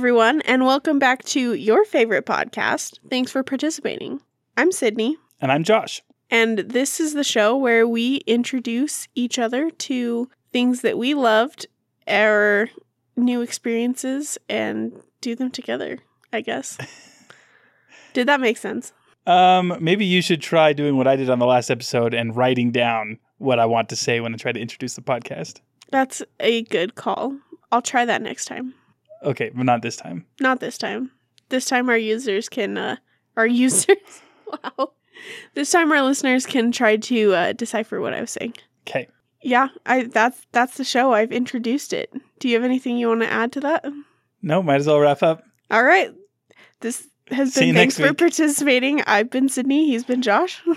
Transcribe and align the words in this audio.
Everyone, 0.00 0.42
and 0.42 0.66
welcome 0.66 0.98
back 0.98 1.24
to 1.24 1.54
your 1.54 1.82
favorite 1.86 2.26
podcast. 2.26 2.98
Thanks 3.08 3.32
for 3.32 3.42
participating. 3.42 4.20
I'm 4.54 4.70
Sydney, 4.70 5.16
And 5.40 5.50
I'm 5.50 5.64
Josh. 5.64 6.02
and 6.30 6.58
this 6.58 7.00
is 7.00 7.14
the 7.14 7.24
show 7.24 7.56
where 7.56 7.88
we 7.88 8.16
introduce 8.26 9.08
each 9.14 9.38
other 9.38 9.70
to 9.70 10.28
things 10.52 10.82
that 10.82 10.98
we 10.98 11.14
loved, 11.14 11.66
our 12.06 12.68
new 13.16 13.40
experiences, 13.40 14.36
and 14.50 14.92
do 15.22 15.34
them 15.34 15.50
together, 15.50 15.96
I 16.30 16.42
guess. 16.42 16.76
Did 18.12 18.28
that 18.28 18.38
make 18.38 18.58
sense? 18.58 18.92
Um, 19.26 19.78
maybe 19.80 20.04
you 20.04 20.20
should 20.20 20.42
try 20.42 20.74
doing 20.74 20.98
what 20.98 21.06
I 21.06 21.16
did 21.16 21.30
on 21.30 21.38
the 21.38 21.46
last 21.46 21.70
episode 21.70 22.12
and 22.12 22.36
writing 22.36 22.70
down 22.70 23.18
what 23.38 23.58
I 23.58 23.64
want 23.64 23.88
to 23.88 23.96
say 23.96 24.20
when 24.20 24.34
I 24.34 24.36
try 24.36 24.52
to 24.52 24.60
introduce 24.60 24.94
the 24.94 25.00
podcast. 25.00 25.62
That's 25.90 26.22
a 26.38 26.64
good 26.64 26.96
call. 26.96 27.38
I'll 27.72 27.80
try 27.80 28.04
that 28.04 28.20
next 28.20 28.44
time. 28.44 28.74
Okay, 29.22 29.50
but 29.54 29.64
not 29.64 29.82
this 29.82 29.96
time. 29.96 30.26
Not 30.40 30.60
this 30.60 30.78
time. 30.78 31.10
This 31.48 31.64
time 31.66 31.88
our 31.88 31.96
users 31.96 32.48
can 32.48 32.76
uh 32.76 32.96
our 33.36 33.46
users 33.64 33.86
wow. 34.46 34.92
This 35.54 35.70
time 35.70 35.90
our 35.92 36.02
listeners 36.02 36.44
can 36.46 36.72
try 36.72 36.96
to 36.96 37.34
uh, 37.34 37.52
decipher 37.52 38.00
what 38.00 38.12
I 38.12 38.20
was 38.20 38.30
saying. 38.30 38.54
Okay. 38.86 39.08
Yeah, 39.42 39.68
I 39.86 40.04
that's 40.04 40.46
that's 40.52 40.76
the 40.76 40.84
show. 40.84 41.12
I've 41.12 41.32
introduced 41.32 41.92
it. 41.92 42.12
Do 42.38 42.48
you 42.48 42.54
have 42.54 42.64
anything 42.64 42.98
you 42.98 43.08
want 43.08 43.22
to 43.22 43.30
add 43.32 43.52
to 43.52 43.60
that? 43.60 43.84
No, 44.42 44.62
might 44.62 44.76
as 44.80 44.86
well 44.86 45.00
wrap 45.00 45.22
up. 45.22 45.42
All 45.70 45.82
right. 45.82 46.12
This 46.80 47.08
has 47.28 47.54
been 47.54 47.74
thanks 47.74 47.96
for 47.96 48.08
week. 48.08 48.18
participating. 48.18 49.02
I've 49.02 49.30
been 49.30 49.48
Sydney, 49.48 49.86
he's 49.86 50.04
been 50.04 50.22
Josh. 50.22 50.62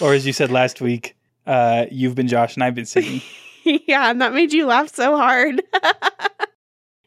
Or 0.00 0.12
as 0.12 0.26
you 0.26 0.32
said 0.32 0.50
last 0.50 0.80
week, 0.80 1.16
uh, 1.46 1.86
you've 1.88 2.16
been 2.16 2.26
Josh 2.26 2.56
and 2.56 2.64
I've 2.64 2.74
been 2.74 2.84
Sydney. 2.84 3.22
yeah, 3.64 4.10
and 4.10 4.20
that 4.20 4.34
made 4.34 4.52
you 4.52 4.66
laugh 4.66 4.92
so 4.92 5.16
hard. 5.16 5.62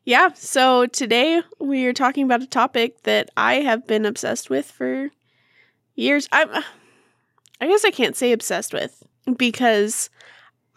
Yeah, 0.07 0.29
so 0.35 0.85
today 0.85 1.41
we 1.59 1.85
are 1.85 1.91
talking 1.91 2.23
about 2.23 2.41
a 2.41 2.47
topic 2.47 3.03
that 3.03 3.29
I 3.35 3.55
have 3.55 3.85
been 3.85 4.05
obsessed 4.05 4.49
with 4.49 4.71
for 4.71 5.09
years. 5.95 6.29
I'm 6.31 6.63
I 7.59 7.67
guess 7.67 7.83
I 7.83 7.91
can't 7.91 8.15
say 8.15 8.31
obsessed 8.31 8.73
with 8.73 9.03
because 9.35 10.09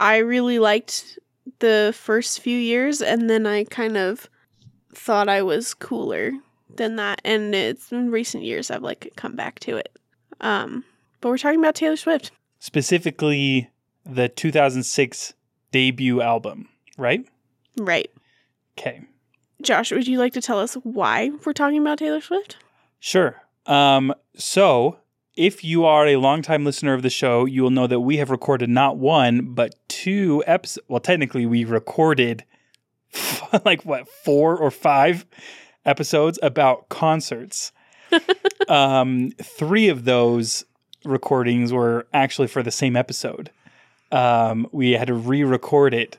I 0.00 0.16
really 0.16 0.58
liked 0.58 1.16
the 1.60 1.94
first 1.96 2.40
few 2.40 2.58
years 2.58 3.00
and 3.00 3.30
then 3.30 3.46
I 3.46 3.62
kind 3.62 3.96
of 3.96 4.28
thought 4.92 5.28
I 5.28 5.42
was 5.42 5.74
cooler 5.74 6.32
than 6.68 6.96
that 6.96 7.20
and 7.24 7.54
it's 7.54 7.92
in 7.92 8.10
recent 8.10 8.42
years 8.42 8.68
I've 8.68 8.82
like 8.82 9.12
come 9.14 9.36
back 9.36 9.60
to 9.60 9.76
it. 9.76 9.96
Um 10.40 10.82
but 11.20 11.28
we're 11.28 11.38
talking 11.38 11.60
about 11.60 11.76
Taylor 11.76 11.96
Swift. 11.96 12.32
Specifically, 12.58 13.70
the 14.04 14.28
2006 14.28 15.34
debut 15.70 16.20
album, 16.20 16.68
right? 16.98 17.24
Right. 17.78 18.10
Okay. 18.76 19.02
Josh, 19.62 19.92
would 19.92 20.08
you 20.08 20.18
like 20.18 20.32
to 20.34 20.40
tell 20.40 20.58
us 20.58 20.74
why 20.74 21.30
we're 21.44 21.52
talking 21.52 21.78
about 21.78 21.98
Taylor 21.98 22.20
Swift? 22.20 22.56
Sure. 22.98 23.42
Um, 23.66 24.14
so, 24.36 24.98
if 25.36 25.62
you 25.64 25.84
are 25.84 26.06
a 26.06 26.16
longtime 26.16 26.64
listener 26.64 26.94
of 26.94 27.02
the 27.02 27.10
show, 27.10 27.44
you 27.44 27.62
will 27.62 27.70
know 27.70 27.86
that 27.86 28.00
we 28.00 28.16
have 28.16 28.30
recorded 28.30 28.68
not 28.68 28.96
one, 28.96 29.54
but 29.54 29.74
two 29.88 30.42
episodes. 30.46 30.84
Well, 30.88 31.00
technically, 31.00 31.46
we 31.46 31.64
recorded 31.64 32.44
like 33.64 33.84
what, 33.84 34.08
four 34.08 34.56
or 34.56 34.70
five 34.70 35.26
episodes 35.84 36.38
about 36.42 36.88
concerts. 36.88 37.72
um, 38.68 39.32
three 39.40 39.88
of 39.88 40.04
those 40.04 40.64
recordings 41.04 41.72
were 41.72 42.06
actually 42.12 42.48
for 42.48 42.62
the 42.62 42.70
same 42.70 42.96
episode. 42.96 43.50
Um, 44.12 44.66
we 44.72 44.92
had 44.92 45.06
to 45.06 45.14
re 45.14 45.44
record 45.44 45.94
it 45.94 46.18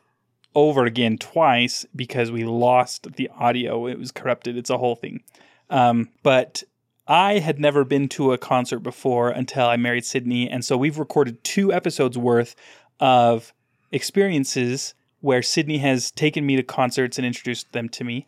over 0.56 0.86
again 0.86 1.18
twice 1.18 1.86
because 1.96 2.32
we 2.32 2.44
lost 2.44 3.16
the 3.16 3.30
audio. 3.38 3.88
It 3.88 3.98
was 3.98 4.12
corrupted. 4.12 4.58
It's 4.58 4.70
a 4.70 4.78
whole 4.78 4.96
thing. 4.96 5.24
Um, 5.70 6.10
but 6.24 6.64
I 7.08 7.40
had 7.40 7.60
never 7.60 7.84
been 7.84 8.10
to 8.10 8.34
a 8.34 8.38
concert 8.38 8.80
before 8.80 9.30
until 9.30 9.66
I 9.66 9.78
married 9.78 10.06
Sydney. 10.06 10.50
And 10.50 10.64
so 10.64 10.78
we've 10.78 11.00
recorded 11.00 11.44
two 11.44 11.74
episodes 11.74 12.18
worth 12.18 12.56
of 13.00 13.54
experiences 13.92 14.94
where 15.22 15.42
Sydney 15.42 15.78
has 15.80 16.12
taken 16.12 16.46
me 16.46 16.56
to 16.56 16.64
concerts 16.64 17.18
and 17.18 17.26
introduced 17.26 17.72
them 17.72 17.90
to 17.90 18.04
me. 18.04 18.28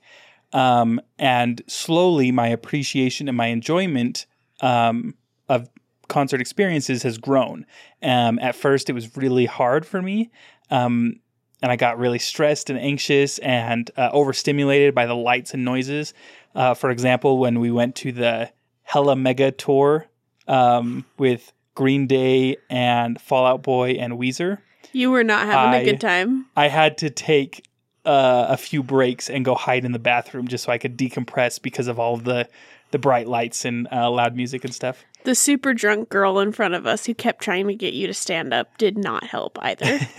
Um, 0.54 1.02
and 1.18 1.62
slowly 1.68 2.32
my 2.32 2.48
appreciation 2.48 3.28
and 3.28 3.36
my 3.36 3.48
enjoyment 3.48 4.28
um, 4.62 5.16
of 5.50 5.70
concert 6.08 6.42
experiences 6.42 7.04
has 7.04 7.18
grown. 7.18 7.66
Um, 8.02 8.38
at 8.40 8.56
first, 8.56 8.90
it 8.90 8.94
was 8.94 9.18
really 9.18 9.46
hard 9.46 9.86
for 9.86 10.02
me. 10.02 10.32
Um, 10.70 11.20
and 11.64 11.72
I 11.72 11.78
got 11.78 11.98
really 11.98 12.20
stressed 12.20 12.70
and 12.70 12.78
anxious 12.78 13.38
and 13.40 13.90
uh, 13.98 14.10
overstimulated 14.12 14.94
by 14.94 15.06
the 15.06 15.16
lights 15.16 15.54
and 15.54 15.64
noises. 15.64 16.14
Uh, 16.54 16.74
for 16.74 16.92
example, 16.92 17.40
when 17.40 17.60
we 17.62 17.72
went 17.72 17.96
to 17.96 18.12
the 18.12 18.52
Hella 18.84 19.16
Mega 19.16 19.50
tour 19.52 20.06
um, 20.48 21.06
with 21.18 21.54
Green 21.74 22.06
Day 22.06 22.58
and 22.70 23.20
Fall 23.20 23.46
Out 23.46 23.64
Boy 23.64 23.92
and 23.92 24.14
Weezer, 24.20 24.58
You 24.92 25.10
were 25.10 25.24
not 25.24 25.46
having 25.48 25.74
I- 25.74 25.78
a 25.78 25.86
good 25.86 26.02
time. 26.02 26.48
I 26.58 26.68
had 26.68 26.98
to 27.00 27.10
take 27.10 27.66
uh, 28.06 28.48
a 28.50 28.58
few 28.58 28.84
breaks 28.84 29.30
and 29.30 29.46
go 29.46 29.56
hide 29.56 29.86
in 29.86 29.94
the 29.94 30.00
bathroom 30.00 30.50
just 30.50 30.66
so 30.66 30.72
I 30.74 30.78
could 30.78 30.98
decompress 30.98 31.62
because 31.62 31.88
of 31.88 31.98
all 31.98 32.14
of 32.16 32.26
the 32.26 32.48
the 32.92 33.00
bright 33.00 33.28
lights 33.28 33.66
and 33.66 33.88
uh, 33.92 34.12
loud 34.12 34.36
music 34.36 34.64
and 34.66 34.72
stuff. 34.76 35.04
The 35.24 35.34
super 35.34 35.74
drunk 35.74 36.10
girl 36.10 36.38
in 36.40 36.52
front 36.52 36.76
of 36.76 36.86
us 36.86 37.06
who 37.08 37.16
kept 37.16 37.42
trying 37.42 37.66
to 37.70 37.74
get 37.74 37.94
you 37.96 38.06
to 38.06 38.14
stand 38.14 38.54
up 38.54 38.78
did 38.78 38.98
not 39.00 39.24
help 39.24 39.58
either. 39.62 40.00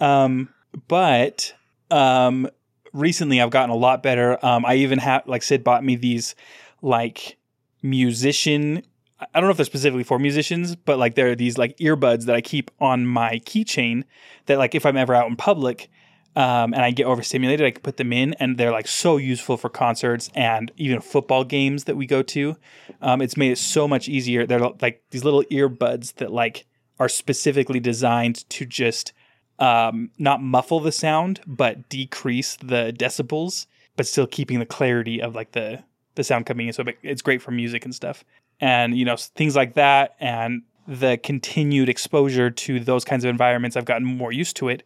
Um, 0.00 0.48
but 0.86 1.54
um, 1.90 2.48
recently 2.92 3.40
I've 3.40 3.50
gotten 3.50 3.70
a 3.70 3.76
lot 3.76 4.02
better. 4.02 4.44
Um, 4.44 4.64
I 4.64 4.76
even 4.76 4.98
have 4.98 5.26
like 5.26 5.42
Sid 5.42 5.64
bought 5.64 5.84
me 5.84 5.96
these 5.96 6.34
like 6.82 7.38
musician. 7.82 8.82
I 9.20 9.40
don't 9.40 9.44
know 9.44 9.50
if 9.50 9.56
they're 9.56 9.66
specifically 9.66 10.04
for 10.04 10.18
musicians, 10.18 10.76
but 10.76 10.98
like 10.98 11.14
there 11.14 11.30
are 11.30 11.34
these 11.34 11.58
like 11.58 11.76
earbuds 11.78 12.26
that 12.26 12.36
I 12.36 12.40
keep 12.40 12.70
on 12.80 13.06
my 13.06 13.40
keychain 13.40 14.04
that 14.46 14.58
like 14.58 14.74
if 14.74 14.86
I'm 14.86 14.96
ever 14.96 15.14
out 15.14 15.28
in 15.28 15.36
public 15.36 15.90
um, 16.36 16.72
and 16.72 16.82
I 16.84 16.92
get 16.92 17.06
overstimulated, 17.06 17.66
I 17.66 17.72
can 17.72 17.82
put 17.82 17.96
them 17.96 18.12
in, 18.12 18.34
and 18.34 18.56
they're 18.56 18.70
like 18.70 18.86
so 18.86 19.16
useful 19.16 19.56
for 19.56 19.68
concerts 19.68 20.30
and 20.36 20.70
even 20.76 21.00
football 21.00 21.42
games 21.42 21.84
that 21.84 21.96
we 21.96 22.06
go 22.06 22.22
to. 22.22 22.56
Um, 23.02 23.20
it's 23.20 23.36
made 23.36 23.50
it 23.50 23.58
so 23.58 23.88
much 23.88 24.08
easier. 24.08 24.46
They're 24.46 24.60
like 24.60 25.02
these 25.10 25.24
little 25.24 25.42
earbuds 25.44 26.14
that 26.16 26.30
like 26.30 26.66
are 27.00 27.08
specifically 27.08 27.80
designed 27.80 28.48
to 28.50 28.64
just 28.64 29.12
um, 29.58 30.10
not 30.18 30.42
muffle 30.42 30.80
the 30.80 30.92
sound, 30.92 31.40
but 31.46 31.88
decrease 31.88 32.56
the 32.56 32.94
decibels, 32.96 33.66
but 33.96 34.06
still 34.06 34.26
keeping 34.26 34.58
the 34.58 34.66
clarity 34.66 35.20
of 35.20 35.34
like 35.34 35.52
the 35.52 35.82
the 36.14 36.24
sound 36.24 36.46
coming 36.46 36.66
in. 36.66 36.72
So 36.72 36.84
it's 37.02 37.22
great 37.22 37.42
for 37.42 37.50
music 37.50 37.84
and 37.84 37.94
stuff, 37.94 38.24
and 38.60 38.96
you 38.96 39.04
know 39.04 39.16
things 39.16 39.56
like 39.56 39.74
that, 39.74 40.16
and 40.20 40.62
the 40.86 41.18
continued 41.18 41.88
exposure 41.88 42.50
to 42.50 42.80
those 42.80 43.04
kinds 43.04 43.24
of 43.24 43.30
environments. 43.30 43.76
I've 43.76 43.84
gotten 43.84 44.06
more 44.06 44.32
used 44.32 44.56
to 44.56 44.68
it, 44.68 44.82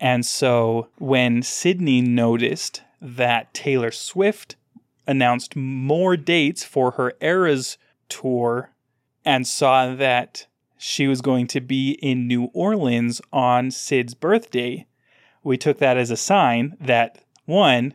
and 0.00 0.24
so 0.24 0.88
when 0.98 1.42
Sydney 1.42 2.00
noticed 2.00 2.82
that 3.00 3.52
Taylor 3.54 3.90
Swift 3.90 4.56
announced 5.06 5.56
more 5.56 6.16
dates 6.16 6.62
for 6.62 6.92
her 6.92 7.12
Eras 7.20 7.76
tour, 8.08 8.70
and 9.24 9.46
saw 9.46 9.94
that 9.94 10.46
she 10.84 11.06
was 11.06 11.20
going 11.20 11.46
to 11.46 11.60
be 11.60 11.92
in 12.02 12.26
New 12.26 12.50
Orleans 12.52 13.22
on 13.32 13.70
Sid's 13.70 14.14
birthday, 14.14 14.84
we 15.44 15.56
took 15.56 15.78
that 15.78 15.96
as 15.96 16.10
a 16.10 16.16
sign 16.16 16.76
that 16.80 17.22
one, 17.44 17.94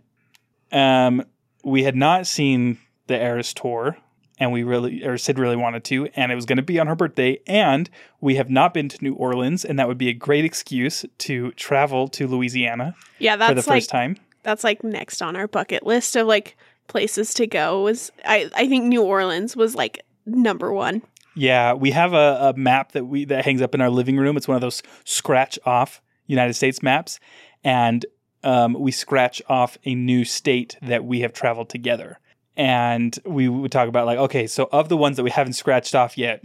um, 0.72 1.26
we 1.66 1.84
had 1.84 1.98
not 1.98 2.26
seen 2.26 2.78
the 3.08 3.22
Eras 3.22 3.54
tour, 3.54 3.98
and 4.40 4.54
we 4.54 4.64
really, 4.64 5.04
or 5.04 5.18
Sid 5.18 5.38
really 5.38 5.58
wanted 5.58 5.84
to, 5.84 6.08
and 6.16 6.32
it 6.32 6.36
was 6.36 6.46
going 6.46 6.60
to 6.60 6.64
be 6.64 6.80
on 6.80 6.88
her 6.88 6.96
birthday, 6.96 7.38
and 7.46 7.90
we 8.22 8.36
have 8.36 8.50
not 8.50 8.74
been 8.74 8.88
to 8.88 9.04
New 9.04 9.16
Orleans, 9.16 9.66
and 9.66 9.78
that 9.78 9.90
would 9.90 9.98
be 9.98 10.08
a 10.08 10.14
great 10.14 10.46
excuse 10.46 11.06
to 11.18 11.52
travel 11.52 12.08
to 12.08 12.26
Louisiana 12.26 12.96
yeah, 13.20 13.34
for 13.34 13.50
the 13.50 13.56
that's 13.56 13.68
first 13.68 13.90
time. 13.90 14.16
that's 14.44 14.64
like 14.64 14.82
next 14.82 15.22
on 15.22 15.36
our 15.36 15.50
bucket 15.50 15.86
list 15.86 16.16
of 16.16 16.26
like 16.26 16.56
places 16.88 17.34
to 17.34 17.48
go. 17.48 17.82
Was 17.82 18.14
I 18.24 18.50
I 18.56 18.70
think 18.70 18.86
New 18.86 19.04
Orleans 19.04 19.58
was 19.58 19.76
like 19.76 20.06
number 20.26 20.72
one. 20.72 21.02
Yeah, 21.38 21.74
we 21.74 21.92
have 21.92 22.14
a, 22.14 22.54
a 22.56 22.58
map 22.58 22.94
that 22.94 23.06
we 23.06 23.26
that 23.26 23.46
hangs 23.46 23.62
up 23.62 23.76
in 23.76 23.82
our 23.82 23.92
living 23.92 24.18
room. 24.18 24.38
It's 24.38 24.48
one 24.48 24.56
of 24.56 24.62
those 24.62 24.82
scratch 25.06 25.60
off 25.66 26.02
United 26.26 26.56
States 26.56 26.82
maps, 26.82 27.20
and 27.64 28.06
um, 28.44 28.74
we 28.74 28.92
scratch 28.92 29.42
off 29.48 29.78
a 29.86 29.94
new 29.94 30.26
state 30.26 30.78
that 30.82 31.06
we 31.06 31.20
have 31.20 31.34
traveled 31.34 31.70
together. 31.70 32.20
And 32.56 33.18
we 33.24 33.48
would 33.50 33.72
talk 33.72 33.88
about 33.88 34.08
like, 34.08 34.18
okay, 34.18 34.48
so 34.48 34.68
of 34.72 34.90
the 34.90 34.98
ones 34.98 35.18
that 35.18 35.24
we 35.24 35.30
haven't 35.30 35.54
scratched 35.54 35.94
off 35.94 36.18
yet, 36.18 36.44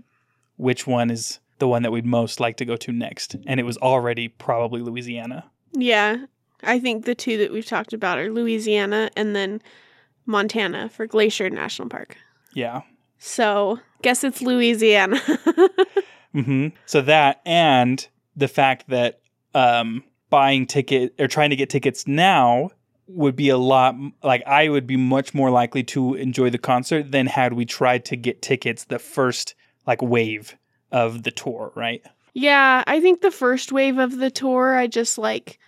which 0.56 0.86
one 0.86 1.10
is 1.10 1.38
the 1.58 1.68
one 1.68 1.82
that 1.84 1.90
we'd 1.90 2.04
most 2.04 2.38
like 2.38 2.58
to 2.58 2.66
go 2.66 2.76
to 2.76 2.92
next? 2.92 3.36
And 3.46 3.58
it 3.58 3.62
was 3.62 3.78
already 3.78 4.28
probably 4.28 4.82
Louisiana. 4.82 5.50
Yeah, 5.72 6.26
I 6.62 6.78
think 6.78 7.06
the 7.06 7.14
two 7.14 7.38
that 7.38 7.50
we've 7.50 7.64
talked 7.64 7.94
about 7.94 8.18
are 8.18 8.30
Louisiana 8.30 9.10
and 9.16 9.34
then 9.34 9.62
Montana 10.26 10.90
for 10.90 11.06
Glacier 11.06 11.48
National 11.48 11.88
Park. 11.88 12.18
Yeah. 12.52 12.82
So 13.24 13.78
guess 14.02 14.24
it's 14.24 14.42
Louisiana. 14.42 15.20
hmm 16.32 16.68
So 16.86 17.00
that 17.02 17.40
and 17.46 18.04
the 18.34 18.48
fact 18.48 18.88
that 18.88 19.20
um, 19.54 20.02
buying 20.28 20.66
ticket 20.66 21.14
or 21.20 21.28
trying 21.28 21.50
to 21.50 21.56
get 21.56 21.70
tickets 21.70 22.08
now 22.08 22.70
would 23.06 23.36
be 23.36 23.48
a 23.48 23.56
lot 23.56 23.94
like 24.24 24.42
I 24.44 24.68
would 24.68 24.88
be 24.88 24.96
much 24.96 25.34
more 25.34 25.50
likely 25.50 25.84
to 25.84 26.14
enjoy 26.14 26.50
the 26.50 26.58
concert 26.58 27.12
than 27.12 27.26
had 27.26 27.52
we 27.52 27.64
tried 27.64 28.04
to 28.06 28.16
get 28.16 28.42
tickets 28.42 28.84
the 28.84 28.98
first 28.98 29.54
like 29.86 30.02
wave 30.02 30.56
of 30.90 31.22
the 31.22 31.30
tour, 31.30 31.72
right? 31.76 32.02
Yeah, 32.34 32.82
I 32.88 33.00
think 33.00 33.20
the 33.20 33.30
first 33.30 33.70
wave 33.70 33.98
of 33.98 34.18
the 34.18 34.30
tour, 34.32 34.74
I 34.76 34.88
just 34.88 35.16
like 35.16 35.60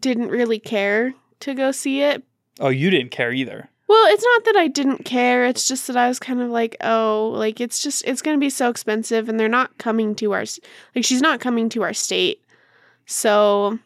didn't 0.00 0.30
really 0.30 0.58
care 0.58 1.14
to 1.40 1.54
go 1.54 1.70
see 1.70 2.02
it. 2.02 2.24
Oh, 2.58 2.70
you 2.70 2.90
didn't 2.90 3.12
care 3.12 3.32
either. 3.32 3.70
Well, 3.88 4.12
it's 4.12 4.24
not 4.24 4.44
that 4.44 4.56
I 4.56 4.68
didn't 4.68 5.06
care. 5.06 5.46
It's 5.46 5.66
just 5.66 5.86
that 5.86 5.96
I 5.96 6.08
was 6.08 6.18
kind 6.18 6.42
of 6.42 6.50
like, 6.50 6.76
oh, 6.82 7.32
like 7.34 7.58
it's 7.58 7.82
just 7.82 8.04
it's 8.06 8.20
going 8.20 8.36
to 8.36 8.40
be 8.40 8.50
so 8.50 8.68
expensive 8.68 9.28
and 9.28 9.40
they're 9.40 9.48
not 9.48 9.78
coming 9.78 10.14
to 10.16 10.32
our 10.32 10.44
like 10.94 11.04
she's 11.04 11.22
not 11.22 11.40
coming 11.40 11.70
to 11.70 11.82
our 11.82 11.94
state. 11.94 12.44
So 13.06 13.78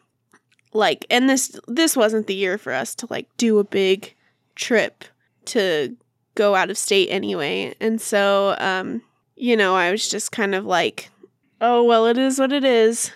like 0.73 1.05
and 1.09 1.29
this 1.29 1.57
this 1.67 1.95
wasn't 1.95 2.27
the 2.27 2.35
year 2.35 2.57
for 2.57 2.73
us 2.73 2.93
to 2.95 3.07
like 3.09 3.27
do 3.37 3.59
a 3.59 3.63
big 3.63 4.13
trip 4.55 5.05
to 5.45 5.95
go 6.35 6.53
out 6.53 6.69
of 6.69 6.77
state 6.77 7.07
anyway. 7.09 7.73
And 7.79 8.01
so 8.01 8.57
um 8.59 9.01
you 9.37 9.55
know, 9.55 9.73
I 9.75 9.91
was 9.91 10.09
just 10.09 10.31
kind 10.31 10.53
of 10.53 10.65
like, 10.65 11.09
oh, 11.59 11.83
well, 11.83 12.05
it 12.07 12.17
is 12.17 12.39
what 12.39 12.51
it 12.51 12.65
is. 12.65 13.11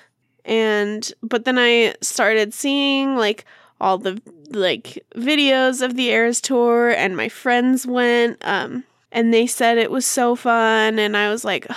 And 0.46 1.12
but 1.22 1.44
then 1.44 1.58
I 1.60 1.96
started 2.02 2.54
seeing 2.54 3.18
like 3.18 3.44
all 3.82 3.98
the 3.98 4.22
like 4.52 5.04
videos 5.16 5.82
of 5.82 5.96
the 5.96 6.10
Eras 6.10 6.42
tour 6.42 6.90
and 6.90 7.18
my 7.18 7.30
friends 7.30 7.86
went 7.86 8.38
um 8.46 8.84
and 9.12 9.34
they 9.34 9.48
said 9.48 9.78
it 9.78 9.92
was 9.92 10.06
so 10.06 10.36
fun 10.36 11.00
and 11.00 11.16
I 11.16 11.30
was 11.30 11.44
like 11.44 11.68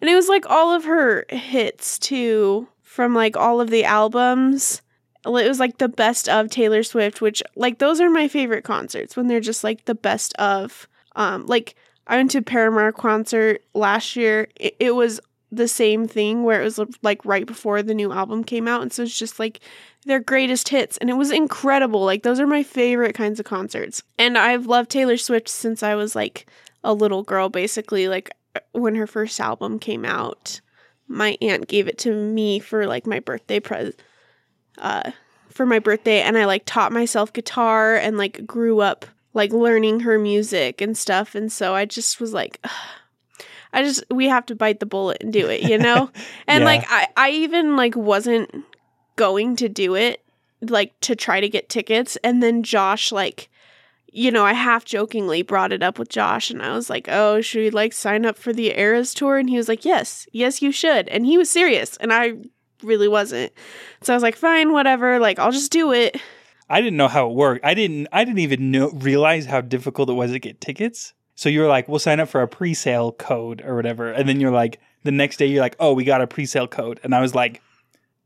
and 0.00 0.10
it 0.10 0.14
was 0.14 0.28
like 0.28 0.48
all 0.48 0.72
of 0.72 0.84
her 0.84 1.24
hits 1.28 1.98
too 1.98 2.68
from 2.82 3.14
like 3.14 3.36
all 3.36 3.60
of 3.60 3.70
the 3.70 3.84
albums. 3.84 4.80
It 5.26 5.30
was 5.30 5.58
like 5.58 5.78
the 5.78 5.88
best 5.88 6.28
of 6.28 6.50
Taylor 6.50 6.82
Swift 6.82 7.20
which 7.20 7.42
like 7.56 7.78
those 7.78 8.00
are 8.00 8.10
my 8.10 8.28
favorite 8.28 8.64
concerts 8.64 9.16
when 9.16 9.26
they're 9.26 9.40
just 9.40 9.64
like 9.64 9.84
the 9.84 9.94
best 9.94 10.34
of 10.34 10.86
um 11.16 11.46
like 11.46 11.74
I 12.06 12.16
went 12.16 12.30
to 12.32 12.42
Paramore 12.42 12.92
concert 12.92 13.62
last 13.72 14.14
year. 14.16 14.48
It, 14.56 14.76
it 14.78 14.90
was 14.94 15.20
the 15.56 15.68
same 15.68 16.06
thing 16.06 16.42
where 16.42 16.60
it 16.60 16.64
was 16.64 16.80
like 17.02 17.24
right 17.24 17.46
before 17.46 17.82
the 17.82 17.94
new 17.94 18.12
album 18.12 18.44
came 18.44 18.68
out 18.68 18.82
and 18.82 18.92
so 18.92 19.02
it's 19.02 19.18
just 19.18 19.38
like 19.38 19.60
their 20.06 20.20
greatest 20.20 20.68
hits 20.68 20.96
and 20.98 21.08
it 21.08 21.14
was 21.14 21.30
incredible. 21.30 22.04
Like 22.04 22.22
those 22.22 22.40
are 22.40 22.46
my 22.46 22.62
favorite 22.62 23.14
kinds 23.14 23.40
of 23.40 23.46
concerts. 23.46 24.02
And 24.18 24.36
i've 24.36 24.66
loved 24.66 24.90
taylor 24.90 25.16
swift 25.16 25.48
since 25.48 25.82
i 25.82 25.94
was 25.94 26.14
like 26.14 26.46
a 26.82 26.94
little 26.94 27.22
girl 27.22 27.48
basically. 27.48 28.08
Like 28.08 28.30
when 28.72 28.94
her 28.94 29.06
first 29.06 29.40
album 29.40 29.78
came 29.78 30.04
out 30.04 30.60
my 31.08 31.36
aunt 31.40 31.68
gave 31.68 31.88
it 31.88 31.98
to 31.98 32.14
me 32.14 32.58
for 32.58 32.86
like 32.86 33.06
my 33.06 33.20
birthday 33.20 33.60
present 33.60 34.00
uh 34.78 35.10
for 35.50 35.66
my 35.66 35.78
birthday 35.78 36.20
and 36.22 36.38
i 36.38 36.44
like 36.44 36.62
taught 36.64 36.92
myself 36.92 37.32
guitar 37.32 37.94
and 37.94 38.16
like 38.16 38.46
grew 38.46 38.80
up 38.80 39.04
like 39.34 39.52
learning 39.52 40.00
her 40.00 40.18
music 40.18 40.80
and 40.80 40.96
stuff 40.96 41.34
and 41.34 41.52
so 41.52 41.74
i 41.74 41.84
just 41.84 42.20
was 42.20 42.32
like 42.32 42.58
Ugh 42.64 42.70
I 43.74 43.82
just 43.82 44.04
we 44.10 44.28
have 44.28 44.46
to 44.46 44.54
bite 44.54 44.80
the 44.80 44.86
bullet 44.86 45.18
and 45.20 45.32
do 45.32 45.48
it, 45.48 45.62
you 45.62 45.78
know? 45.78 46.10
And 46.46 46.60
Yeah. 46.60 46.70
like 46.70 46.84
I 46.88 47.08
I 47.16 47.30
even 47.30 47.76
like 47.76 47.96
wasn't 47.96 48.64
going 49.16 49.56
to 49.56 49.68
do 49.68 49.94
it 49.94 50.22
like 50.60 50.98
to 51.00 51.14
try 51.14 51.40
to 51.40 51.48
get 51.48 51.68
tickets 51.68 52.16
and 52.24 52.42
then 52.42 52.62
Josh 52.62 53.12
like 53.12 53.48
you 54.16 54.30
know, 54.30 54.44
I 54.44 54.52
half 54.52 54.84
jokingly 54.84 55.42
brought 55.42 55.72
it 55.72 55.82
up 55.82 55.98
with 55.98 56.08
Josh 56.08 56.48
and 56.48 56.62
I 56.62 56.72
was 56.72 56.88
like, 56.88 57.08
"Oh, 57.10 57.40
should 57.40 57.58
we 57.58 57.70
like 57.70 57.92
sign 57.92 58.24
up 58.24 58.38
for 58.38 58.52
the 58.52 58.78
Eras 58.78 59.12
tour?" 59.12 59.38
And 59.38 59.50
he 59.50 59.56
was 59.56 59.68
like, 59.68 59.84
"Yes. 59.84 60.28
Yes, 60.30 60.62
you 60.62 60.70
should." 60.70 61.08
And 61.08 61.26
he 61.26 61.36
was 61.36 61.50
serious 61.50 61.96
and 61.96 62.12
I 62.12 62.34
really 62.84 63.08
wasn't. 63.08 63.52
So 64.02 64.12
I 64.12 64.16
was 64.16 64.22
like, 64.22 64.36
"Fine, 64.36 64.72
whatever. 64.72 65.18
Like 65.18 65.40
I'll 65.40 65.50
just 65.50 65.72
do 65.72 65.92
it." 65.92 66.16
I 66.70 66.80
didn't 66.80 66.96
know 66.96 67.08
how 67.08 67.28
it 67.28 67.34
worked. 67.34 67.64
I 67.64 67.74
didn't 67.74 68.06
I 68.12 68.24
didn't 68.24 68.38
even 68.38 68.70
know 68.70 68.90
realize 68.90 69.46
how 69.46 69.60
difficult 69.60 70.08
it 70.08 70.14
was 70.14 70.30
to 70.30 70.38
get 70.38 70.60
tickets. 70.60 71.12
So 71.34 71.48
you 71.48 71.60
were 71.60 71.66
like, 71.66 71.88
"We'll 71.88 71.98
sign 71.98 72.20
up 72.20 72.28
for 72.28 72.42
a 72.42 72.48
pre-sale 72.48 73.12
code 73.12 73.62
or 73.64 73.74
whatever." 73.76 74.10
And 74.12 74.28
then 74.28 74.40
you're 74.40 74.50
like 74.52 74.80
the 75.02 75.10
next 75.12 75.36
day 75.38 75.46
you're 75.46 75.60
like, 75.62 75.76
"Oh, 75.80 75.92
we 75.92 76.04
got 76.04 76.20
a 76.20 76.26
pre-sale 76.26 76.68
code." 76.68 77.00
And 77.02 77.14
I 77.14 77.20
was 77.20 77.34
like, 77.34 77.60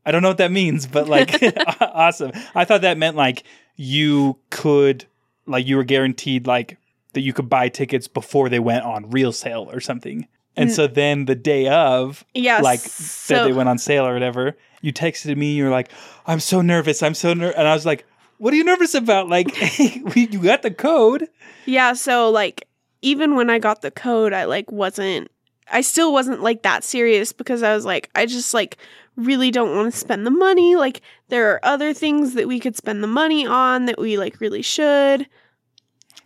I 0.05 0.11
don't 0.11 0.21
know 0.21 0.29
what 0.29 0.37
that 0.37 0.51
means, 0.51 0.87
but 0.87 1.07
like 1.09 1.41
awesome. 1.81 2.31
I 2.55 2.65
thought 2.65 2.81
that 2.81 2.97
meant 2.97 3.15
like 3.15 3.43
you 3.75 4.37
could 4.49 5.05
like 5.45 5.65
you 5.67 5.77
were 5.77 5.83
guaranteed 5.83 6.45
like 6.47 6.77
that 7.13 7.21
you 7.21 7.33
could 7.33 7.49
buy 7.49 7.69
tickets 7.69 8.07
before 8.07 8.49
they 8.49 8.59
went 8.59 8.85
on 8.85 9.09
real 9.09 9.31
sale 9.31 9.67
or 9.71 9.79
something. 9.79 10.27
And 10.55 10.69
Mm. 10.69 10.73
so 10.75 10.87
then 10.87 11.25
the 11.25 11.35
day 11.35 11.67
of 11.67 12.23
Yeah. 12.33 12.59
like 12.61 12.79
so, 12.79 13.33
that 13.35 13.43
they 13.45 13.53
went 13.53 13.69
on 13.69 13.77
sale 13.77 14.05
or 14.05 14.13
whatever, 14.13 14.55
you 14.81 14.93
texted 14.93 15.35
me. 15.37 15.53
You're 15.53 15.69
like, 15.71 15.89
"I'm 16.27 16.39
so 16.39 16.61
nervous. 16.61 17.01
I'm 17.01 17.13
so 17.15 17.33
nervous," 17.33 17.55
and 17.57 17.67
I 17.67 17.73
was 17.73 17.85
like, 17.85 18.05
"What 18.37 18.53
are 18.53 18.57
you 18.57 18.63
nervous 18.63 18.93
about? 18.93 19.27
Like, 19.29 19.47
we, 20.15 20.27
you 20.31 20.41
got 20.43 20.61
the 20.61 20.71
code." 20.71 21.27
Yeah, 21.65 21.93
so 21.93 22.29
like 22.29 22.67
even 23.01 23.35
when 23.35 23.49
I 23.49 23.59
got 23.59 23.81
the 23.81 23.91
code, 23.91 24.33
I 24.33 24.45
like 24.45 24.71
wasn't 24.71 25.29
I 25.71 25.81
still 25.81 26.11
wasn't 26.11 26.41
like 26.41 26.63
that 26.63 26.83
serious 26.83 27.31
because 27.31 27.63
I 27.63 27.75
was 27.75 27.85
like 27.85 28.09
I 28.15 28.25
just 28.25 28.53
like 28.53 28.77
really 29.15 29.51
don't 29.51 29.75
want 29.75 29.93
to 29.93 29.99
spend 29.99 30.25
the 30.25 30.31
money. 30.31 30.75
Like 30.75 31.01
there 31.27 31.51
are 31.51 31.59
other 31.63 31.93
things 31.93 32.33
that 32.33 32.47
we 32.47 32.59
could 32.59 32.75
spend 32.75 33.03
the 33.03 33.07
money 33.07 33.45
on 33.45 33.85
that 33.85 33.99
we 33.99 34.17
like 34.17 34.39
really 34.39 34.61
should. 34.61 35.27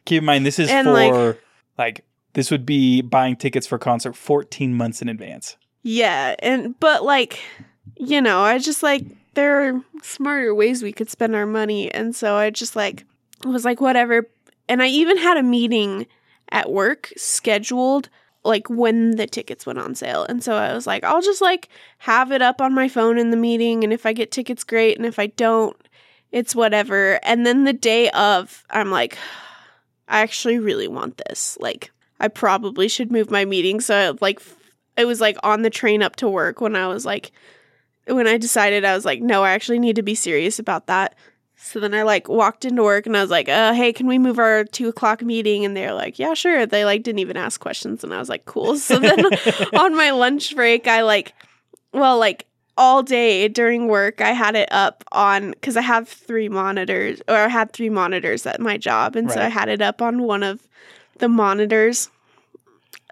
Keep 0.06 0.20
in 0.20 0.26
mind, 0.26 0.46
this 0.46 0.60
is 0.60 0.70
And, 0.70 0.86
for 0.86 0.94
like- 0.94 1.40
like, 1.78 2.06
this 2.34 2.52
would 2.52 2.66
be 2.66 3.02
buying 3.02 3.36
tickets 3.36 3.66
for 3.66 3.78
concert 3.78 4.16
14 4.16 4.74
months 4.74 5.02
in 5.02 5.10
advance. 5.10 5.56
Yeah, 5.82 6.36
and 6.40 6.80
but 6.80 7.04
like 7.04 7.40
you 7.98 8.22
know, 8.22 8.42
I 8.42 8.58
just 8.60 8.82
like 8.84 9.04
there 9.34 9.68
are 9.68 9.82
smarter 10.02 10.54
ways 10.54 10.84
we 10.84 10.94
could 10.94 11.10
spend 11.10 11.36
our 11.36 11.46
money 11.46 11.92
and 11.92 12.16
so 12.16 12.36
I 12.36 12.50
just 12.50 12.76
like 12.76 13.06
was 13.44 13.66
like 13.66 13.82
whatever. 13.82 14.30
And 14.70 14.82
I 14.82 14.88
even 14.88 15.18
had 15.18 15.38
a 15.38 15.44
meeting 15.44 16.08
at 16.54 16.72
work 16.72 17.12
scheduled 17.18 18.08
like 18.46 18.70
when 18.70 19.12
the 19.18 19.28
tickets 19.28 19.66
went 19.66 19.80
on 19.80 19.96
sale. 19.96 20.26
And 20.30 20.44
so 20.44 20.56
I 20.56 20.74
was 20.74 20.88
like 20.88 21.04
I'll 21.04 21.22
just 21.22 21.42
like 21.42 21.68
have 21.98 22.32
it 22.32 22.42
up 22.42 22.62
on 22.62 22.74
my 22.74 22.88
phone 22.88 23.18
in 23.18 23.32
the 23.32 23.38
meeting 23.38 23.84
and 23.84 23.92
if 23.92 24.06
I 24.06 24.14
get 24.14 24.32
tickets 24.32 24.64
great 24.64 24.96
and 24.96 25.06
if 25.06 25.20
I 25.20 25.28
don't 25.28 25.76
it's 26.32 26.56
whatever. 26.56 27.20
And 27.24 27.46
then 27.46 27.66
the 27.66 27.74
day 27.74 28.10
of 28.12 28.64
I'm 28.70 28.92
like 28.92 29.18
I 30.08 30.22
actually 30.22 30.60
really 30.60 30.88
want 30.88 31.22
this. 31.28 31.58
Like 31.60 31.92
I 32.20 32.30
probably 32.30 32.88
should 32.88 33.12
move 33.12 33.30
my 33.30 33.44
meeting 33.44 33.82
so 33.82 34.18
like 34.22 34.40
it 34.96 35.06
was 35.06 35.20
like 35.20 35.38
on 35.44 35.64
the 35.64 35.70
train 35.70 36.04
up 36.04 36.16
to 36.18 36.30
work 36.30 36.62
when 36.62 36.76
I 36.76 36.88
was 36.88 37.06
like, 37.06 37.32
when 38.06 38.28
I 38.28 38.38
decided 38.38 38.86
I 38.86 38.94
was 38.94 39.06
like, 39.06 39.22
no, 39.22 39.44
I 39.44 39.52
actually 39.52 39.80
need 39.80 39.96
to 39.96 40.04
be 40.04 40.16
serious 40.16 40.60
about 40.60 40.88
that. 40.88 41.16
So 41.56 41.80
then 41.80 41.94
I 41.94 42.04
like 42.04 42.28
walked 42.28 42.66
into 42.66 42.84
work 42.84 43.06
and 43.06 43.16
I 43.16 43.22
was 43.22 43.30
like, 43.30 43.48
uh, 43.48 43.74
hey, 43.74 43.94
can 43.94 44.08
we 44.08 44.20
move 44.20 44.38
our 44.38 44.64
two 44.66 44.90
o'clock 44.90 45.22
meeting? 45.22 45.66
And 45.66 45.76
they're 45.76 45.94
like, 45.94 46.20
yeah, 46.20 46.34
sure. 46.34 46.66
They 46.66 46.86
like 46.86 47.04
didn't 47.04 47.20
even 47.20 47.38
ask 47.38 47.60
questions. 47.60 48.04
And 48.04 48.14
I 48.14 48.20
was 48.20 48.30
like, 48.30 48.46
cool. 48.46 48.76
So 48.78 49.00
then 49.00 49.26
on 49.74 49.96
my 49.96 50.12
lunch 50.12 50.56
break, 50.56 50.88
I 50.88 51.02
like, 51.02 51.34
well, 51.94 52.18
like 52.20 52.48
all 52.78 53.04
day 53.04 53.48
during 53.48 53.88
work, 53.88 54.20
I 54.20 54.32
had 54.32 54.56
it 54.56 54.70
up 54.72 55.04
on 55.12 55.52
because 55.52 55.78
I 55.78 55.82
have 55.82 56.10
three 56.10 56.50
monitors 56.50 57.22
or 57.28 57.36
I 57.36 57.48
had 57.48 57.72
three 57.72 57.90
monitors 57.90 58.46
at 58.46 58.60
my 58.60 58.78
job. 58.78 59.16
And 59.16 59.32
so 59.32 59.40
I 59.40 59.50
had 59.50 59.70
it 59.70 59.82
up 59.82 60.02
on 60.02 60.24
one 60.24 60.44
of 60.44 60.68
the 61.20 61.30
monitors 61.30 62.10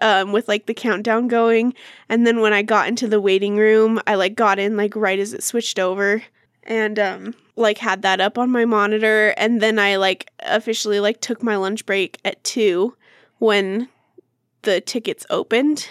um, 0.00 0.32
with 0.32 0.48
like 0.48 0.66
the 0.66 0.74
countdown 0.74 1.28
going. 1.28 1.74
And 2.08 2.26
then 2.26 2.40
when 2.40 2.52
I 2.52 2.62
got 2.62 2.88
into 2.88 3.08
the 3.08 3.20
waiting 3.20 3.56
room, 3.56 4.00
I 4.06 4.16
like 4.16 4.34
got 4.34 4.58
in 4.58 4.76
like 4.76 4.94
right 4.96 5.18
as 5.18 5.32
it 5.32 5.42
switched 5.42 5.78
over 5.78 6.22
and 6.64 6.98
um 6.98 7.34
like 7.56 7.78
had 7.78 8.02
that 8.02 8.20
up 8.20 8.38
on 8.38 8.50
my 8.50 8.64
monitor 8.64 9.34
and 9.36 9.60
then 9.60 9.78
I 9.78 9.96
like 9.96 10.30
officially 10.40 11.00
like 11.00 11.20
took 11.20 11.42
my 11.42 11.56
lunch 11.56 11.84
break 11.86 12.18
at 12.24 12.42
2 12.44 12.94
when 13.38 13.88
the 14.62 14.80
tickets 14.80 15.26
opened. 15.28 15.88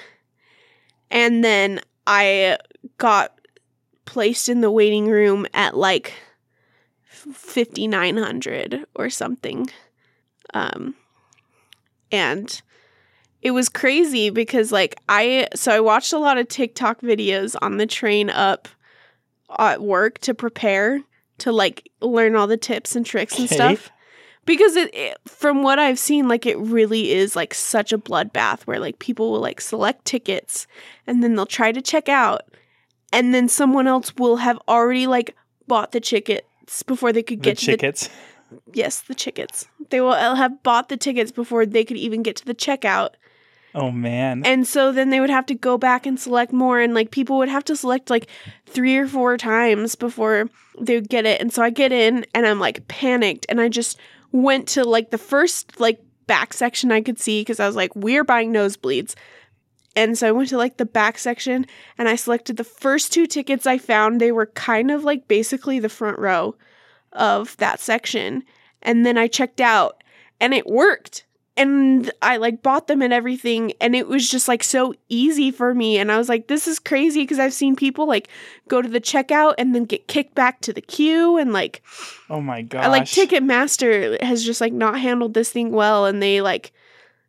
And 1.09 1.43
then 1.43 1.81
I 2.07 2.57
got 2.97 3.37
placed 4.05 4.49
in 4.49 4.61
the 4.61 4.71
waiting 4.71 5.07
room 5.07 5.45
at 5.53 5.75
like 5.75 6.13
5900 7.03 8.85
or 8.95 9.09
something. 9.09 9.69
Um 10.53 10.95
and 12.11 12.61
it 13.41 13.51
was 13.51 13.69
crazy 13.69 14.29
because 14.29 14.71
like 14.71 14.95
I 15.09 15.47
so 15.55 15.71
I 15.71 15.79
watched 15.79 16.13
a 16.13 16.17
lot 16.17 16.37
of 16.37 16.47
TikTok 16.47 17.01
videos 17.01 17.55
on 17.61 17.77
the 17.77 17.85
train 17.87 18.29
up 18.29 18.67
at 19.59 19.81
work 19.81 20.19
to 20.19 20.33
prepare 20.33 21.01
to 21.39 21.51
like 21.51 21.89
learn 22.01 22.35
all 22.35 22.47
the 22.47 22.57
tips 22.57 22.95
and 22.95 23.05
tricks 23.05 23.37
and 23.37 23.45
Okay. 23.45 23.55
stuff 23.55 23.91
because 24.45 24.75
it, 24.75 24.93
it 24.93 25.17
from 25.27 25.63
what 25.63 25.79
I've 25.79 25.99
seen 25.99 26.27
like 26.27 26.45
it 26.45 26.57
really 26.57 27.11
is 27.11 27.35
like 27.35 27.53
such 27.53 27.91
a 27.93 27.97
bloodbath 27.97 28.61
where 28.63 28.79
like 28.79 28.99
people 28.99 29.31
will 29.31 29.39
like 29.39 29.61
select 29.61 30.05
tickets 30.05 30.67
and 31.07 31.23
then 31.23 31.35
they'll 31.35 31.45
try 31.45 31.71
to 31.71 31.81
check 31.81 32.09
out 32.09 32.41
and 33.13 33.33
then 33.33 33.47
someone 33.49 33.87
else 33.87 34.15
will 34.15 34.37
have 34.37 34.59
already 34.67 35.07
like 35.07 35.35
bought 35.67 35.91
the 35.91 35.99
tickets 35.99 36.83
before 36.83 37.11
they 37.11 37.23
could 37.23 37.39
The 37.39 37.43
get 37.43 37.57
to 37.59 37.65
the 37.65 37.71
tickets. 37.73 38.09
yes, 38.73 39.01
the 39.01 39.15
tickets. 39.15 39.67
They 39.89 40.01
will 40.01 40.13
have 40.13 40.61
bought 40.63 40.89
the 40.89 40.97
tickets 40.97 41.31
before 41.31 41.65
they 41.65 41.83
could 41.83 41.97
even 41.97 42.23
get 42.23 42.35
to 42.37 42.45
the 42.45 42.55
checkout. 42.55 43.11
Oh 43.73 43.91
man. 43.91 44.45
And 44.45 44.67
so 44.67 44.91
then 44.91 45.09
they 45.09 45.19
would 45.19 45.29
have 45.29 45.45
to 45.47 45.53
go 45.53 45.77
back 45.77 46.05
and 46.05 46.19
select 46.19 46.51
more, 46.51 46.79
and 46.79 46.93
like 46.93 47.11
people 47.11 47.37
would 47.37 47.49
have 47.49 47.65
to 47.65 47.75
select 47.75 48.09
like 48.09 48.27
three 48.65 48.97
or 48.97 49.07
four 49.07 49.37
times 49.37 49.95
before 49.95 50.49
they 50.79 50.95
would 50.95 51.09
get 51.09 51.25
it. 51.25 51.39
And 51.39 51.53
so 51.53 51.63
I 51.63 51.69
get 51.69 51.91
in 51.91 52.25
and 52.33 52.45
I'm 52.45 52.59
like 52.59 52.87
panicked, 52.87 53.45
and 53.49 53.61
I 53.61 53.69
just 53.69 53.97
went 54.31 54.67
to 54.69 54.83
like 54.83 55.11
the 55.11 55.17
first 55.17 55.79
like 55.79 56.01
back 56.27 56.53
section 56.53 56.91
I 56.91 57.01
could 57.01 57.19
see 57.19 57.41
because 57.41 57.59
I 57.59 57.67
was 57.67 57.75
like, 57.75 57.95
we're 57.95 58.23
buying 58.23 58.53
nosebleeds. 58.53 59.15
And 59.95 60.17
so 60.17 60.29
I 60.29 60.31
went 60.31 60.49
to 60.49 60.57
like 60.57 60.77
the 60.77 60.85
back 60.85 61.17
section 61.17 61.65
and 61.97 62.07
I 62.07 62.15
selected 62.15 62.55
the 62.55 62.63
first 62.63 63.11
two 63.11 63.27
tickets 63.27 63.67
I 63.67 63.77
found. 63.77 64.21
They 64.21 64.31
were 64.31 64.45
kind 64.45 64.89
of 64.89 65.03
like 65.03 65.27
basically 65.27 65.79
the 65.79 65.89
front 65.89 66.17
row 66.17 66.55
of 67.11 67.57
that 67.57 67.81
section. 67.81 68.43
And 68.81 69.05
then 69.05 69.17
I 69.17 69.27
checked 69.27 69.59
out 69.59 70.01
and 70.39 70.53
it 70.53 70.65
worked 70.65 71.25
and 71.57 72.11
I 72.21 72.37
like 72.37 72.61
bought 72.61 72.87
them 72.87 73.01
and 73.01 73.11
everything 73.11 73.73
and 73.81 73.95
it 73.95 74.07
was 74.07 74.29
just 74.29 74.47
like 74.47 74.63
so 74.63 74.93
easy 75.09 75.51
for 75.51 75.73
me 75.75 75.97
and 75.97 76.11
I 76.11 76.17
was 76.17 76.29
like 76.29 76.47
this 76.47 76.67
is 76.67 76.79
crazy 76.79 77.23
because 77.23 77.39
I've 77.39 77.53
seen 77.53 77.75
people 77.75 78.07
like 78.07 78.29
go 78.67 78.81
to 78.81 78.87
the 78.87 79.01
checkout 79.01 79.55
and 79.57 79.75
then 79.75 79.85
get 79.85 80.07
kicked 80.07 80.33
back 80.33 80.61
to 80.61 80.73
the 80.73 80.81
queue 80.81 81.37
and 81.37 81.51
like 81.51 81.83
oh 82.29 82.41
my 82.41 82.61
god 82.61 82.85
I 82.85 82.87
like 82.87 83.03
Ticketmaster 83.03 84.21
has 84.21 84.43
just 84.43 84.61
like 84.61 84.73
not 84.73 84.99
handled 84.99 85.33
this 85.33 85.51
thing 85.51 85.71
well 85.71 86.05
and 86.05 86.21
they 86.23 86.41
like 86.41 86.71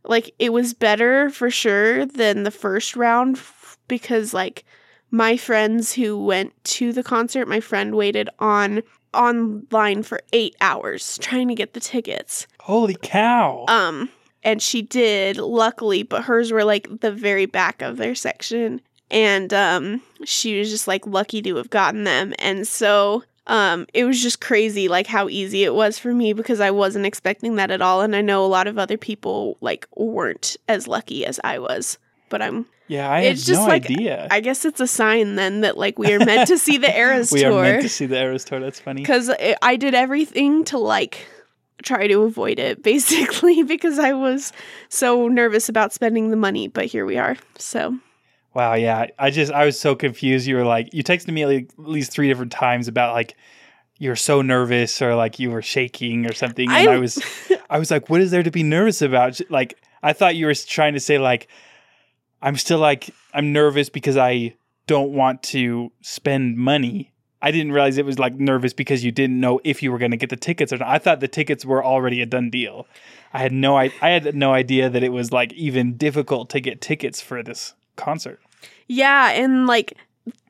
like 0.04 0.34
it 0.38 0.52
was 0.52 0.74
better 0.74 1.30
for 1.30 1.50
sure 1.50 2.06
than 2.06 2.44
the 2.44 2.50
first 2.50 2.96
round 2.96 3.36
f- 3.36 3.78
because 3.88 4.32
like 4.32 4.64
my 5.10 5.36
friends 5.36 5.92
who 5.92 6.24
went 6.24 6.52
to 6.64 6.92
the 6.92 7.02
concert 7.02 7.48
my 7.48 7.60
friend 7.60 7.94
waited 7.96 8.28
on 8.38 8.82
online 9.14 10.02
for 10.02 10.20
8 10.32 10.56
hours 10.60 11.18
trying 11.18 11.48
to 11.48 11.54
get 11.54 11.74
the 11.74 11.80
tickets 11.80 12.46
Holy 12.60 12.96
cow. 13.00 13.64
um, 13.68 14.08
and 14.44 14.60
she 14.60 14.82
did, 14.82 15.36
luckily, 15.36 16.02
but 16.02 16.24
hers 16.24 16.50
were 16.50 16.64
like 16.64 17.00
the 17.00 17.12
very 17.12 17.46
back 17.46 17.80
of 17.80 17.96
their 17.96 18.14
section. 18.14 18.80
And 19.10 19.52
um, 19.54 20.02
she 20.24 20.58
was 20.58 20.70
just 20.70 20.88
like 20.88 21.06
lucky 21.06 21.42
to 21.42 21.56
have 21.56 21.70
gotten 21.70 22.04
them. 22.04 22.32
And 22.38 22.66
so 22.66 23.22
um, 23.46 23.86
it 23.94 24.04
was 24.04 24.20
just 24.22 24.40
crazy, 24.40 24.88
like 24.88 25.06
how 25.06 25.28
easy 25.28 25.64
it 25.64 25.74
was 25.74 25.98
for 25.98 26.12
me 26.12 26.32
because 26.32 26.60
I 26.60 26.70
wasn't 26.70 27.06
expecting 27.06 27.56
that 27.56 27.70
at 27.70 27.82
all. 27.82 28.00
And 28.00 28.16
I 28.16 28.20
know 28.20 28.44
a 28.44 28.48
lot 28.48 28.66
of 28.66 28.78
other 28.78 28.96
people 28.96 29.58
like 29.60 29.86
weren't 29.94 30.56
as 30.68 30.88
lucky 30.88 31.24
as 31.26 31.38
I 31.44 31.58
was. 31.58 31.98
But 32.28 32.42
I'm, 32.42 32.66
yeah, 32.88 33.10
I 33.10 33.20
it's 33.20 33.44
just 33.46 33.60
no 33.62 33.66
like- 33.68 33.84
idea. 33.90 34.28
I 34.30 34.40
guess 34.40 34.64
it's 34.64 34.80
a 34.80 34.86
sign 34.86 35.36
then 35.36 35.60
that 35.62 35.76
like 35.78 35.98
we 35.98 36.12
are 36.12 36.18
meant 36.18 36.48
to 36.48 36.58
see 36.58 36.78
the 36.78 36.94
Eras 36.96 37.32
we 37.32 37.40
tour. 37.40 37.50
We 37.52 37.56
are 37.58 37.62
meant 37.62 37.82
to 37.82 37.88
see 37.88 38.06
the 38.06 38.18
Eras 38.20 38.44
tour. 38.44 38.60
That's 38.60 38.80
funny. 38.80 39.02
because 39.02 39.30
I 39.62 39.76
did 39.76 39.94
everything 39.94 40.64
to 40.66 40.78
like 40.78 41.26
try 41.82 42.06
to 42.06 42.22
avoid 42.22 42.58
it 42.58 42.82
basically 42.92 43.62
because 43.62 43.98
I 43.98 44.12
was 44.12 44.52
so 44.88 45.26
nervous 45.28 45.68
about 45.68 45.92
spending 45.92 46.30
the 46.30 46.36
money, 46.36 46.68
but 46.68 46.84
here 46.86 47.04
we 47.06 47.18
are. 47.18 47.36
So, 47.58 47.98
Wow, 48.54 48.74
yeah. 48.74 49.06
I 49.18 49.30
just 49.30 49.50
I 49.50 49.64
was 49.64 49.80
so 49.80 49.94
confused. 49.94 50.46
You 50.46 50.56
were 50.56 50.64
like 50.64 50.92
you 50.92 51.02
texted 51.02 51.32
me 51.32 51.46
like 51.46 51.70
at 51.78 51.88
least 51.88 52.12
three 52.12 52.28
different 52.28 52.52
times 52.52 52.86
about 52.88 53.14
like 53.14 53.34
you 53.98 54.10
were 54.10 54.16
so 54.16 54.42
nervous 54.42 55.00
or 55.00 55.14
like 55.14 55.38
you 55.38 55.50
were 55.50 55.62
shaking 55.62 56.26
or 56.26 56.32
something. 56.34 56.68
And 56.70 56.88
I, 56.90 56.94
I- 56.94 56.98
was 56.98 57.22
I 57.70 57.78
was 57.78 57.90
like, 57.90 58.10
what 58.10 58.20
is 58.20 58.30
there 58.30 58.42
to 58.42 58.50
be 58.50 58.62
nervous 58.62 59.00
about? 59.00 59.40
Like 59.48 59.78
I 60.02 60.12
thought 60.12 60.36
you 60.36 60.44
were 60.46 60.54
trying 60.54 60.92
to 60.94 61.00
say 61.00 61.18
like 61.18 61.48
I'm 62.42 62.56
still 62.56 62.78
like 62.78 63.10
I'm 63.32 63.52
nervous 63.52 63.88
because 63.88 64.16
I 64.16 64.54
don't 64.86 65.12
want 65.12 65.42
to 65.44 65.90
spend 66.00 66.58
money. 66.58 67.12
I 67.40 67.50
didn't 67.50 67.72
realize 67.72 67.98
it 67.98 68.04
was 68.04 68.18
like 68.18 68.34
nervous 68.34 68.72
because 68.72 69.02
you 69.04 69.10
didn't 69.10 69.40
know 69.40 69.60
if 69.64 69.82
you 69.82 69.90
were 69.90 69.98
going 69.98 70.12
to 70.12 70.16
get 70.16 70.30
the 70.30 70.36
tickets 70.36 70.72
or 70.72 70.78
not. 70.78 70.88
I 70.88 70.98
thought 70.98 71.20
the 71.20 71.28
tickets 71.28 71.64
were 71.64 71.84
already 71.84 72.20
a 72.22 72.26
done 72.26 72.50
deal. 72.50 72.86
I 73.32 73.38
had 73.38 73.52
no 73.52 73.76
I, 73.76 73.92
I 74.00 74.10
had 74.10 74.34
no 74.34 74.52
idea 74.52 74.90
that 74.90 75.02
it 75.02 75.10
was 75.10 75.32
like 75.32 75.52
even 75.54 75.96
difficult 75.96 76.50
to 76.50 76.60
get 76.60 76.80
tickets 76.80 77.20
for 77.20 77.42
this 77.42 77.74
concert. 77.96 78.40
yeah, 78.86 79.30
and 79.30 79.66
like 79.66 79.94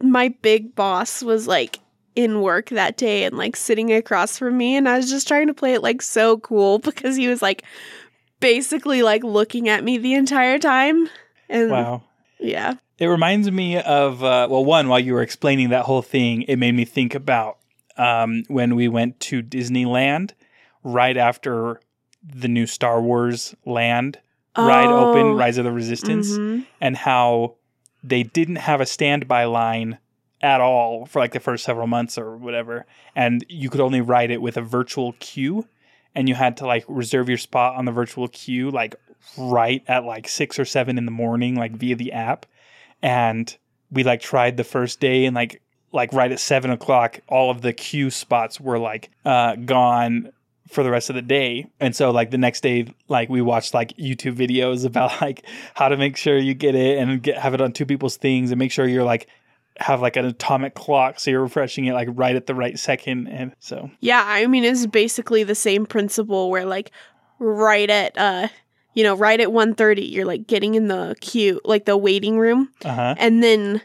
my 0.02 0.28
big 0.42 0.74
boss 0.74 1.22
was 1.22 1.46
like 1.46 1.78
in 2.14 2.42
work 2.42 2.68
that 2.70 2.96
day 2.96 3.24
and 3.24 3.38
like 3.38 3.56
sitting 3.56 3.92
across 3.92 4.38
from 4.38 4.56
me 4.58 4.76
and 4.76 4.86
I 4.86 4.98
was 4.98 5.08
just 5.08 5.26
trying 5.26 5.46
to 5.46 5.54
play 5.54 5.72
it 5.74 5.82
like 5.82 6.02
so 6.02 6.38
cool 6.38 6.78
because 6.90 7.16
he 7.16 7.28
was 7.28 7.42
like 7.42 7.64
basically 8.40 9.02
like 9.02 9.24
looking 9.24 9.68
at 9.68 9.84
me 9.84 9.98
the 9.98 10.14
entire 10.14 10.58
time. 10.58 11.08
And 11.52 11.70
Wow. 11.70 12.02
yeah. 12.40 12.74
It 12.98 13.06
reminds 13.06 13.50
me 13.50 13.78
of 13.78 14.22
uh, 14.24 14.46
well, 14.50 14.64
one 14.64 14.88
while 14.88 14.98
you 15.00 15.12
were 15.14 15.22
explaining 15.22 15.70
that 15.70 15.84
whole 15.84 16.02
thing, 16.02 16.42
it 16.42 16.56
made 16.56 16.74
me 16.74 16.84
think 16.84 17.14
about 17.14 17.58
um, 17.96 18.44
when 18.48 18.74
we 18.74 18.88
went 18.88 19.20
to 19.20 19.42
Disneyland 19.42 20.32
right 20.82 21.16
after 21.16 21.80
the 22.22 22.48
new 22.48 22.66
Star 22.66 23.00
Wars 23.02 23.54
land 23.66 24.18
ride 24.56 24.86
open, 24.88 25.22
Oh. 25.28 25.34
Rise 25.34 25.58
of 25.58 25.64
the 25.64 25.72
Resistance, 25.72 26.30
Mhm. 26.32 26.64
and 26.80 26.96
how 26.96 27.54
they 28.04 28.22
didn't 28.22 28.56
have 28.56 28.80
a 28.80 28.86
standby 28.86 29.44
line 29.44 29.98
at 30.40 30.60
all 30.60 31.06
for 31.06 31.20
like 31.20 31.32
the 31.32 31.40
first 31.40 31.64
several 31.64 31.86
months 31.86 32.16
or 32.18 32.36
whatever, 32.36 32.84
and 33.16 33.44
you 33.48 33.70
could 33.70 33.80
only 33.80 34.00
ride 34.00 34.30
it 34.30 34.42
with 34.42 34.56
a 34.56 34.62
virtual 34.62 35.12
queue, 35.20 35.66
and 36.14 36.28
you 36.28 36.34
had 36.34 36.58
to 36.58 36.66
like 36.66 36.84
reserve 36.88 37.28
your 37.28 37.38
spot 37.38 37.76
on 37.76 37.84
the 37.84 37.92
virtual 37.92 38.28
queue 38.28 38.70
like 38.70 38.94
right 39.36 39.82
at 39.86 40.04
like 40.04 40.28
six 40.28 40.58
or 40.58 40.64
seven 40.64 40.98
in 40.98 41.04
the 41.04 41.10
morning, 41.12 41.54
like 41.54 41.72
via 41.72 41.96
the 41.96 42.12
app, 42.12 42.46
and 43.02 43.56
we 43.90 44.04
like 44.04 44.20
tried 44.20 44.56
the 44.56 44.64
first 44.64 45.00
day 45.00 45.24
and 45.24 45.34
like 45.34 45.62
like 45.92 46.12
right 46.12 46.32
at 46.32 46.40
seven 46.40 46.70
o'clock, 46.70 47.20
all 47.28 47.50
of 47.50 47.60
the 47.60 47.72
queue 47.72 48.10
spots 48.10 48.58
were 48.58 48.78
like 48.78 49.10
uh, 49.24 49.56
gone 49.56 50.32
for 50.68 50.82
the 50.82 50.90
rest 50.90 51.10
of 51.10 51.14
the 51.16 51.22
day. 51.22 51.66
And 51.80 51.94
so 51.94 52.10
like 52.10 52.30
the 52.30 52.38
next 52.38 52.62
day, 52.62 52.86
like 53.08 53.28
we 53.28 53.42
watched 53.42 53.74
like 53.74 53.96
YouTube 53.96 54.36
videos 54.36 54.84
about 54.86 55.20
like 55.20 55.44
how 55.74 55.88
to 55.88 55.96
make 55.96 56.16
sure 56.16 56.38
you 56.38 56.54
get 56.54 56.74
it 56.74 56.98
and 56.98 57.22
get 57.22 57.38
have 57.38 57.54
it 57.54 57.60
on 57.60 57.72
two 57.72 57.86
people's 57.86 58.16
things 58.16 58.50
and 58.50 58.58
make 58.58 58.72
sure 58.72 58.86
you're 58.86 59.04
like 59.04 59.28
have 59.78 60.00
like 60.02 60.16
an 60.16 60.24
atomic 60.24 60.74
clock 60.74 61.18
so 61.18 61.30
you're 61.30 61.42
refreshing 61.42 61.86
it 61.86 61.94
like 61.94 62.08
right 62.12 62.36
at 62.36 62.46
the 62.46 62.54
right 62.54 62.78
second 62.78 63.26
and 63.28 63.54
so 63.58 63.90
Yeah, 64.00 64.22
I 64.24 64.46
mean 64.46 64.64
it's 64.64 64.86
basically 64.86 65.44
the 65.44 65.54
same 65.54 65.86
principle 65.86 66.50
where 66.50 66.64
like 66.64 66.90
right 67.38 67.88
at 67.88 68.16
uh 68.18 68.48
you 68.94 69.02
know, 69.02 69.14
right 69.16 69.40
at 69.40 69.48
1:30 69.48 70.10
you're 70.10 70.26
like 70.26 70.46
getting 70.46 70.74
in 70.74 70.88
the 70.88 71.16
queue, 71.20 71.60
like 71.64 71.86
the 71.86 71.96
waiting 71.96 72.38
room 72.38 72.68
uh-huh 72.84 73.14
and 73.18 73.42
then 73.42 73.80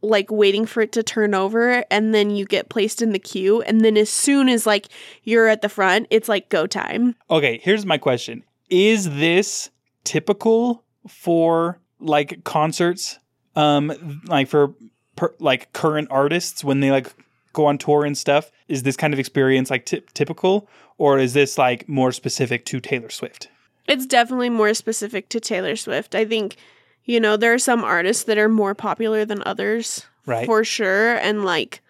like 0.00 0.30
waiting 0.30 0.64
for 0.66 0.80
it 0.80 0.92
to 0.92 1.02
turn 1.02 1.34
over 1.34 1.84
and 1.90 2.14
then 2.14 2.30
you 2.30 2.44
get 2.44 2.68
placed 2.68 3.02
in 3.02 3.12
the 3.12 3.18
queue 3.18 3.62
and 3.62 3.80
then 3.80 3.96
as 3.96 4.08
soon 4.10 4.48
as 4.48 4.66
like 4.66 4.86
you're 5.24 5.48
at 5.48 5.62
the 5.62 5.68
front, 5.68 6.06
it's 6.10 6.28
like 6.28 6.48
go 6.48 6.66
time. 6.66 7.14
Okay, 7.30 7.60
here's 7.62 7.84
my 7.86 7.98
question. 7.98 8.44
Is 8.70 9.10
this 9.10 9.70
typical 10.04 10.84
for 11.08 11.80
like 12.00 12.44
concerts 12.44 13.18
um 13.56 13.92
like 14.26 14.46
for 14.48 14.74
per, 15.18 15.34
like 15.38 15.72
current 15.72 16.08
artists 16.10 16.62
when 16.64 16.80
they 16.80 16.90
like 16.90 17.12
go 17.52 17.66
on 17.66 17.76
tour 17.78 18.04
and 18.04 18.16
stuff? 18.16 18.50
Is 18.68 18.82
this 18.84 18.96
kind 18.96 19.12
of 19.12 19.18
experience 19.20 19.70
like 19.70 19.84
ty- 19.84 20.02
typical 20.14 20.68
or 20.96 21.18
is 21.18 21.32
this 21.34 21.58
like 21.58 21.88
more 21.88 22.12
specific 22.12 22.64
to 22.66 22.80
Taylor 22.80 23.10
Swift? 23.10 23.48
It's 23.86 24.06
definitely 24.06 24.50
more 24.50 24.72
specific 24.74 25.28
to 25.30 25.40
Taylor 25.40 25.76
Swift. 25.76 26.14
I 26.14 26.24
think 26.24 26.56
you 27.04 27.20
know, 27.20 27.36
there 27.38 27.54
are 27.54 27.58
some 27.58 27.84
artists 27.84 28.24
that 28.24 28.36
are 28.38 28.48
more 28.50 28.74
popular 28.74 29.24
than 29.24 29.42
others 29.46 30.04
Right. 30.26 30.44
for 30.44 30.62
sure 30.62 31.16
and 31.16 31.42
like 31.44 31.80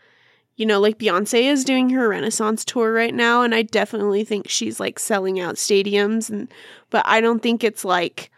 you 0.55 0.65
know 0.65 0.79
like 0.81 0.97
beyonce 0.99 1.43
is 1.53 1.65
doing 1.65 1.91
her 1.91 2.09
renaissance 2.09 2.65
tour 2.65 2.93
right 2.93 3.13
now 3.13 3.43
and 3.43 3.53
i 3.53 3.63
definitely 3.63 4.23
think 4.23 4.49
she's 4.49 4.79
like 4.79 5.01
selling 5.01 5.41
out 5.41 5.57
stadiums 5.57 6.31
and 6.31 6.47
but 6.91 7.03
i 7.05 7.21
don't 7.21 7.43
think 7.43 7.65
it's 7.65 7.85
like 7.85 8.31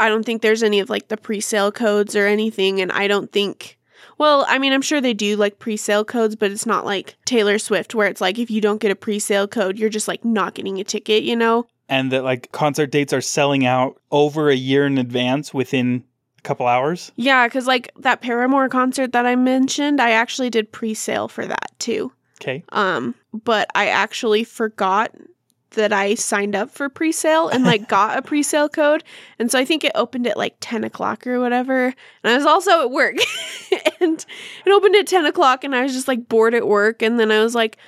i 0.00 0.08
don't 0.08 0.24
think 0.26 0.42
there's 0.42 0.64
any 0.64 0.80
of 0.80 0.90
like 0.90 1.06
the 1.06 1.16
pre-sale 1.16 1.70
codes 1.70 2.16
or 2.16 2.26
anything 2.26 2.80
and 2.80 2.90
i 2.90 3.06
don't 3.06 3.30
think 3.30 3.75
well 4.18 4.44
i 4.48 4.58
mean 4.58 4.72
i'm 4.72 4.82
sure 4.82 5.00
they 5.00 5.14
do 5.14 5.36
like 5.36 5.58
pre-sale 5.58 6.04
codes 6.04 6.36
but 6.36 6.50
it's 6.50 6.66
not 6.66 6.84
like 6.84 7.16
taylor 7.24 7.58
swift 7.58 7.94
where 7.94 8.08
it's 8.08 8.20
like 8.20 8.38
if 8.38 8.50
you 8.50 8.60
don't 8.60 8.80
get 8.80 8.90
a 8.90 8.96
pre-sale 8.96 9.48
code 9.48 9.78
you're 9.78 9.88
just 9.88 10.08
like 10.08 10.24
not 10.24 10.54
getting 10.54 10.80
a 10.80 10.84
ticket 10.84 11.22
you 11.22 11.36
know 11.36 11.66
and 11.88 12.10
that 12.12 12.24
like 12.24 12.50
concert 12.52 12.90
dates 12.90 13.12
are 13.12 13.20
selling 13.20 13.64
out 13.64 14.00
over 14.10 14.50
a 14.50 14.56
year 14.56 14.86
in 14.86 14.98
advance 14.98 15.54
within 15.54 16.02
a 16.38 16.42
couple 16.42 16.66
hours? 16.66 17.12
yeah 17.16 17.46
because 17.46 17.66
like 17.66 17.90
that 17.96 18.20
paramore 18.20 18.68
concert 18.68 19.12
that 19.12 19.26
i 19.26 19.36
mentioned 19.36 20.00
i 20.00 20.10
actually 20.10 20.50
did 20.50 20.70
pre-sale 20.72 21.28
for 21.28 21.46
that 21.46 21.70
too 21.78 22.10
Okay. 22.40 22.64
Um, 22.70 23.14
but 23.32 23.68
I 23.74 23.88
actually 23.88 24.44
forgot 24.44 25.12
that 25.76 25.92
I 25.92 26.14
signed 26.14 26.56
up 26.56 26.70
for 26.70 26.88
pre-sale 26.88 27.48
and 27.48 27.64
like 27.64 27.88
got 27.88 28.18
a 28.18 28.22
pre-sale 28.22 28.68
code, 28.68 29.04
and 29.38 29.50
so 29.50 29.58
I 29.58 29.64
think 29.64 29.84
it 29.84 29.92
opened 29.94 30.26
at 30.26 30.36
like 30.36 30.56
ten 30.60 30.84
o'clock 30.84 31.26
or 31.26 31.40
whatever. 31.40 31.86
And 31.86 31.94
I 32.24 32.36
was 32.36 32.44
also 32.44 32.82
at 32.82 32.90
work, 32.90 33.14
and 34.00 34.26
it 34.66 34.70
opened 34.70 34.96
at 34.96 35.06
ten 35.06 35.24
o'clock, 35.24 35.64
and 35.64 35.74
I 35.74 35.82
was 35.82 35.92
just 35.92 36.08
like 36.08 36.28
bored 36.28 36.54
at 36.54 36.66
work, 36.66 37.00
and 37.00 37.18
then 37.18 37.30
I 37.30 37.42
was 37.42 37.54
like, 37.54 37.78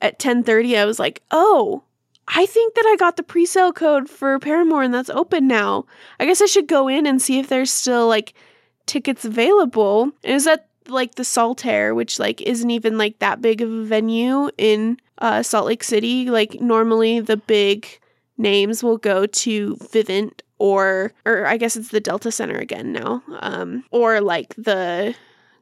at 0.00 0.18
ten 0.18 0.42
thirty, 0.42 0.78
I 0.78 0.84
was 0.84 0.98
like, 0.98 1.22
oh. 1.30 1.82
I 2.30 2.44
think 2.44 2.74
that 2.74 2.84
I 2.86 2.96
got 2.96 3.16
the 3.16 3.22
pre-sale 3.22 3.72
code 3.72 4.10
for 4.10 4.38
Paramore 4.38 4.82
and 4.82 4.92
that's 4.92 5.08
open 5.08 5.48
now. 5.48 5.86
I 6.20 6.26
guess 6.26 6.42
I 6.42 6.44
should 6.44 6.68
go 6.68 6.86
in 6.86 7.06
and 7.06 7.22
see 7.22 7.38
if 7.38 7.48
there's 7.48 7.70
still 7.70 8.06
like 8.06 8.34
tickets 8.84 9.24
available. 9.24 10.02
And 10.02 10.12
it 10.24 10.34
was 10.34 10.46
at 10.46 10.68
like 10.88 11.14
the 11.14 11.22
Saltair, 11.22 11.94
which 11.94 12.18
like 12.18 12.40
isn't 12.42 12.70
even 12.70 12.98
like 12.98 13.18
that 13.20 13.40
big 13.40 13.60
of 13.60 13.70
a 13.70 13.84
venue 13.84 14.50
in 14.58 14.98
uh, 15.18 15.42
Salt 15.42 15.66
Lake 15.66 15.84
City. 15.84 16.30
Like 16.30 16.60
normally 16.60 17.20
the 17.20 17.36
big 17.36 17.86
names 18.36 18.82
will 18.82 18.98
go 18.98 19.26
to 19.26 19.76
Vivint 19.76 20.40
or 20.58 21.12
or 21.24 21.46
I 21.46 21.56
guess 21.56 21.76
it's 21.76 21.88
the 21.90 22.00
Delta 22.00 22.30
Center 22.32 22.56
again 22.56 22.92
now. 22.92 23.22
Um, 23.40 23.84
or 23.90 24.20
like 24.20 24.54
the 24.56 25.14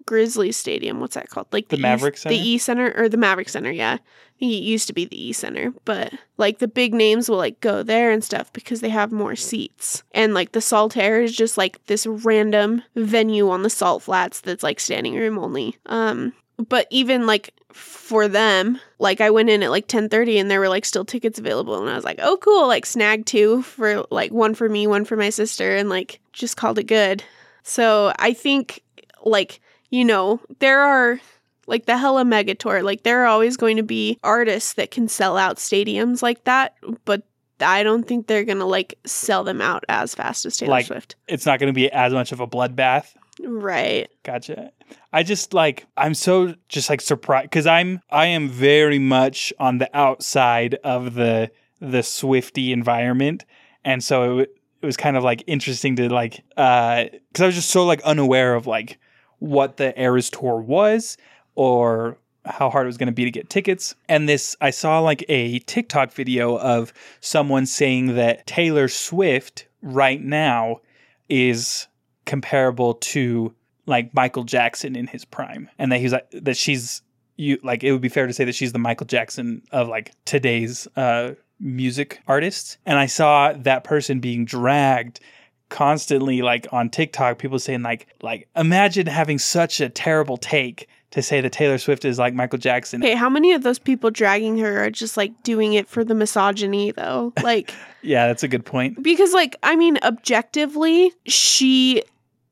Grizzly 0.06 0.52
Stadium. 0.52 1.00
What's 1.00 1.14
that 1.16 1.28
called? 1.30 1.48
Like 1.52 1.68
The 1.68 1.78
E- 1.78 1.82
Maverik 1.82 2.16
Center? 2.16 2.34
The 2.34 2.40
E 2.48 2.58
Center 2.58 2.92
or 2.96 3.08
the 3.08 3.16
Maverik 3.16 3.50
Center? 3.50 3.72
Yeah, 3.72 3.94
I 3.94 4.38
think 4.38 4.52
it 4.52 4.62
used 4.62 4.86
to 4.86 4.92
be 4.92 5.04
the 5.04 5.20
E 5.20 5.32
Center, 5.32 5.72
but 5.84 6.12
like 6.36 6.58
the 6.58 6.68
big 6.68 6.94
names 6.94 7.28
will 7.28 7.38
like 7.38 7.60
go 7.60 7.82
there 7.82 8.12
and 8.12 8.22
stuff 8.22 8.52
because 8.52 8.80
they 8.80 8.88
have 8.88 9.10
more 9.10 9.34
seats. 9.34 10.04
And 10.12 10.32
like 10.32 10.52
the 10.52 10.60
Saltair 10.60 11.22
is 11.25 11.34
just 11.36 11.58
like 11.58 11.84
this 11.86 12.06
random 12.06 12.82
venue 12.94 13.50
on 13.50 13.62
the 13.62 13.70
Salt 13.70 14.04
Flats 14.04 14.40
that's 14.40 14.62
like 14.62 14.78
standing 14.78 15.14
room 15.16 15.38
only. 15.38 15.76
Um, 15.86 16.32
but 16.58 16.86
even 16.90 17.26
like 17.26 17.52
for 17.72 18.28
them, 18.28 18.80
like 18.98 19.20
I 19.20 19.30
went 19.30 19.50
in 19.50 19.62
at 19.62 19.70
like 19.70 19.88
10:30 19.88 20.40
and 20.40 20.50
there 20.50 20.60
were 20.60 20.68
like 20.68 20.84
still 20.84 21.04
tickets 21.04 21.38
available 21.38 21.78
and 21.80 21.90
I 21.90 21.94
was 21.94 22.04
like, 22.04 22.18
"Oh 22.22 22.36
cool, 22.38 22.66
like 22.66 22.86
snag 22.86 23.26
two 23.26 23.62
for 23.62 24.04
like 24.10 24.32
one 24.32 24.54
for 24.54 24.68
me, 24.68 24.86
one 24.86 25.04
for 25.04 25.16
my 25.16 25.30
sister 25.30 25.76
and 25.76 25.88
like 25.88 26.20
just 26.32 26.56
called 26.56 26.78
it 26.78 26.84
good." 26.84 27.22
So, 27.62 28.12
I 28.18 28.32
think 28.32 28.82
like, 29.25 29.60
you 29.90 30.04
know, 30.04 30.40
there 30.60 30.80
are 30.80 31.20
like 31.66 31.86
the 31.86 31.98
Hella 31.98 32.25
Mega 32.25 32.54
Tour, 32.54 32.82
like 32.82 33.02
there 33.02 33.22
are 33.22 33.26
always 33.26 33.56
going 33.56 33.76
to 33.76 33.82
be 33.82 34.18
artists 34.22 34.75
that 34.75 34.90
can 34.92 35.08
sell 35.08 35.36
out 35.36 35.56
stadiums 35.56 36.22
like 36.22 36.44
that, 36.44 36.76
but 37.04 37.22
I 37.60 37.82
don't 37.82 38.06
think 38.06 38.26
they're 38.28 38.44
going 38.44 38.58
to 38.58 38.64
like 38.66 38.98
sell 39.04 39.42
them 39.42 39.60
out 39.60 39.84
as 39.88 40.14
fast 40.14 40.46
as 40.46 40.56
Taylor 40.56 40.70
Like- 40.70 40.86
Swift. 40.86 41.16
It's 41.26 41.44
not 41.44 41.58
going 41.58 41.68
to 41.68 41.75
be 41.75 41.90
as 41.90 42.12
much 42.12 42.30
of 42.32 42.38
a 42.40 42.46
bloodbath. 42.46 43.08
Right. 43.42 44.08
Gotcha. 44.22 44.70
I 45.12 45.22
just 45.22 45.54
like 45.54 45.86
I'm 45.96 46.14
so 46.14 46.54
just 46.68 46.90
like 46.90 47.00
surprised 47.00 47.50
because 47.50 47.66
I'm 47.66 48.00
I 48.10 48.26
am 48.26 48.48
very 48.48 48.98
much 48.98 49.52
on 49.58 49.78
the 49.78 49.94
outside 49.96 50.74
of 50.84 51.14
the 51.14 51.50
the 51.80 51.98
Swiftie 51.98 52.72
environment, 52.72 53.44
and 53.84 54.02
so 54.02 54.38
it, 54.40 54.56
it 54.82 54.86
was 54.86 54.96
kind 54.96 55.16
of 55.16 55.24
like 55.24 55.42
interesting 55.46 55.96
to 55.96 56.08
like 56.12 56.42
uh 56.56 57.04
because 57.32 57.42
I 57.42 57.46
was 57.46 57.54
just 57.54 57.70
so 57.70 57.84
like 57.84 58.02
unaware 58.02 58.54
of 58.54 58.66
like 58.66 58.98
what 59.38 59.76
the 59.76 59.98
Eras 60.00 60.30
tour 60.30 60.60
was 60.60 61.16
or 61.54 62.18
how 62.44 62.70
hard 62.70 62.86
it 62.86 62.88
was 62.88 62.96
going 62.96 63.08
to 63.08 63.12
be 63.12 63.24
to 63.24 63.30
get 63.30 63.50
tickets. 63.50 63.94
And 64.08 64.28
this 64.28 64.56
I 64.60 64.70
saw 64.70 65.00
like 65.00 65.24
a 65.28 65.58
TikTok 65.60 66.12
video 66.12 66.58
of 66.58 66.92
someone 67.20 67.66
saying 67.66 68.14
that 68.14 68.46
Taylor 68.46 68.88
Swift 68.88 69.66
right 69.82 70.22
now 70.22 70.80
is 71.28 71.88
comparable 72.24 72.94
to 72.94 73.54
like 73.86 74.12
Michael 74.14 74.44
Jackson 74.44 74.96
in 74.96 75.06
his 75.06 75.24
prime, 75.24 75.68
and 75.78 75.90
that 75.92 75.98
he's 76.00 76.12
like 76.12 76.30
that 76.32 76.56
she's 76.56 77.02
you 77.36 77.58
like 77.62 77.84
it 77.84 77.92
would 77.92 78.00
be 78.00 78.08
fair 78.08 78.26
to 78.26 78.32
say 78.32 78.44
that 78.44 78.54
she's 78.54 78.72
the 78.72 78.78
Michael 78.78 79.06
Jackson 79.06 79.62
of 79.70 79.88
like 79.88 80.12
today's 80.24 80.86
uh, 80.96 81.34
music 81.60 82.20
artists. 82.26 82.78
And 82.86 82.98
I 82.98 83.06
saw 83.06 83.52
that 83.52 83.84
person 83.84 84.20
being 84.20 84.44
dragged 84.44 85.20
constantly 85.68 86.42
like 86.42 86.66
on 86.72 86.90
TikTok, 86.90 87.38
people 87.38 87.58
saying 87.58 87.82
like 87.82 88.06
like 88.22 88.48
imagine 88.56 89.06
having 89.06 89.38
such 89.38 89.80
a 89.80 89.88
terrible 89.88 90.36
take 90.36 90.88
to 91.12 91.22
say 91.22 91.40
that 91.40 91.52
Taylor 91.52 91.78
Swift 91.78 92.04
is 92.04 92.18
like 92.18 92.34
Michael 92.34 92.58
Jackson. 92.58 93.02
Okay, 93.02 93.14
how 93.14 93.28
many 93.30 93.52
of 93.52 93.62
those 93.62 93.78
people 93.78 94.10
dragging 94.10 94.58
her 94.58 94.84
are 94.84 94.90
just 94.90 95.16
like 95.16 95.42
doing 95.42 95.74
it 95.74 95.88
for 95.88 96.04
the 96.04 96.14
misogyny 96.14 96.90
though? 96.92 97.32
Like 97.42 97.72
Yeah, 98.02 98.26
that's 98.26 98.42
a 98.42 98.48
good 98.48 98.64
point. 98.64 99.02
because 99.02 99.32
like 99.32 99.56
I 99.62 99.76
mean 99.76 99.98
objectively, 100.02 101.12
she 101.26 102.02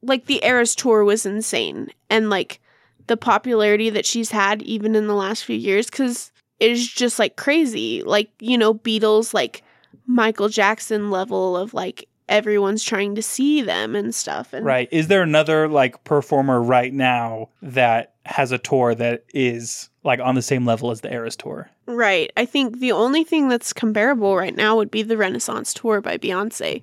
like 0.05 0.27
the 0.27 0.45
Eras 0.45 0.75
tour 0.75 1.05
was 1.05 1.27
insane 1.27 1.91
and 2.11 2.31
like 2.31 2.61
the 3.07 3.17
popularity 3.17 3.91
that 3.91 4.07
she's 4.07 4.31
had 4.31 4.63
even 4.63 4.95
in 4.95 5.07
the 5.07 5.15
last 5.15 5.45
few 5.45 5.57
years 5.57 5.91
cuz 5.91 6.31
it 6.61 6.71
is 6.71 6.89
just 6.89 7.19
like 7.19 7.37
crazy. 7.37 8.03
Like, 8.03 8.31
you 8.39 8.57
know, 8.57 8.75
Beatles 8.75 9.35
like 9.35 9.63
Michael 10.07 10.49
Jackson 10.49 11.11
level 11.11 11.57
of 11.57 11.75
like 11.75 12.09
everyone's 12.29 12.83
trying 12.83 13.15
to 13.15 13.23
see 13.23 13.61
them 13.61 13.95
and 13.95 14.15
stuff 14.15 14.53
and 14.53 14.65
Right. 14.65 14.89
Is 14.91 15.09
there 15.09 15.23
another 15.23 15.69
like 15.69 16.05
performer 16.05 16.63
right 16.63 16.93
now 16.93 17.51
that 17.61 18.15
has 18.25 18.53
a 18.53 18.59
tour 18.59 18.95
that 18.95 19.25
is 19.35 19.91
like 20.05 20.21
on 20.21 20.35
the 20.35 20.43
same 20.43 20.65
level 20.65 20.91
as 20.91 21.03
the 21.03 21.13
Eras 21.13 21.37
tour? 21.37 21.69
Right. 21.87 22.33
I 22.37 22.47
think 22.47 22.79
the 22.79 22.93
only 22.93 23.25
thing 23.25 23.49
that's 23.49 23.73
comparable 23.73 24.37
right 24.37 24.57
now 24.57 24.77
would 24.77 24.91
be 24.91 25.03
the 25.03 25.19
Renaissance 25.19 25.75
tour 25.75 26.01
by 26.01 26.17
Beyonce, 26.17 26.83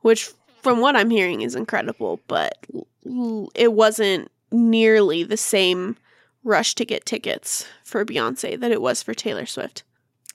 which 0.00 0.30
from 0.62 0.80
what 0.80 0.96
I'm 0.96 1.10
hearing 1.10 1.42
is 1.42 1.54
incredible, 1.54 2.20
but 2.28 2.66
it 3.54 3.72
wasn't 3.72 4.30
nearly 4.50 5.24
the 5.24 5.36
same 5.36 5.96
rush 6.44 6.74
to 6.76 6.84
get 6.84 7.04
tickets 7.04 7.66
for 7.84 8.04
Beyonce 8.04 8.58
that 8.58 8.70
it 8.70 8.80
was 8.80 9.02
for 9.02 9.14
Taylor 9.14 9.46
Swift. 9.46 9.82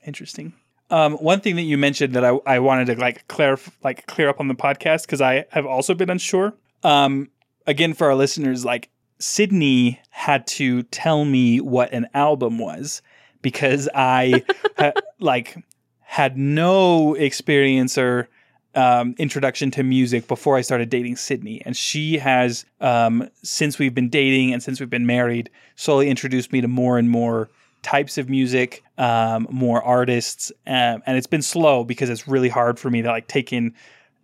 Interesting. 0.06 0.54
Um, 0.90 1.14
one 1.16 1.42
thing 1.42 1.56
that 1.58 1.64
you 1.64 1.78
mentioned 1.78 2.14
that 2.14 2.24
I, 2.24 2.38
I 2.46 2.60
wanted 2.60 2.88
to 2.88 2.96
like 2.96 3.28
clarify, 3.28 3.72
like 3.84 4.06
clear 4.08 4.30
up 4.30 4.40
on 4.40 4.48
the 4.48 4.56
podcast 4.56 5.04
because 5.04 5.22
I 5.22 5.46
have 5.50 5.66
also 5.66 5.94
been 5.94 6.10
unsure. 6.10 6.54
Um, 6.84 7.30
again, 7.66 7.94
for 7.94 8.08
our 8.08 8.16
listeners, 8.16 8.64
like 8.64 8.90
Sydney 9.20 10.00
had 10.10 10.48
to 10.48 10.84
tell 10.84 11.26
me 11.26 11.60
what 11.60 11.92
an 11.92 12.08
album 12.14 12.58
was 12.58 13.02
because 13.42 13.90
I 13.94 14.44
ha- 14.78 14.94
like 15.20 15.58
had 16.02 16.38
no 16.38 17.16
experience 17.16 17.98
or 17.98 18.30
um, 18.78 19.16
introduction 19.18 19.72
to 19.72 19.84
music 19.84 20.28
before 20.28 20.56
I 20.56 20.62
started 20.62 20.90
dating 20.90 21.16
Sydney, 21.16 21.62
and 21.66 21.76
she 21.76 22.20
has 22.20 22.64
um, 22.80 23.28
since 23.42 23.80
we've 23.80 23.96
been 23.96 24.10
dating 24.10 24.54
and 24.54 24.62
since 24.62 24.80
we've 24.80 24.90
been 24.90 25.08
married, 25.08 25.50
slowly 25.76 26.10
introduced 26.10 26.54
me 26.54 26.62
to 26.62 26.68
more 26.68 27.00
and 27.00 27.10
more 27.10 27.50
types 27.82 28.20
of 28.20 28.30
music, 28.30 28.84
um, 29.00 29.48
more 29.50 29.82
artists, 29.82 30.52
um, 30.68 31.02
and 31.08 31.18
it's 31.18 31.28
been 31.28 31.42
slow 31.42 31.84
because 31.84 32.10
it's 32.10 32.28
really 32.28 32.50
hard 32.50 32.80
for 32.80 32.92
me 32.92 33.02
to 33.02 33.08
like 33.08 33.28
take 33.28 33.52
in 33.52 33.74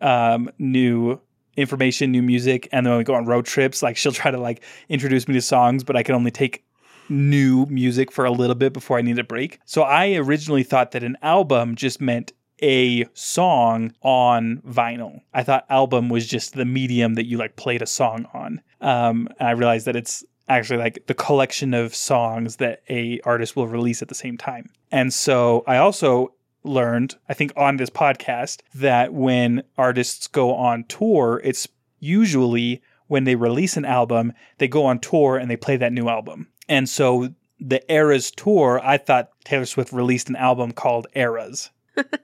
um, 0.01 0.51
new 0.59 1.19
information, 1.57 2.11
new 2.11 2.21
music, 2.21 2.69
and 2.71 2.85
then 2.85 2.91
when 2.91 2.99
we 2.99 3.03
go 3.03 3.15
on 3.15 3.25
road 3.25 3.45
trips, 3.45 3.81
like 3.81 3.97
she'll 3.97 4.11
try 4.11 4.29
to 4.29 4.39
like 4.39 4.61
introduce 4.87 5.27
me 5.27 5.33
to 5.33 5.41
songs, 5.41 5.83
but 5.83 5.95
I 5.95 6.03
can 6.03 6.13
only 6.13 6.31
take 6.31 6.63
new 7.09 7.65
music 7.67 8.11
for 8.11 8.23
a 8.23 8.31
little 8.31 8.55
bit 8.55 8.71
before 8.71 8.99
I 8.99 9.01
need 9.01 9.17
a 9.17 9.23
break. 9.23 9.59
So 9.65 9.81
I 9.81 10.13
originally 10.13 10.63
thought 10.63 10.91
that 10.91 11.03
an 11.03 11.17
album 11.23 11.75
just 11.75 11.99
meant 11.99 12.33
a 12.63 13.05
song 13.13 13.93
on 14.01 14.61
vinyl. 14.65 15.21
I 15.33 15.43
thought 15.43 15.65
album 15.69 16.07
was 16.07 16.25
just 16.25 16.53
the 16.53 16.65
medium 16.65 17.15
that 17.15 17.25
you 17.25 17.37
like 17.37 17.57
played 17.57 17.81
a 17.81 17.85
song 17.85 18.25
on. 18.33 18.61
Um, 18.79 19.27
and 19.37 19.49
I 19.49 19.51
realized 19.51 19.85
that 19.85 19.97
it's 19.97 20.23
actually 20.47 20.79
like 20.79 21.05
the 21.07 21.13
collection 21.13 21.73
of 21.73 21.93
songs 21.93 22.55
that 22.57 22.81
a 22.89 23.19
artist 23.25 23.55
will 23.55 23.67
release 23.67 24.01
at 24.01 24.07
the 24.07 24.15
same 24.15 24.37
time. 24.37 24.69
And 24.91 25.13
so 25.13 25.63
I 25.67 25.77
also 25.77 26.33
learned, 26.63 27.15
I 27.27 27.33
think 27.33 27.51
on 27.57 27.77
this 27.77 27.89
podcast, 27.89 28.61
that 28.75 29.13
when 29.13 29.63
artists 29.77 30.27
go 30.27 30.55
on 30.55 30.85
tour, 30.85 31.41
it's 31.43 31.67
usually 31.99 32.81
when 33.07 33.25
they 33.25 33.35
release 33.35 33.75
an 33.75 33.85
album, 33.85 34.31
they 34.57 34.69
go 34.69 34.85
on 34.85 34.99
tour 34.99 35.37
and 35.37 35.51
they 35.51 35.57
play 35.57 35.75
that 35.75 35.91
new 35.91 36.07
album. 36.07 36.47
And 36.69 36.87
so 36.87 37.33
the 37.59 37.91
Eras 37.91 38.31
tour, 38.31 38.79
I 38.81 38.97
thought 38.97 39.31
Taylor 39.43 39.65
Swift 39.65 39.91
released 39.91 40.29
an 40.29 40.37
album 40.37 40.71
called 40.71 41.07
Eras. 41.13 41.69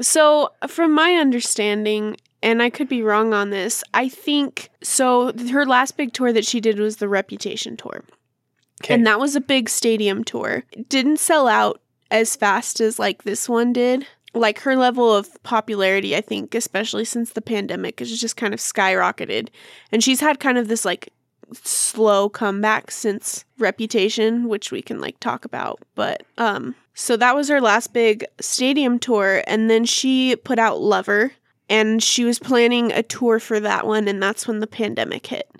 So, 0.00 0.50
from 0.66 0.92
my 0.92 1.14
understanding, 1.14 2.16
and 2.42 2.62
I 2.62 2.68
could 2.68 2.88
be 2.88 3.02
wrong 3.02 3.32
on 3.32 3.50
this, 3.50 3.82
I 3.94 4.08
think 4.08 4.70
so. 4.82 5.32
Her 5.50 5.64
last 5.64 5.96
big 5.96 6.12
tour 6.12 6.32
that 6.32 6.44
she 6.44 6.60
did 6.60 6.78
was 6.78 6.96
the 6.96 7.08
Reputation 7.08 7.76
tour. 7.76 8.04
Okay. 8.82 8.94
And 8.94 9.06
that 9.06 9.20
was 9.20 9.34
a 9.34 9.40
big 9.40 9.68
stadium 9.68 10.24
tour. 10.24 10.64
It 10.72 10.88
didn't 10.88 11.18
sell 11.18 11.48
out 11.48 11.80
as 12.10 12.36
fast 12.36 12.80
as 12.80 12.98
like 12.98 13.22
this 13.22 13.48
one 13.48 13.72
did. 13.72 14.06
Like 14.34 14.58
her 14.60 14.76
level 14.76 15.14
of 15.14 15.42
popularity, 15.44 16.16
I 16.16 16.20
think, 16.20 16.56
especially 16.56 17.04
since 17.04 17.30
the 17.30 17.40
pandemic, 17.40 18.00
has 18.00 18.20
just 18.20 18.36
kind 18.36 18.52
of 18.52 18.60
skyrocketed. 18.60 19.48
And 19.92 20.02
she's 20.02 20.20
had 20.20 20.40
kind 20.40 20.58
of 20.58 20.66
this 20.68 20.84
like 20.84 21.13
slow 21.52 22.28
comeback 22.28 22.90
since 22.90 23.44
Reputation, 23.58 24.48
which 24.48 24.72
we 24.72 24.82
can 24.82 25.00
like 25.00 25.18
talk 25.20 25.44
about. 25.44 25.80
But 25.94 26.24
um 26.38 26.74
so 26.94 27.16
that 27.16 27.34
was 27.34 27.48
her 27.48 27.60
last 27.60 27.92
big 27.92 28.24
stadium 28.40 28.98
tour 28.98 29.42
and 29.46 29.68
then 29.68 29.84
she 29.84 30.36
put 30.36 30.58
out 30.58 30.80
Lover 30.80 31.32
and 31.68 32.02
she 32.02 32.24
was 32.24 32.38
planning 32.38 32.92
a 32.92 33.02
tour 33.02 33.40
for 33.40 33.58
that 33.60 33.86
one 33.86 34.06
and 34.06 34.22
that's 34.22 34.46
when 34.46 34.60
the 34.60 34.66
pandemic 34.66 35.26
hit. 35.26 35.50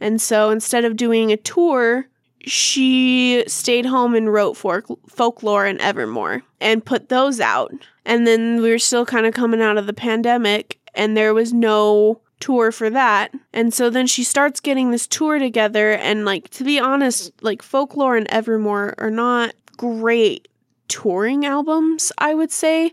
And 0.00 0.20
so 0.20 0.50
instead 0.50 0.84
of 0.84 0.96
doing 0.96 1.30
a 1.30 1.36
tour, 1.36 2.08
she 2.40 3.44
stayed 3.46 3.86
home 3.86 4.14
and 4.14 4.32
wrote 4.32 4.56
folk- 4.56 4.98
folklore 5.08 5.64
and 5.64 5.80
evermore 5.80 6.42
and 6.60 6.84
put 6.84 7.08
those 7.08 7.40
out 7.40 7.72
and 8.04 8.26
then 8.26 8.60
we 8.60 8.70
were 8.70 8.78
still 8.78 9.06
kind 9.06 9.26
of 9.26 9.34
coming 9.34 9.62
out 9.62 9.78
of 9.78 9.86
the 9.86 9.92
pandemic 9.92 10.78
and 10.94 11.16
there 11.16 11.34
was 11.34 11.52
no 11.52 12.20
tour 12.40 12.72
for 12.72 12.90
that. 12.90 13.32
And 13.52 13.72
so 13.72 13.90
then 13.90 14.06
she 14.06 14.24
starts 14.24 14.60
getting 14.60 14.90
this 14.90 15.06
tour 15.06 15.38
together. 15.38 15.92
And 15.92 16.24
like 16.24 16.48
to 16.50 16.64
be 16.64 16.78
honest 16.78 17.32
like 17.42 17.62
folklore 17.62 18.16
and 18.16 18.26
evermore 18.30 18.94
are 18.98 19.10
not 19.10 19.54
great 19.76 20.48
touring 20.88 21.46
albums 21.46 22.12
i 22.18 22.34
would 22.34 22.52
say 22.52 22.92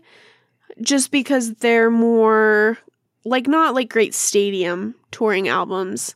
just 0.80 1.10
because 1.10 1.54
they're 1.54 1.90
more 1.90 2.78
like 3.24 3.46
not 3.46 3.74
like 3.74 3.90
great 3.90 4.14
stadium 4.14 4.94
touring 5.10 5.48
albums 5.48 6.14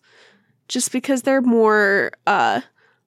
just 0.69 0.91
because 0.91 1.23
they're 1.23 1.43
more 1.43 2.11
uh 2.27 2.61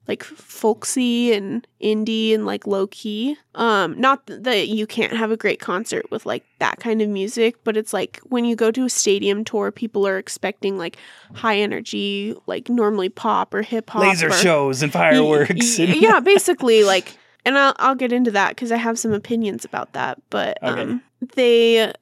like 0.09 0.23
folksy 0.23 1.31
and 1.33 1.65
indie 1.81 2.33
and 2.33 2.45
like 2.45 2.65
low 2.67 2.87
key. 2.87 3.37
Um, 3.55 3.99
not 3.99 4.25
that 4.27 4.67
you 4.67 4.85
can't 4.87 5.13
have 5.13 5.31
a 5.31 5.37
great 5.37 5.59
concert 5.59 6.09
with 6.11 6.25
like 6.25 6.43
that 6.59 6.79
kind 6.79 7.01
of 7.01 7.07
music, 7.09 7.55
but 7.63 7.77
it's 7.77 7.93
like 7.93 8.19
when 8.23 8.43
you 8.43 8.55
go 8.55 8.71
to 8.71 8.85
a 8.85 8.89
stadium 8.89 9.43
tour, 9.45 9.71
people 9.71 10.07
are 10.07 10.17
expecting 10.17 10.77
like 10.77 10.97
high 11.35 11.57
energy, 11.57 12.35
like 12.47 12.69
normally 12.69 13.09
pop 13.09 13.53
or 13.53 13.61
hip 13.61 13.89
hop, 13.91 14.01
Laser 14.01 14.29
or- 14.29 14.33
shows 14.33 14.81
and 14.83 14.91
fireworks. 14.91 15.77
Y- 15.77 15.85
y- 15.85 15.91
and- 15.93 16.01
yeah, 16.01 16.19
basically 16.33 16.83
like 16.83 17.17
and 17.45 17.57
I'll 17.57 17.75
I'll 17.79 17.95
get 17.95 18.11
into 18.11 18.31
that 18.31 18.57
cuz 18.57 18.71
I 18.71 18.77
have 18.77 18.99
some 18.99 19.13
opinions 19.13 19.63
about 19.63 19.93
that, 19.93 20.19
but 20.29 20.57
Okay. 20.63 20.81
um 20.81 21.01
they 21.35 21.93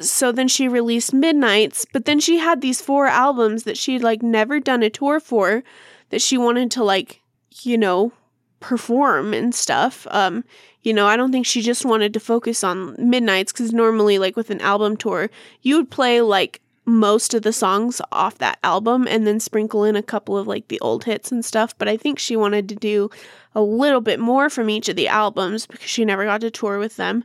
so 0.00 0.32
then 0.32 0.48
she 0.48 0.68
released 0.68 1.14
Midnights, 1.14 1.86
but 1.92 2.04
then 2.04 2.20
she 2.20 2.36
had 2.38 2.60
these 2.60 2.80
four 2.82 3.06
albums 3.06 3.62
that 3.62 3.78
she'd 3.78 4.02
like 4.02 4.22
never 4.22 4.60
done 4.60 4.82
a 4.82 4.90
tour 4.90 5.18
for 5.20 5.62
that 6.10 6.20
she 6.20 6.36
wanted 6.36 6.70
to 6.72 6.84
like, 6.84 7.20
you 7.62 7.78
know, 7.78 8.12
perform 8.60 9.34
and 9.34 9.54
stuff. 9.54 10.06
Um 10.10 10.44
you 10.82 10.92
know, 10.92 11.06
I 11.06 11.16
don't 11.16 11.32
think 11.32 11.46
she 11.46 11.62
just 11.62 11.86
wanted 11.86 12.12
to 12.12 12.20
focus 12.20 12.62
on 12.62 12.94
Midnights 12.98 13.52
cuz 13.52 13.72
normally 13.72 14.18
like 14.18 14.36
with 14.36 14.50
an 14.50 14.60
album 14.60 14.96
tour, 14.96 15.30
you 15.62 15.76
would 15.76 15.90
play 15.90 16.20
like 16.20 16.60
most 16.86 17.32
of 17.32 17.42
the 17.42 17.52
songs 17.52 18.00
off 18.12 18.38
that 18.38 18.58
album 18.62 19.06
and 19.08 19.26
then 19.26 19.40
sprinkle 19.40 19.84
in 19.84 19.96
a 19.96 20.02
couple 20.02 20.36
of 20.36 20.46
like 20.46 20.68
the 20.68 20.80
old 20.80 21.04
hits 21.04 21.32
and 21.32 21.44
stuff. 21.44 21.76
But 21.78 21.88
I 21.88 21.96
think 21.96 22.18
she 22.18 22.36
wanted 22.36 22.68
to 22.68 22.74
do 22.74 23.10
a 23.54 23.62
little 23.62 24.00
bit 24.00 24.20
more 24.20 24.50
from 24.50 24.68
each 24.68 24.88
of 24.88 24.96
the 24.96 25.08
albums 25.08 25.66
because 25.66 25.88
she 25.88 26.04
never 26.04 26.24
got 26.24 26.42
to 26.42 26.50
tour 26.50 26.78
with 26.78 26.96
them. 26.96 27.24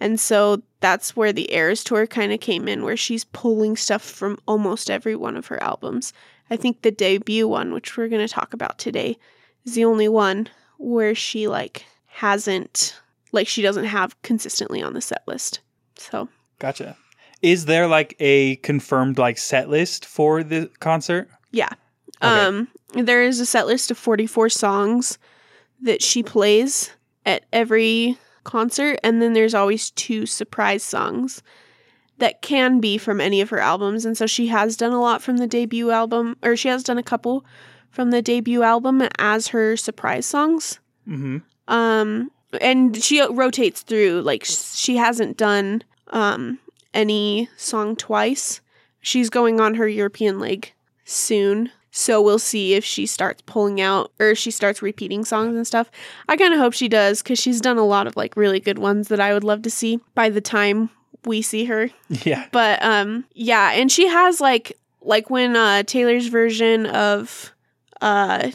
And 0.00 0.20
so 0.20 0.62
that's 0.80 1.16
where 1.16 1.32
the 1.32 1.52
Eras 1.52 1.82
tour 1.82 2.06
kind 2.06 2.32
of 2.32 2.40
came 2.40 2.68
in, 2.68 2.84
where 2.84 2.96
she's 2.96 3.24
pulling 3.24 3.76
stuff 3.76 4.02
from 4.02 4.38
almost 4.46 4.90
every 4.90 5.16
one 5.16 5.36
of 5.36 5.46
her 5.46 5.60
albums. 5.62 6.12
I 6.50 6.56
think 6.56 6.82
the 6.82 6.90
debut 6.90 7.48
one, 7.48 7.72
which 7.72 7.96
we're 7.96 8.08
going 8.08 8.26
to 8.26 8.32
talk 8.32 8.54
about 8.54 8.78
today, 8.78 9.18
is 9.68 9.74
the 9.74 9.84
only 9.84 10.08
one 10.08 10.48
where 10.78 11.14
she 11.14 11.48
like 11.48 11.84
hasn't, 12.06 12.98
like, 13.32 13.48
she 13.48 13.62
doesn't 13.62 13.84
have 13.84 14.20
consistently 14.22 14.82
on 14.82 14.94
the 14.94 15.00
set 15.00 15.22
list. 15.26 15.60
So 15.96 16.28
Gotcha. 16.58 16.96
Is 17.42 17.66
there 17.66 17.86
like 17.86 18.16
a 18.18 18.56
confirmed 18.56 19.18
like 19.18 19.38
set 19.38 19.68
list 19.68 20.04
for 20.04 20.42
the 20.42 20.70
concert? 20.80 21.28
Yeah. 21.52 21.70
Okay. 22.22 22.44
Um 22.44 22.68
there 22.94 23.22
is 23.22 23.38
a 23.38 23.46
set 23.46 23.66
list 23.66 23.90
of 23.90 23.98
44 23.98 24.48
songs 24.48 25.18
that 25.82 26.02
she 26.02 26.22
plays 26.22 26.90
at 27.26 27.44
every 27.52 28.16
concert 28.44 28.98
and 29.04 29.20
then 29.20 29.34
there's 29.34 29.54
always 29.54 29.90
two 29.90 30.24
surprise 30.24 30.82
songs 30.82 31.42
that 32.16 32.40
can 32.40 32.80
be 32.80 32.96
from 32.96 33.20
any 33.20 33.40
of 33.40 33.50
her 33.50 33.58
albums 33.58 34.06
and 34.06 34.16
so 34.16 34.26
she 34.26 34.46
has 34.46 34.76
done 34.76 34.92
a 34.92 35.00
lot 35.00 35.22
from 35.22 35.36
the 35.36 35.46
debut 35.46 35.90
album 35.90 36.34
or 36.42 36.56
she 36.56 36.68
has 36.68 36.82
done 36.82 36.96
a 36.98 37.02
couple 37.02 37.44
from 37.90 38.10
the 38.10 38.22
debut 38.22 38.62
album 38.62 39.02
as 39.18 39.48
her 39.48 39.76
surprise 39.76 40.26
songs. 40.26 40.78
Mm-hmm. 41.08 41.38
Um 41.68 42.30
and 42.60 43.02
she 43.02 43.20
rotates 43.26 43.82
through 43.82 44.22
like 44.22 44.44
she 44.44 44.96
hasn't 44.96 45.36
done 45.36 45.82
um 46.08 46.58
any 46.94 47.48
song 47.56 47.96
twice. 47.96 48.60
She's 49.00 49.30
going 49.30 49.60
on 49.60 49.74
her 49.74 49.88
European 49.88 50.38
leg 50.38 50.72
soon. 51.04 51.70
So 51.90 52.20
we'll 52.22 52.38
see 52.38 52.74
if 52.74 52.84
she 52.84 53.06
starts 53.06 53.42
pulling 53.46 53.80
out 53.80 54.12
or 54.20 54.30
if 54.30 54.38
she 54.38 54.50
starts 54.50 54.82
repeating 54.82 55.24
songs 55.24 55.56
and 55.56 55.66
stuff. 55.66 55.90
I 56.28 56.36
kind 56.36 56.52
of 56.54 56.60
hope 56.60 56.72
she 56.74 56.88
does 56.88 57.22
cuz 57.22 57.38
she's 57.38 57.60
done 57.60 57.78
a 57.78 57.86
lot 57.86 58.06
of 58.06 58.16
like 58.16 58.36
really 58.36 58.60
good 58.60 58.78
ones 58.78 59.08
that 59.08 59.20
I 59.20 59.32
would 59.32 59.44
love 59.44 59.62
to 59.62 59.70
see 59.70 60.00
by 60.14 60.28
the 60.28 60.40
time 60.40 60.90
we 61.24 61.42
see 61.42 61.64
her. 61.66 61.90
Yeah. 62.24 62.46
But 62.52 62.82
um 62.82 63.24
yeah, 63.34 63.72
and 63.72 63.90
she 63.90 64.06
has 64.08 64.40
like 64.40 64.78
like 65.02 65.30
when 65.30 65.56
uh 65.56 65.82
Taylor's 65.84 66.26
version 66.28 66.86
of 66.86 67.52
uh 68.00 68.50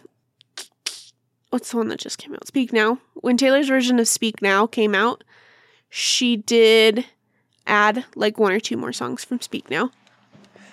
what's 1.49 1.69
the 1.69 1.77
one 1.77 1.88
that 1.89 1.99
just 1.99 2.17
came 2.17 2.34
out? 2.34 2.47
Speak 2.47 2.73
Now. 2.73 2.97
When 3.13 3.38
Taylor's 3.38 3.67
version 3.67 3.99
of 3.99 4.08
Speak 4.08 4.41
Now 4.41 4.65
came 4.65 4.95
out, 4.95 5.23
she 5.89 6.36
did 6.36 7.06
add 7.67 8.06
like 8.15 8.39
one 8.39 8.51
or 8.51 8.60
two 8.60 8.75
more 8.75 8.91
songs 8.91 9.23
from 9.23 9.39
Speak 9.39 9.69
Now. 9.69 9.91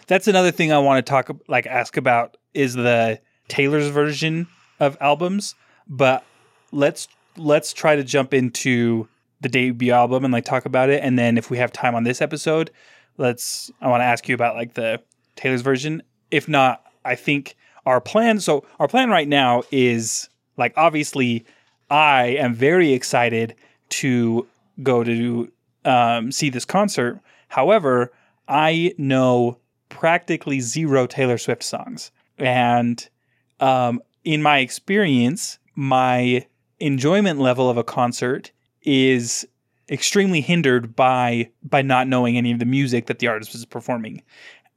That's 0.06 0.26
another 0.26 0.50
thing 0.50 0.72
I 0.72 0.78
want 0.78 1.04
to 1.04 1.08
talk 1.08 1.30
like 1.48 1.66
ask 1.66 1.96
about 1.96 2.38
is 2.54 2.74
the 2.74 3.20
Taylor's 3.48 3.88
version 3.88 4.48
of 4.80 4.96
albums, 5.00 5.54
but 5.86 6.24
let's 6.72 7.08
let's 7.36 7.72
try 7.72 7.94
to 7.94 8.02
jump 8.02 8.32
into 8.32 9.06
the 9.42 9.48
debut 9.48 9.92
album 9.92 10.24
and 10.24 10.32
like 10.32 10.44
talk 10.44 10.64
about 10.64 10.90
it 10.90 11.02
and 11.02 11.18
then 11.18 11.38
if 11.38 11.50
we 11.50 11.58
have 11.58 11.72
time 11.72 11.94
on 11.94 12.04
this 12.04 12.20
episode, 12.20 12.70
let's 13.18 13.70
I 13.82 13.88
want 13.88 14.00
to 14.00 14.06
ask 14.06 14.28
you 14.28 14.34
about 14.34 14.56
like 14.56 14.74
the 14.74 15.02
Taylor's 15.36 15.62
version. 15.62 16.02
If 16.30 16.48
not, 16.48 16.82
I 17.04 17.14
think 17.14 17.56
our 17.86 18.00
plan 18.00 18.40
so 18.40 18.64
our 18.78 18.88
plan 18.88 19.10
right 19.10 19.28
now 19.28 19.62
is 19.70 20.28
like 20.56 20.72
obviously 20.76 21.44
I 21.90 22.36
am 22.38 22.54
very 22.54 22.92
excited 22.92 23.56
to 23.90 24.46
go 24.82 25.02
to 25.02 25.50
um, 25.84 26.30
see 26.30 26.50
this 26.50 26.64
concert. 26.64 27.20
However, 27.48 28.12
I 28.48 28.94
know 28.96 29.58
practically 29.88 30.60
zero 30.60 31.06
Taylor 31.06 31.36
Swift 31.36 31.62
songs. 31.62 32.12
And 32.38 33.06
um, 33.58 34.00
in 34.24 34.40
my 34.42 34.58
experience, 34.58 35.58
my 35.74 36.46
enjoyment 36.78 37.40
level 37.40 37.68
of 37.68 37.76
a 37.76 37.84
concert 37.84 38.52
is 38.82 39.46
extremely 39.90 40.40
hindered 40.40 40.94
by 40.94 41.50
by 41.62 41.82
not 41.82 42.06
knowing 42.06 42.36
any 42.36 42.52
of 42.52 42.60
the 42.60 42.64
music 42.64 43.06
that 43.06 43.18
the 43.18 43.26
artist 43.26 43.52
was 43.52 43.64
performing. 43.66 44.22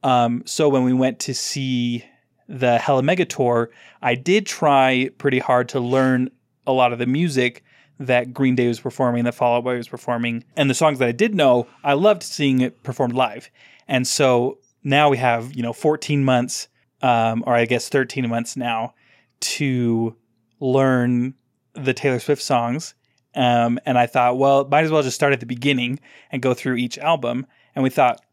Um, 0.02 0.42
so 0.44 0.68
when 0.68 0.82
we 0.82 0.92
went 0.92 1.20
to 1.20 1.34
see 1.34 2.04
the 2.48 2.78
Hella 2.78 3.16
tour, 3.26 3.70
I 4.02 4.14
did 4.14 4.46
try 4.46 5.10
pretty 5.18 5.38
hard 5.38 5.68
to 5.70 5.80
learn 5.80 6.30
a 6.66 6.72
lot 6.72 6.92
of 6.92 6.98
the 6.98 7.06
music 7.06 7.64
that 7.98 8.34
Green 8.34 8.54
Day 8.54 8.68
was 8.68 8.80
performing, 8.80 9.24
that 9.24 9.34
Fall 9.34 9.56
Out 9.56 9.64
Boy 9.64 9.76
was 9.76 9.88
performing, 9.88 10.44
and 10.56 10.68
the 10.68 10.74
songs 10.74 10.98
that 10.98 11.08
I 11.08 11.12
did 11.12 11.34
know, 11.34 11.66
I 11.82 11.94
loved 11.94 12.22
seeing 12.22 12.60
it 12.60 12.82
performed 12.82 13.14
live. 13.14 13.50
And 13.86 14.06
so 14.06 14.58
now 14.82 15.08
we 15.08 15.16
have 15.18 15.54
you 15.54 15.62
know 15.62 15.72
14 15.72 16.24
months, 16.24 16.68
um, 17.02 17.44
or 17.46 17.54
I 17.54 17.64
guess 17.66 17.88
13 17.88 18.28
months 18.28 18.56
now, 18.56 18.94
to 19.40 20.16
learn 20.60 21.34
the 21.74 21.94
Taylor 21.94 22.18
Swift 22.18 22.42
songs. 22.42 22.94
Um, 23.34 23.80
and 23.84 23.98
I 23.98 24.06
thought, 24.06 24.38
well, 24.38 24.66
might 24.68 24.84
as 24.84 24.90
well 24.90 25.02
just 25.02 25.16
start 25.16 25.32
at 25.32 25.40
the 25.40 25.46
beginning 25.46 25.98
and 26.30 26.40
go 26.40 26.54
through 26.54 26.76
each 26.76 26.98
album. 26.98 27.46
And 27.74 27.82
we 27.82 27.90
thought, 27.90 28.24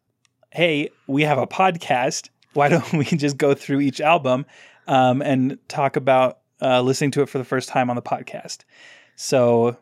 hey, 0.52 0.89
we 1.08 1.24
have 1.24 1.39
a 1.39 1.47
podcast. 1.47 2.30
Why 2.53 2.69
don't 2.69 2.93
we 2.93 3.05
just 3.05 3.37
go 3.37 3.53
through 3.53 3.81
each 3.81 4.01
album 4.01 4.45
um, 4.87 5.21
and 5.21 5.57
talk 5.67 5.95
about 5.95 6.39
uh, 6.61 6.81
listening 6.81 7.11
to 7.11 7.21
it 7.21 7.29
for 7.29 7.37
the 7.37 7.43
first 7.43 7.69
time 7.69 7.89
on 7.89 7.95
the 7.95 8.01
podcast? 8.01 8.59
So 9.15 9.77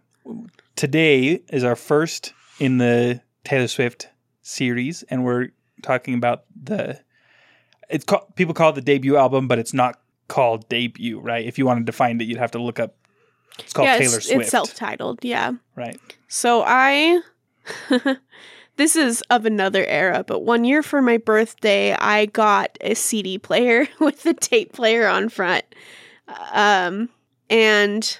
today 0.75 1.41
is 1.49 1.63
our 1.63 1.75
first 1.75 2.34
in 2.60 2.77
the 2.77 3.21
Taylor 3.43 3.67
Swift 3.67 4.10
series, 4.41 5.03
and 5.03 5.23
we're 5.23 5.49
talking 5.82 6.13
about 6.13 6.43
the. 6.62 6.99
It's 7.89 8.05
called 8.05 8.36
people 8.36 8.53
call 8.53 8.69
it 8.69 8.75
the 8.75 8.82
debut 8.82 9.17
album, 9.17 9.47
but 9.47 9.58
it's 9.58 9.73
not 9.73 9.99
called 10.27 10.69
debut, 10.69 11.19
right? 11.19 11.45
If 11.45 11.58
you 11.58 11.65
wanted 11.65 11.88
to 11.88 11.91
find 11.91 12.21
it, 12.21 12.25
you'd 12.25 12.38
have 12.38 12.51
to 12.51 12.62
look 12.62 12.79
up. 12.79 12.95
It's 13.58 13.73
called 13.73 13.88
yeah, 13.88 13.97
Taylor 13.97 14.17
it's, 14.17 14.27
Swift, 14.27 14.41
it's 14.41 14.51
self-titled. 14.51 15.19
Yeah. 15.23 15.53
right? 15.75 15.99
So 16.27 16.63
I 16.65 17.21
this 18.80 18.96
is 18.96 19.22
of 19.30 19.46
another 19.46 19.86
era, 19.86 20.24
but 20.26 20.39
one 20.39 20.63
year 20.63 20.82
for 20.82 21.02
my 21.02 21.18
birthday, 21.18 21.92
I 21.94 22.28
got 22.28 22.78
a 22.80 22.94
CD 22.94 23.38
player 23.38 23.89
with 24.00 24.24
the 24.24 24.34
tape 24.34 24.72
player 24.72 25.06
on 25.06 25.28
front. 25.28 25.65
Um 26.54 27.10
and 27.50 28.20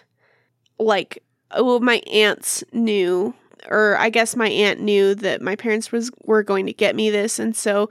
like 0.78 1.24
well 1.58 1.80
my 1.80 2.02
aunts 2.12 2.63
knew 2.74 3.34
or 3.69 3.98
I 4.00 4.10
guess 4.10 4.36
my 4.36 4.50
aunt 4.50 4.82
knew 4.82 5.15
that 5.15 5.41
my 5.41 5.56
parents 5.56 5.91
was 5.91 6.12
were 6.24 6.43
going 6.43 6.65
to 6.65 6.74
get 6.74 6.95
me 6.95 7.10
this 7.10 7.39
and 7.39 7.56
so 7.56 7.89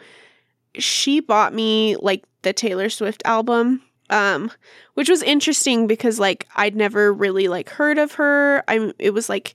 she 0.74 1.20
bought 1.20 1.54
me 1.54 1.96
like 1.96 2.24
the 2.42 2.52
Taylor 2.52 2.90
Swift 2.90 3.22
album 3.24 3.82
um 4.10 4.50
which 4.94 5.08
was 5.08 5.22
interesting 5.22 5.86
because 5.86 6.18
like 6.18 6.46
I'd 6.56 6.76
never 6.76 7.14
really 7.14 7.48
like 7.48 7.70
heard 7.70 7.96
of 7.96 8.12
her. 8.14 8.62
I'm 8.68 8.92
it 8.98 9.14
was 9.14 9.28
like 9.28 9.54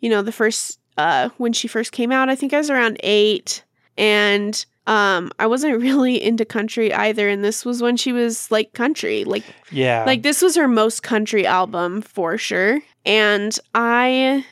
you 0.00 0.08
know 0.08 0.22
the 0.22 0.32
first 0.32 0.78
uh 0.96 1.28
when 1.38 1.52
she 1.52 1.66
first 1.68 1.92
came 1.92 2.12
out 2.12 2.28
i 2.28 2.34
think 2.34 2.52
i 2.52 2.58
was 2.58 2.70
around 2.70 2.96
eight 3.02 3.62
and 3.96 4.64
um 4.86 5.30
i 5.38 5.46
wasn't 5.46 5.80
really 5.80 6.22
into 6.22 6.44
country 6.44 6.92
either 6.94 7.28
and 7.28 7.42
this 7.44 7.64
was 7.64 7.82
when 7.82 7.96
she 7.96 8.12
was 8.12 8.50
like 8.50 8.72
country 8.74 9.24
like 9.24 9.44
Yeah, 9.70 10.04
like 10.04 10.22
this 10.22 10.42
was 10.42 10.56
her 10.56 10.68
most 10.68 11.02
country 11.02 11.46
album 11.46 12.02
for 12.02 12.38
sure 12.38 12.80
and 13.04 13.58
i 13.74 14.44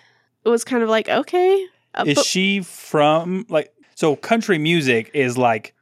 was 0.45 0.65
kind 0.65 0.83
of 0.83 0.89
like 0.89 1.09
okay 1.09 1.67
uh, 1.95 2.05
is 2.07 2.17
but- 2.17 2.25
she 2.25 2.63
from 2.63 3.45
like 3.49 3.73
so? 3.95 4.17
Country 4.17 4.57
music 4.59 5.11
is 5.15 5.37
like 5.39 5.75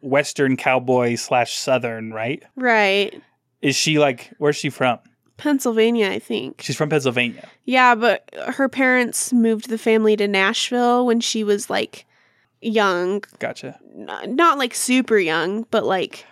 Western 0.00 0.56
cowboy 0.56 1.14
slash 1.16 1.54
Southern, 1.54 2.12
right? 2.12 2.42
right 2.56 3.20
Is 3.62 3.76
she 3.76 3.98
like 3.98 4.32
where's 4.38 4.56
she 4.56 4.70
from? 4.70 4.98
Pennsylvania 5.36 6.10
i 6.10 6.18
think 6.18 6.60
She's 6.62 6.76
from 6.76 6.88
Pennsylvania. 6.88 7.48
yeah 7.64 7.94
but 7.94 8.28
her 8.48 8.68
parents 8.68 9.32
moved 9.32 9.68
the 9.68 9.78
family 9.78 10.16
to 10.16 10.26
nashville 10.28 11.04
when 11.06 11.20
she 11.20 11.44
was 11.44 11.68
like 11.70 12.06
young 12.62 13.22
Gotcha. 13.38 13.78
N- 13.94 14.34
not 14.36 14.58
like 14.58 14.74
super 14.74 15.18
young 15.18 15.66
but 15.70 15.84
like 15.84 16.24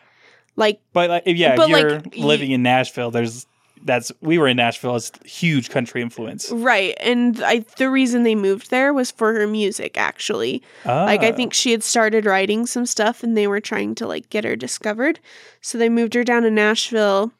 like 0.57 0.81
But 0.93 1.11
like, 1.11 1.23
yeah, 1.27 1.57
But, 1.57 1.69
if 1.71 1.77
you're 1.79 1.90
like, 2.01 2.17
living 2.17 2.51
in 2.53 2.62
Nashville, 2.62 3.11
there's 3.11 3.45
that's 3.85 4.12
we 4.23 4.38
were 4.38 4.47
in 4.49 4.57
Nashville. 4.57 4.95
It's 4.97 5.11
huge 5.27 5.69
country 5.69 6.01
influence. 6.01 6.51
Right. 6.53 6.95
And 7.01 7.43
I, 7.43 7.64
the 7.77 7.90
reason 7.90 8.23
they 8.23 8.37
moved 8.37 8.71
there 8.71 8.95
was 8.95 9.11
for 9.11 9.35
her 9.35 9.47
music, 9.49 9.99
actually. 9.99 10.62
Like, 10.87 11.23
I 11.23 11.33
Ah. 11.33 11.35
think 11.35 11.53
she 11.53 11.73
had 11.73 11.83
started 11.83 12.25
writing 12.25 12.67
some 12.67 12.87
stuff 12.87 13.23
and 13.25 13.37
they 13.37 13.47
were 13.49 13.61
trying 13.61 13.95
to, 13.97 14.07
like, 14.07 14.31
get 14.31 14.45
her 14.45 14.55
discovered. 14.57 15.19
So 15.61 15.77
they 15.77 15.88
moved 15.88 16.14
her 16.14 16.23
down 16.25 16.45
to 16.45 16.51
Nashville. 16.53 17.33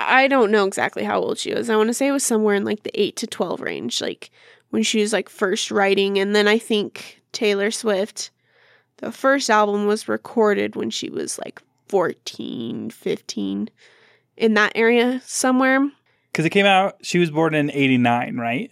I 0.00 0.28
don't 0.28 0.50
know 0.50 0.66
exactly 0.66 1.04
how 1.04 1.18
old 1.18 1.38
she 1.38 1.52
was. 1.54 1.68
I 1.68 1.76
want 1.76 1.88
to 1.88 1.94
say 1.94 2.08
it 2.08 2.12
was 2.12 2.24
somewhere 2.24 2.54
in, 2.54 2.64
like, 2.64 2.82
the 2.82 3.00
8 3.00 3.16
to 3.16 3.26
12 3.26 3.60
range, 3.60 4.00
like, 4.00 4.30
when 4.70 4.82
she 4.82 5.00
was, 5.00 5.12
like, 5.12 5.28
first 5.28 5.70
writing. 5.70 6.18
And 6.18 6.34
then 6.36 6.46
I 6.46 6.58
think 6.58 7.20
Taylor 7.32 7.70
Swift, 7.70 8.30
the 8.98 9.10
first 9.12 9.50
album 9.50 9.86
was 9.86 10.08
recorded 10.08 10.76
when 10.76 10.90
she 10.90 11.10
was, 11.10 11.38
like, 11.38 11.60
14, 11.88 12.90
15, 12.90 13.70
in 14.36 14.54
that 14.54 14.72
area 14.74 15.20
somewhere. 15.24 15.90
because 16.32 16.44
it 16.44 16.50
came 16.50 16.66
out. 16.66 16.96
She 17.02 17.18
was 17.18 17.30
born 17.30 17.54
in 17.54 17.70
'89, 17.72 18.36
right? 18.36 18.70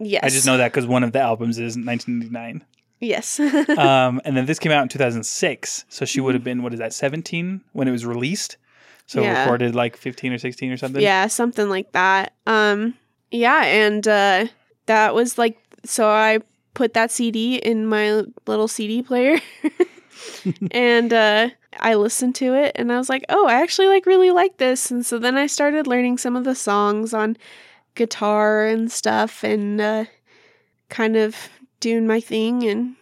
Yes. 0.00 0.24
I 0.24 0.28
just 0.28 0.44
know 0.46 0.56
that 0.56 0.72
because 0.72 0.86
one 0.86 1.04
of 1.04 1.12
the 1.12 1.20
albums 1.20 1.58
is 1.58 1.76
1989. 1.76 2.64
Yes. 3.00 3.38
um, 3.78 4.20
and 4.24 4.36
then 4.36 4.46
this 4.46 4.58
came 4.58 4.72
out 4.72 4.82
in 4.82 4.88
2006, 4.88 5.84
so 5.88 6.04
she 6.04 6.20
would 6.20 6.34
have 6.34 6.42
been 6.42 6.62
what 6.62 6.72
is 6.72 6.80
that 6.80 6.92
17 6.92 7.60
when 7.72 7.86
it 7.86 7.92
was 7.92 8.04
released? 8.04 8.56
So 9.06 9.22
Yeah. 9.22 9.42
recorded 9.42 9.74
like 9.74 9.96
15 9.96 10.32
or 10.32 10.38
16 10.38 10.72
or 10.72 10.76
something. 10.76 11.02
Yeah, 11.02 11.26
something 11.26 11.68
like 11.68 11.92
that. 11.92 12.32
Um 12.46 12.94
yeah, 13.30 13.64
and 13.64 14.06
uh 14.06 14.46
that 14.86 15.14
was 15.14 15.38
like 15.38 15.58
so 15.84 16.08
I 16.08 16.38
put 16.74 16.94
that 16.94 17.10
CD 17.10 17.56
in 17.56 17.86
my 17.86 18.22
little 18.46 18.68
CD 18.68 19.02
player 19.02 19.38
and 20.70 21.12
uh 21.12 21.50
I 21.80 21.94
listened 21.94 22.34
to 22.36 22.54
it 22.54 22.72
and 22.76 22.92
I 22.92 22.98
was 22.98 23.08
like, 23.08 23.24
"Oh, 23.28 23.46
I 23.48 23.54
actually 23.54 23.88
like 23.88 24.06
really 24.06 24.30
like 24.30 24.58
this." 24.58 24.90
And 24.90 25.04
so 25.04 25.18
then 25.18 25.36
I 25.36 25.46
started 25.48 25.86
learning 25.88 26.18
some 26.18 26.36
of 26.36 26.44
the 26.44 26.54
songs 26.54 27.12
on 27.12 27.36
guitar 27.96 28.64
and 28.66 28.90
stuff 28.90 29.42
and 29.44 29.80
uh 29.80 30.04
kind 30.88 31.16
of 31.16 31.34
doing 31.80 32.06
my 32.06 32.20
thing 32.20 32.62
and 32.64 32.94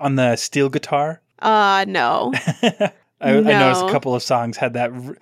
On 0.00 0.16
the 0.16 0.36
steel 0.36 0.68
guitar, 0.68 1.20
uh 1.40 1.84
no. 1.88 2.32
I, 2.62 2.90
I 3.20 3.40
noticed 3.40 3.82
a 3.88 3.90
couple 3.92 4.14
of 4.14 4.22
songs 4.22 4.56
had 4.58 4.74
that. 4.74 4.90
r- 4.92 5.16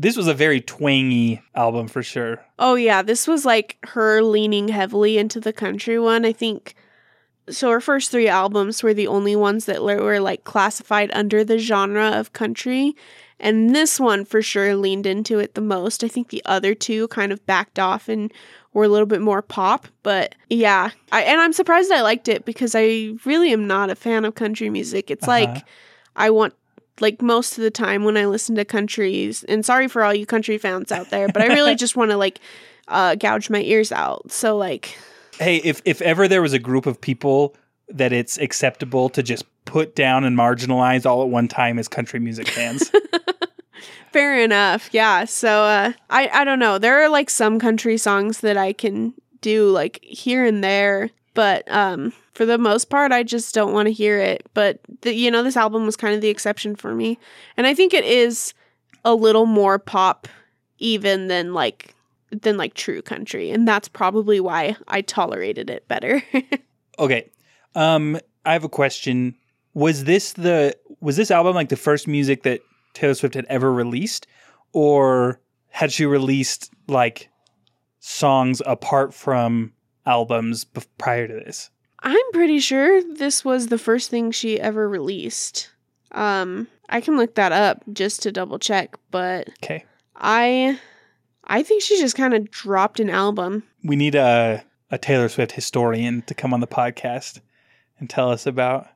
This 0.00 0.16
was 0.16 0.28
a 0.28 0.34
very 0.34 0.60
twangy 0.60 1.42
album 1.56 1.88
for 1.88 2.04
sure. 2.04 2.40
Oh 2.58 2.76
yeah, 2.76 3.02
this 3.02 3.26
was 3.26 3.44
like 3.44 3.76
her 3.88 4.22
leaning 4.22 4.68
heavily 4.68 5.18
into 5.18 5.40
the 5.40 5.52
country 5.52 5.98
one. 5.98 6.24
I 6.24 6.32
think 6.32 6.76
so. 7.50 7.70
Her 7.70 7.80
first 7.80 8.12
three 8.12 8.28
albums 8.28 8.82
were 8.82 8.94
the 8.94 9.08
only 9.08 9.34
ones 9.34 9.64
that 9.64 9.82
were 9.82 10.20
like 10.20 10.44
classified 10.44 11.10
under 11.12 11.42
the 11.42 11.58
genre 11.58 12.10
of 12.10 12.32
country, 12.32 12.94
and 13.40 13.74
this 13.74 13.98
one 13.98 14.24
for 14.24 14.40
sure 14.40 14.76
leaned 14.76 15.04
into 15.06 15.40
it 15.40 15.54
the 15.56 15.60
most. 15.60 16.04
I 16.04 16.08
think 16.08 16.28
the 16.28 16.42
other 16.44 16.74
two 16.76 17.08
kind 17.08 17.32
of 17.32 17.44
backed 17.44 17.80
off 17.80 18.08
and 18.08 18.32
were 18.72 18.84
a 18.84 18.88
little 18.88 19.06
bit 19.06 19.20
more 19.20 19.42
pop. 19.42 19.88
But 20.04 20.36
yeah, 20.48 20.90
I 21.10 21.22
and 21.22 21.40
I'm 21.40 21.52
surprised 21.52 21.90
I 21.90 22.02
liked 22.02 22.28
it 22.28 22.44
because 22.44 22.76
I 22.76 23.14
really 23.24 23.52
am 23.52 23.66
not 23.66 23.90
a 23.90 23.96
fan 23.96 24.24
of 24.24 24.36
country 24.36 24.70
music. 24.70 25.10
It's 25.10 25.26
Uh-huh. 25.26 25.40
like 25.54 25.64
I 26.14 26.30
want 26.30 26.54
like 27.00 27.22
most 27.22 27.58
of 27.58 27.64
the 27.64 27.70
time 27.70 28.04
when 28.04 28.16
I 28.16 28.26
listen 28.26 28.54
to 28.56 28.64
countries, 28.64 29.44
and 29.44 29.64
sorry 29.64 29.88
for 29.88 30.04
all 30.04 30.14
you 30.14 30.26
country 30.26 30.58
fans 30.58 30.92
out 30.92 31.10
there, 31.10 31.28
but 31.28 31.42
I 31.42 31.46
really 31.46 31.74
just 31.74 31.96
want 31.96 32.10
to 32.10 32.16
like 32.16 32.40
uh, 32.88 33.14
gouge 33.14 33.50
my 33.50 33.62
ears 33.62 33.92
out. 33.92 34.30
So 34.30 34.56
like, 34.56 34.96
Hey, 35.38 35.56
if 35.58 35.80
if 35.84 36.02
ever 36.02 36.28
there 36.28 36.42
was 36.42 36.52
a 36.52 36.58
group 36.58 36.86
of 36.86 37.00
people 37.00 37.54
that 37.88 38.12
it's 38.12 38.38
acceptable 38.38 39.08
to 39.10 39.22
just 39.22 39.44
put 39.64 39.94
down 39.94 40.24
and 40.24 40.36
marginalize 40.36 41.06
all 41.06 41.22
at 41.22 41.28
one 41.28 41.48
time 41.48 41.78
as 41.78 41.88
country 41.88 42.20
music 42.20 42.48
fans. 42.48 42.90
fair 44.12 44.38
enough, 44.40 44.88
yeah. 44.92 45.24
So 45.24 45.62
uh, 45.64 45.92
I 46.10 46.28
I 46.28 46.44
don't 46.44 46.58
know. 46.58 46.78
There 46.78 47.02
are 47.02 47.08
like 47.08 47.30
some 47.30 47.58
country 47.58 47.96
songs 47.96 48.40
that 48.40 48.56
I 48.56 48.72
can 48.72 49.14
do 49.40 49.70
like 49.70 50.00
here 50.02 50.44
and 50.44 50.62
there, 50.64 51.10
but 51.34 51.70
um, 51.70 52.12
for 52.38 52.46
the 52.46 52.56
most 52.56 52.84
part, 52.84 53.10
I 53.10 53.24
just 53.24 53.52
don't 53.52 53.72
want 53.72 53.86
to 53.86 53.92
hear 53.92 54.20
it. 54.20 54.48
But 54.54 54.78
the, 55.00 55.12
you 55.12 55.28
know, 55.28 55.42
this 55.42 55.56
album 55.56 55.84
was 55.84 55.96
kind 55.96 56.14
of 56.14 56.20
the 56.20 56.28
exception 56.28 56.76
for 56.76 56.94
me, 56.94 57.18
and 57.56 57.66
I 57.66 57.74
think 57.74 57.92
it 57.92 58.04
is 58.04 58.54
a 59.04 59.12
little 59.12 59.44
more 59.44 59.80
pop 59.80 60.28
even 60.78 61.26
than 61.26 61.52
like 61.52 61.96
than 62.30 62.56
like 62.56 62.74
true 62.74 63.02
country, 63.02 63.50
and 63.50 63.66
that's 63.66 63.88
probably 63.88 64.38
why 64.38 64.76
I 64.86 65.00
tolerated 65.00 65.68
it 65.68 65.88
better. 65.88 66.22
okay. 67.00 67.28
Um 67.74 68.20
I 68.46 68.52
have 68.52 68.62
a 68.62 68.68
question. 68.68 69.34
Was 69.74 70.04
this 70.04 70.34
the 70.34 70.76
was 71.00 71.16
this 71.16 71.32
album 71.32 71.56
like 71.56 71.70
the 71.70 71.76
first 71.76 72.06
music 72.06 72.44
that 72.44 72.60
Taylor 72.94 73.14
Swift 73.14 73.34
had 73.34 73.46
ever 73.46 73.72
released 73.72 74.28
or 74.72 75.40
had 75.70 75.90
she 75.90 76.06
released 76.06 76.70
like 76.86 77.30
songs 77.98 78.62
apart 78.64 79.12
from 79.12 79.72
albums 80.06 80.64
prior 80.98 81.26
to 81.26 81.34
this? 81.34 81.70
I'm 82.00 82.32
pretty 82.32 82.60
sure 82.60 83.02
this 83.02 83.44
was 83.44 83.66
the 83.66 83.78
first 83.78 84.10
thing 84.10 84.30
she 84.30 84.60
ever 84.60 84.88
released. 84.88 85.70
Um, 86.12 86.68
I 86.88 87.00
can 87.00 87.16
look 87.16 87.34
that 87.34 87.52
up 87.52 87.82
just 87.92 88.22
to 88.22 88.32
double 88.32 88.58
check, 88.58 88.96
but 89.10 89.48
Okay. 89.62 89.84
I 90.16 90.78
I 91.44 91.62
think 91.62 91.82
she 91.82 91.98
just 91.98 92.16
kind 92.16 92.34
of 92.34 92.50
dropped 92.50 93.00
an 93.00 93.10
album. 93.10 93.62
We 93.84 93.96
need 93.96 94.14
a 94.14 94.64
a 94.90 94.98
Taylor 94.98 95.28
Swift 95.28 95.52
historian 95.52 96.22
to 96.22 96.34
come 96.34 96.54
on 96.54 96.60
the 96.60 96.66
podcast 96.66 97.40
and 97.98 98.08
tell 98.08 98.30
us 98.30 98.46
about 98.46 98.86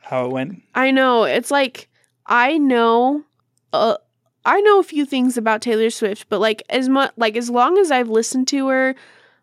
how 0.00 0.24
it 0.26 0.32
went. 0.32 0.62
I 0.74 0.90
know, 0.90 1.24
it's 1.24 1.50
like 1.50 1.88
I 2.26 2.58
know 2.58 3.24
uh 3.72 3.96
I 4.44 4.60
know 4.62 4.80
a 4.80 4.84
few 4.84 5.04
things 5.06 5.36
about 5.36 5.62
Taylor 5.62 5.90
Swift, 5.90 6.28
but 6.28 6.40
like 6.40 6.62
as 6.70 6.88
much 6.88 7.12
like 7.16 7.36
as 7.36 7.48
long 7.50 7.78
as 7.78 7.90
I've 7.92 8.08
listened 8.08 8.48
to 8.48 8.68
her, 8.68 8.94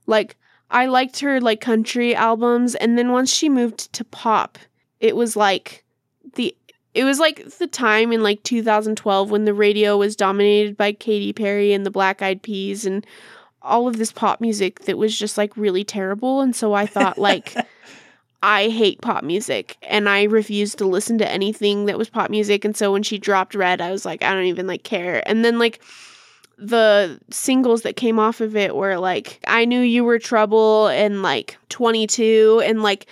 like 0.07 0.35
I 0.71 0.85
liked 0.85 1.19
her 1.19 1.41
like 1.41 1.61
country 1.61 2.15
albums 2.15 2.75
and 2.75 2.97
then 2.97 3.11
once 3.11 3.33
she 3.33 3.49
moved 3.49 3.91
to 3.93 4.03
pop, 4.03 4.57
it 4.99 5.15
was 5.15 5.35
like 5.35 5.83
the 6.35 6.55
it 6.93 7.03
was 7.03 7.19
like 7.19 7.57
the 7.57 7.67
time 7.67 8.11
in 8.11 8.23
like 8.23 8.43
2012 8.43 9.31
when 9.31 9.45
the 9.45 9.53
radio 9.53 9.97
was 9.97 10.15
dominated 10.15 10.75
by 10.75 10.91
Katy 10.91 11.33
Perry 11.33 11.73
and 11.73 11.85
the 11.85 11.91
Black 11.91 12.21
Eyed 12.21 12.41
Peas 12.41 12.85
and 12.85 13.05
all 13.61 13.87
of 13.87 13.97
this 13.97 14.11
pop 14.11 14.41
music 14.41 14.81
that 14.81 14.97
was 14.97 15.17
just 15.17 15.37
like 15.37 15.55
really 15.57 15.83
terrible 15.83 16.41
and 16.41 16.55
so 16.55 16.73
I 16.73 16.85
thought 16.85 17.17
like 17.17 17.55
I 18.41 18.69
hate 18.69 19.01
pop 19.01 19.23
music 19.23 19.77
and 19.83 20.07
I 20.07 20.23
refused 20.23 20.77
to 20.77 20.85
listen 20.85 21.17
to 21.17 21.29
anything 21.29 21.85
that 21.85 21.97
was 21.97 22.09
pop 22.09 22.29
music. 22.29 22.63
And 22.63 22.75
so 22.75 22.91
when 22.93 23.03
she 23.03 23.17
dropped 23.17 23.53
Red, 23.53 23.81
I 23.81 23.91
was 23.91 24.05
like, 24.05 24.23
I 24.23 24.33
don't 24.33 24.45
even 24.45 24.65
like 24.65 24.83
care. 24.83 25.21
And 25.27 25.43
then 25.43 25.59
like 25.59 25.81
the 26.59 27.19
singles 27.31 27.83
that 27.83 27.95
came 27.95 28.19
off 28.19 28.41
of 28.41 28.55
it 28.55 28.75
were 28.75 28.97
like 28.97 29.39
I 29.47 29.65
Knew 29.65 29.79
You 29.79 30.03
Were 30.03 30.19
Trouble 30.19 30.87
and 30.87 31.21
like 31.21 31.57
22 31.69 32.61
and 32.65 32.83
like 32.83 33.07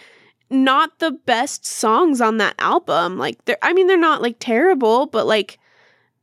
not 0.50 1.00
the 1.00 1.12
best 1.12 1.66
songs 1.66 2.22
on 2.22 2.38
that 2.38 2.56
album. 2.60 3.18
Like 3.18 3.44
they're 3.46 3.58
I 3.62 3.74
mean 3.74 3.88
they're 3.88 3.98
not 3.98 4.22
like 4.22 4.38
terrible, 4.40 5.06
but 5.06 5.26
like 5.26 5.60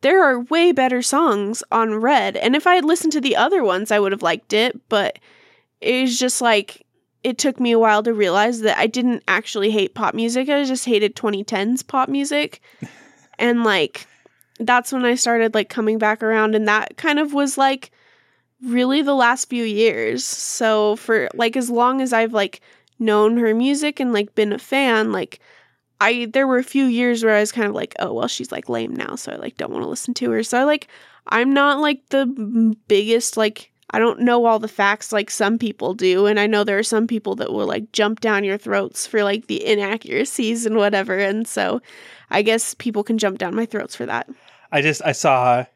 there 0.02 0.22
are 0.22 0.40
way 0.40 0.72
better 0.72 1.00
songs 1.00 1.62
on 1.72 1.94
Red. 1.94 2.36
And 2.36 2.54
if 2.54 2.66
I 2.66 2.74
had 2.74 2.84
listened 2.84 3.12
to 3.14 3.20
the 3.20 3.36
other 3.36 3.64
ones, 3.64 3.90
I 3.90 3.98
would 3.98 4.12
have 4.12 4.22
liked 4.22 4.52
it, 4.52 4.78
but 4.88 5.18
it 5.80 6.02
was 6.02 6.18
just 6.18 6.42
like 6.42 6.84
it 7.22 7.38
took 7.38 7.58
me 7.58 7.72
a 7.72 7.78
while 7.78 8.02
to 8.02 8.12
realize 8.12 8.60
that 8.60 8.76
I 8.76 8.86
didn't 8.86 9.24
actually 9.26 9.70
hate 9.70 9.94
pop 9.94 10.14
music. 10.14 10.50
I 10.50 10.62
just 10.64 10.84
hated 10.84 11.16
2010s 11.16 11.86
pop 11.86 12.10
music. 12.10 12.60
and 13.38 13.64
like 13.64 14.06
that's 14.58 14.92
when 14.92 15.04
I 15.04 15.14
started 15.14 15.54
like 15.54 15.68
coming 15.68 15.98
back 15.98 16.22
around 16.22 16.54
and 16.54 16.68
that 16.68 16.96
kind 16.96 17.18
of 17.18 17.32
was 17.32 17.58
like 17.58 17.90
really 18.62 19.02
the 19.02 19.14
last 19.14 19.48
few 19.48 19.64
years. 19.64 20.24
So 20.24 20.96
for 20.96 21.28
like 21.34 21.56
as 21.56 21.70
long 21.70 22.00
as 22.00 22.12
I've 22.12 22.32
like 22.32 22.60
known 22.98 23.36
her 23.38 23.54
music 23.54 24.00
and 24.00 24.12
like 24.12 24.34
been 24.34 24.52
a 24.52 24.58
fan, 24.58 25.12
like 25.12 25.40
I 26.00 26.26
there 26.32 26.46
were 26.46 26.58
a 26.58 26.64
few 26.64 26.84
years 26.84 27.24
where 27.24 27.34
I 27.34 27.40
was 27.40 27.52
kind 27.52 27.68
of 27.68 27.74
like, 27.74 27.94
oh 27.98 28.12
well, 28.12 28.28
she's 28.28 28.52
like 28.52 28.68
lame 28.68 28.94
now, 28.94 29.16
so 29.16 29.32
I 29.32 29.36
like 29.36 29.56
don't 29.56 29.72
want 29.72 29.84
to 29.84 29.88
listen 29.88 30.14
to 30.14 30.30
her. 30.30 30.42
So 30.42 30.58
I 30.58 30.64
like 30.64 30.88
I'm 31.28 31.52
not 31.52 31.80
like 31.80 32.08
the 32.10 32.26
biggest 32.88 33.36
like 33.36 33.72
I 33.90 33.98
don't 33.98 34.20
know 34.20 34.44
all 34.44 34.58
the 34.58 34.68
facts 34.68 35.12
like 35.12 35.30
some 35.30 35.58
people 35.58 35.94
do, 35.94 36.26
and 36.26 36.40
I 36.40 36.46
know 36.46 36.64
there 36.64 36.78
are 36.78 36.82
some 36.82 37.06
people 37.06 37.36
that 37.36 37.52
will 37.52 37.66
like 37.66 37.92
jump 37.92 38.20
down 38.20 38.44
your 38.44 38.58
throats 38.58 39.06
for 39.06 39.22
like 39.22 39.46
the 39.46 39.64
inaccuracies 39.64 40.66
and 40.66 40.76
whatever, 40.76 41.18
and 41.18 41.46
so 41.46 41.80
I 42.30 42.42
guess 42.42 42.74
people 42.74 43.04
can 43.04 43.18
jump 43.18 43.38
down 43.38 43.54
my 43.54 43.66
throats 43.66 43.94
for 43.94 44.06
that. 44.06 44.28
I 44.74 44.82
just 44.82 45.02
I 45.04 45.12
saw 45.12 45.66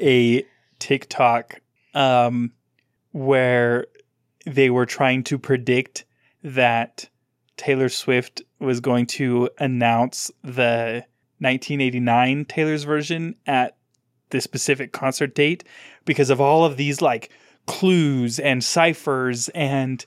a 0.00 0.44
TikTok 0.80 1.60
um, 1.94 2.50
where 3.12 3.86
they 4.44 4.70
were 4.70 4.86
trying 4.86 5.22
to 5.24 5.38
predict 5.38 6.04
that 6.42 7.08
Taylor 7.56 7.88
Swift 7.88 8.42
was 8.58 8.80
going 8.80 9.06
to 9.06 9.50
announce 9.60 10.32
the 10.42 11.04
1989 11.38 12.44
Taylor's 12.46 12.82
version 12.82 13.36
at 13.46 13.76
this 14.30 14.42
specific 14.42 14.92
concert 14.92 15.36
date 15.36 15.62
because 16.04 16.28
of 16.28 16.40
all 16.40 16.64
of 16.64 16.76
these 16.76 17.00
like 17.00 17.30
clues 17.68 18.40
and 18.40 18.64
ciphers 18.64 19.48
and 19.50 20.04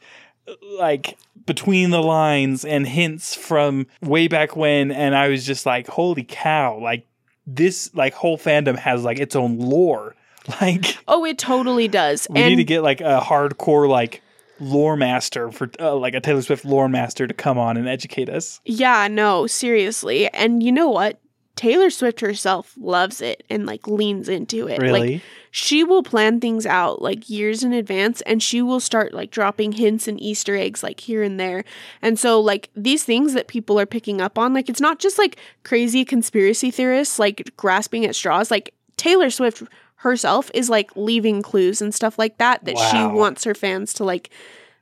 like 0.77 1.17
between 1.45 1.91
the 1.91 2.03
lines 2.03 2.65
and 2.65 2.87
hints 2.89 3.35
from 3.35 3.87
way 4.01 4.27
back 4.27 4.57
when. 4.57 4.91
And 4.91 5.15
I 5.15 5.29
was 5.29 5.45
just 5.45 5.65
like 5.65 5.87
holy 5.87 6.25
cow 6.25 6.77
like 6.77 7.07
this 7.45 7.93
like 7.93 8.13
whole 8.13 8.37
fandom 8.37 8.77
has 8.77 9.03
like 9.03 9.19
its 9.19 9.35
own 9.35 9.59
lore 9.59 10.15
Like 10.61 10.97
Oh, 11.07 11.23
it 11.25 11.37
totally 11.37 11.87
does. 11.87 12.27
we 12.29 12.39
and 12.41 12.49
need 12.49 12.55
to 12.57 12.63
get 12.63 12.83
like 12.83 12.99
a 13.01 13.21
hardcore 13.23 13.87
like 13.87 14.21
lore 14.59 14.95
master 14.97 15.51
for 15.51 15.69
uh, 15.79 15.95
like 15.95 16.13
a 16.13 16.19
Taylor 16.21 16.41
Swift 16.41 16.63
lore 16.65 16.87
master 16.89 17.27
to 17.27 17.33
come 17.33 17.57
on 17.57 17.75
and 17.77 17.87
educate 17.87 18.29
us. 18.29 18.61
yeah, 18.65 19.07
no, 19.09 19.47
seriously. 19.47 20.29
And 20.33 20.61
you 20.61 20.71
know 20.71 20.89
what? 20.89 21.19
Taylor 21.55 21.89
Swift 21.89 22.19
herself 22.21 22.73
loves 22.77 23.21
it 23.21 23.43
and 23.49 23.65
like 23.65 23.87
leans 23.87 24.27
into 24.27 24.67
it. 24.67 24.79
Like 24.79 24.81
Really? 24.81 25.21
she 25.51 25.83
will 25.83 26.01
plan 26.01 26.39
things 26.39 26.65
out 26.65 26.99
like 27.01 27.29
years 27.29 27.63
in 27.63 27.73
advance 27.73 28.21
and 28.21 28.41
she 28.41 28.59
will 28.61 28.79
start 28.79 29.13
like 29.13 29.29
dropping 29.29 29.73
hints 29.73 30.07
and 30.07 30.19
easter 30.19 30.55
eggs 30.55 30.81
like 30.81 30.99
here 30.99 31.21
and 31.21 31.39
there 31.39 31.63
and 32.01 32.17
so 32.17 32.41
like 32.41 32.71
these 32.75 33.03
things 33.03 33.33
that 33.33 33.47
people 33.47 33.79
are 33.79 33.85
picking 33.85 34.19
up 34.19 34.39
on 34.39 34.51
like 34.51 34.67
it's 34.67 34.81
not 34.81 34.97
just 34.97 35.19
like 35.19 35.37
crazy 35.63 36.03
conspiracy 36.03 36.71
theorists 36.71 37.19
like 37.19 37.51
grasping 37.55 38.03
at 38.03 38.15
straws 38.15 38.49
like 38.49 38.73
taylor 38.97 39.29
swift 39.29 39.61
herself 39.97 40.49
is 40.55 40.71
like 40.71 40.89
leaving 40.95 41.43
clues 41.43 41.83
and 41.83 41.93
stuff 41.93 42.17
like 42.17 42.39
that 42.39 42.65
that 42.65 42.75
she 42.89 42.97
wants 43.05 43.43
her 43.43 43.53
fans 43.53 43.93
to 43.93 44.03
like 44.03 44.31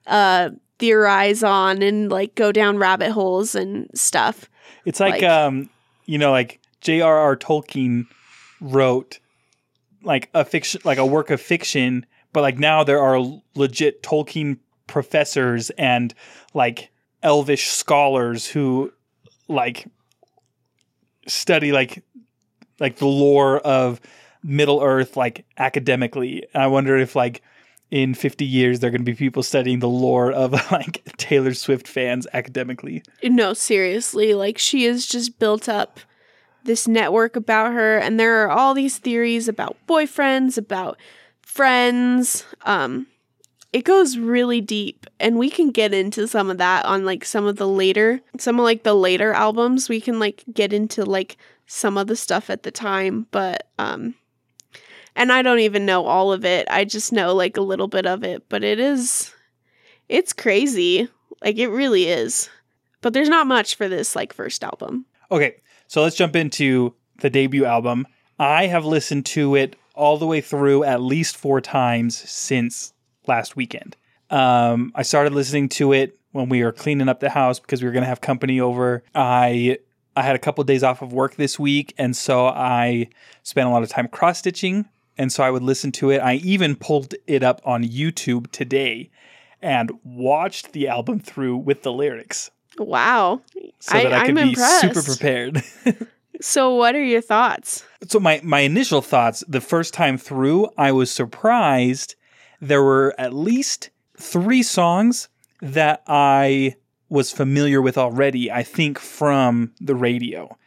uh 0.07 0.49
theorize 0.79 1.43
on 1.43 1.81
and 1.81 2.09
like 2.09 2.33
go 2.35 2.53
down 2.53 2.77
rabbit 2.77 3.11
holes 3.11 3.55
and 3.55 3.89
stuff 3.93 4.49
It's 4.85 5.01
like, 5.01 5.15
Like- 5.21 5.23
um, 5.23 5.69
you 6.05 6.17
know, 6.17 6.31
like 6.31 6.60
J.R.R. 6.81 7.35
Tolkien 7.37 8.07
wrote 8.59 9.19
like 10.03 10.29
a 10.33 10.43
fiction, 10.43 10.81
like 10.83 10.97
a 10.97 11.05
work 11.05 11.29
of 11.29 11.39
fiction, 11.39 12.05
but 12.33 12.41
like 12.41 12.57
now 12.57 12.83
there 12.83 13.01
are 13.01 13.21
legit 13.55 14.03
Tolkien 14.03 14.57
professors 14.87 15.69
and 15.71 16.13
like 16.53 16.91
elvish 17.23 17.67
scholars 17.67 18.47
who 18.47 18.91
like 19.47 19.87
study 21.27 21.71
like 21.71 22.03
like 22.79 22.97
the 22.97 23.05
lore 23.05 23.59
of 23.59 24.01
Middle 24.43 24.81
Earth 24.81 25.15
like 25.15 25.45
academically. 25.57 26.45
And 26.53 26.63
I 26.63 26.67
wonder 26.67 26.97
if 26.97 27.15
like 27.15 27.41
in 27.91 28.13
50 28.13 28.45
years 28.45 28.79
there 28.79 28.87
are 28.87 28.91
going 28.91 29.01
to 29.01 29.11
be 29.11 29.15
people 29.15 29.43
studying 29.43 29.79
the 29.79 29.87
lore 29.87 30.31
of 30.31 30.51
like 30.71 31.03
Taylor 31.17 31.53
Swift 31.53 31.87
fans 31.87 32.25
academically. 32.33 33.03
No, 33.23 33.53
seriously, 33.53 34.33
like 34.33 34.57
she 34.57 34.85
has 34.85 35.05
just 35.05 35.37
built 35.37 35.69
up 35.69 35.99
this 36.63 36.87
network 36.87 37.35
about 37.35 37.73
her 37.73 37.97
and 37.97 38.19
there 38.19 38.43
are 38.43 38.49
all 38.49 38.73
these 38.73 38.97
theories 38.97 39.47
about 39.47 39.77
boyfriends, 39.87 40.57
about 40.57 40.97
friends. 41.41 42.45
Um 42.65 43.07
it 43.73 43.85
goes 43.85 44.17
really 44.17 44.59
deep 44.59 45.05
and 45.19 45.37
we 45.37 45.49
can 45.49 45.71
get 45.71 45.93
into 45.93 46.27
some 46.27 46.49
of 46.49 46.57
that 46.57 46.83
on 46.85 47.05
like 47.05 47.23
some 47.23 47.45
of 47.45 47.55
the 47.55 47.67
later 47.67 48.19
some 48.37 48.59
of 48.59 48.63
like 48.63 48.83
the 48.83 48.93
later 48.93 49.33
albums. 49.33 49.89
We 49.89 50.01
can 50.01 50.19
like 50.19 50.43
get 50.53 50.73
into 50.73 51.05
like 51.05 51.37
some 51.67 51.97
of 51.97 52.07
the 52.07 52.15
stuff 52.15 52.49
at 52.49 52.63
the 52.63 52.71
time, 52.71 53.27
but 53.31 53.67
um 53.79 54.15
and 55.15 55.31
I 55.31 55.41
don't 55.41 55.59
even 55.59 55.85
know 55.85 56.05
all 56.05 56.31
of 56.31 56.45
it. 56.45 56.67
I 56.69 56.85
just 56.85 57.11
know 57.11 57.33
like 57.33 57.57
a 57.57 57.61
little 57.61 57.87
bit 57.87 58.05
of 58.05 58.23
it, 58.23 58.43
but 58.49 58.63
it 58.63 58.79
is 58.79 59.33
it's 60.09 60.33
crazy. 60.33 61.07
Like 61.41 61.57
it 61.57 61.69
really 61.69 62.07
is. 62.07 62.49
But 63.01 63.13
there's 63.13 63.29
not 63.29 63.47
much 63.47 63.75
for 63.75 63.87
this 63.87 64.15
like 64.15 64.33
first 64.33 64.63
album. 64.63 65.05
Okay, 65.31 65.55
so 65.91 66.01
let's 66.01 66.15
jump 66.15 66.37
into 66.37 66.93
the 67.19 67.29
debut 67.29 67.65
album. 67.65 68.07
I 68.39 68.67
have 68.67 68.85
listened 68.85 69.25
to 69.25 69.55
it 69.55 69.75
all 69.93 70.17
the 70.17 70.25
way 70.25 70.39
through 70.39 70.85
at 70.85 71.01
least 71.01 71.35
four 71.35 71.59
times 71.59 72.15
since 72.17 72.93
last 73.27 73.57
weekend. 73.57 73.97
Um, 74.29 74.93
I 74.95 75.01
started 75.01 75.33
listening 75.33 75.67
to 75.67 75.91
it 75.91 76.17
when 76.31 76.47
we 76.47 76.63
were 76.63 76.71
cleaning 76.71 77.09
up 77.09 77.19
the 77.19 77.29
house 77.29 77.59
because 77.59 77.81
we 77.81 77.89
were 77.89 77.91
going 77.91 78.03
to 78.03 78.07
have 78.07 78.21
company 78.21 78.61
over. 78.61 79.03
I 79.13 79.79
I 80.15 80.21
had 80.21 80.37
a 80.37 80.39
couple 80.39 80.63
days 80.63 80.81
off 80.81 81.01
of 81.01 81.11
work 81.11 81.35
this 81.35 81.59
week, 81.59 81.93
and 81.97 82.15
so 82.15 82.47
I 82.47 83.09
spent 83.43 83.67
a 83.67 83.69
lot 83.69 83.83
of 83.83 83.89
time 83.89 84.07
cross 84.07 84.39
stitching. 84.39 84.85
And 85.17 85.29
so 85.29 85.43
I 85.43 85.51
would 85.51 85.61
listen 85.61 85.91
to 85.93 86.09
it. 86.09 86.19
I 86.19 86.35
even 86.35 86.77
pulled 86.77 87.15
it 87.27 87.43
up 87.43 87.59
on 87.65 87.83
YouTube 87.83 88.49
today 88.51 89.09
and 89.61 89.91
watched 90.05 90.71
the 90.71 90.87
album 90.87 91.19
through 91.19 91.57
with 91.57 91.83
the 91.83 91.91
lyrics 91.91 92.49
Wow. 92.77 93.41
so 93.79 93.97
I- 93.97 94.03
that 94.03 94.13
I 94.13 94.25
could 94.27 94.37
I'm 94.37 94.47
be 94.49 94.55
super 94.55 95.01
prepared. 95.03 95.63
So 96.43 96.73
what 96.73 96.95
are 96.95 97.03
your 97.03 97.21
thoughts? 97.21 97.83
so 98.07 98.19
my 98.19 98.41
my 98.43 98.61
initial 98.61 99.03
thoughts 99.03 99.43
the 99.47 99.61
first 99.61 99.93
time 99.93 100.17
through, 100.17 100.69
I 100.75 100.91
was 100.91 101.11
surprised 101.11 102.15
there 102.59 102.81
were 102.81 103.13
at 103.19 103.31
least 103.31 103.91
3 104.17 104.63
songs 104.63 105.29
that 105.61 106.01
I 106.07 106.77
was 107.09 107.31
familiar 107.31 107.79
with 107.79 107.95
already, 107.95 108.51
I 108.51 108.63
think 108.63 108.97
from 108.97 109.73
the 109.79 109.93
radio. 109.93 110.57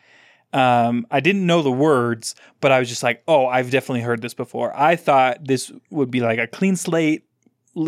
Um, 0.53 1.09
I 1.11 1.19
didn't 1.19 1.45
know 1.45 1.63
the 1.63 1.73
words, 1.73 2.37
but 2.61 2.71
I 2.71 2.79
was 2.79 2.89
just 2.89 3.03
like, 3.03 3.25
"Oh, 3.27 3.47
I've 3.49 3.73
definitely 3.73 4.03
heard 4.03 4.23
this 4.23 4.35
before." 4.35 4.73
I 4.79 4.95
thought 4.95 5.45
this 5.45 5.73
would 5.91 6.13
be 6.13 6.21
like 6.21 6.39
a 6.39 6.47
clean 6.47 6.77
slate 6.77 7.25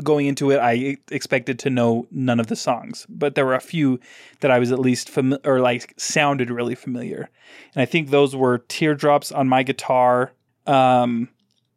going 0.02 0.26
into 0.26 0.50
it. 0.50 0.58
I 0.58 0.96
expected 1.10 1.58
to 1.60 1.70
know 1.70 2.06
none 2.10 2.40
of 2.40 2.48
the 2.48 2.56
songs, 2.56 3.06
but 3.08 3.34
there 3.34 3.46
were 3.46 3.54
a 3.54 3.60
few 3.60 4.00
that 4.40 4.50
I 4.50 4.58
was 4.58 4.72
at 4.72 4.78
least 4.78 5.08
familiar 5.08 5.40
or 5.44 5.60
like 5.60 5.94
sounded 5.96 6.50
really 6.50 6.74
familiar. 6.74 7.28
And 7.74 7.82
I 7.82 7.84
think 7.84 8.10
those 8.10 8.34
were 8.34 8.58
Teardrops 8.58 9.32
on 9.32 9.48
My 9.48 9.62
Guitar, 9.62 10.32
um, 10.66 11.28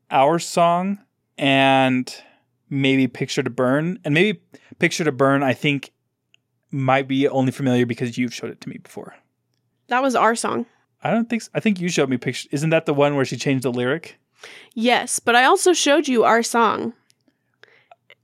Our 0.09 0.39
Song, 0.39 0.99
and 1.37 2.13
maybe 2.69 3.07
Picture 3.07 3.43
to 3.43 3.49
Burn. 3.49 3.99
And 4.03 4.13
maybe 4.13 4.39
Picture 4.79 5.03
to 5.03 5.11
Burn, 5.11 5.43
I 5.43 5.53
think, 5.53 5.91
might 6.71 7.07
be 7.07 7.27
only 7.27 7.51
familiar 7.51 7.85
because 7.85 8.17
you've 8.17 8.33
showed 8.33 8.51
it 8.51 8.61
to 8.61 8.69
me 8.69 8.77
before. 8.77 9.15
That 9.87 10.03
was 10.03 10.15
our 10.15 10.35
song. 10.35 10.65
I 11.01 11.11
don't 11.11 11.29
think 11.29 11.43
so. 11.43 11.51
I 11.53 11.59
think 11.59 11.79
you 11.79 11.89
showed 11.89 12.09
me 12.09 12.17
picture. 12.17 12.47
Isn't 12.51 12.69
that 12.71 12.85
the 12.85 12.93
one 12.93 13.15
where 13.15 13.25
she 13.25 13.37
changed 13.37 13.63
the 13.63 13.71
lyric? 13.71 14.19
Yes, 14.73 15.19
but 15.19 15.35
I 15.35 15.45
also 15.45 15.73
showed 15.73 16.07
you 16.07 16.23
our 16.23 16.43
song. 16.43 16.93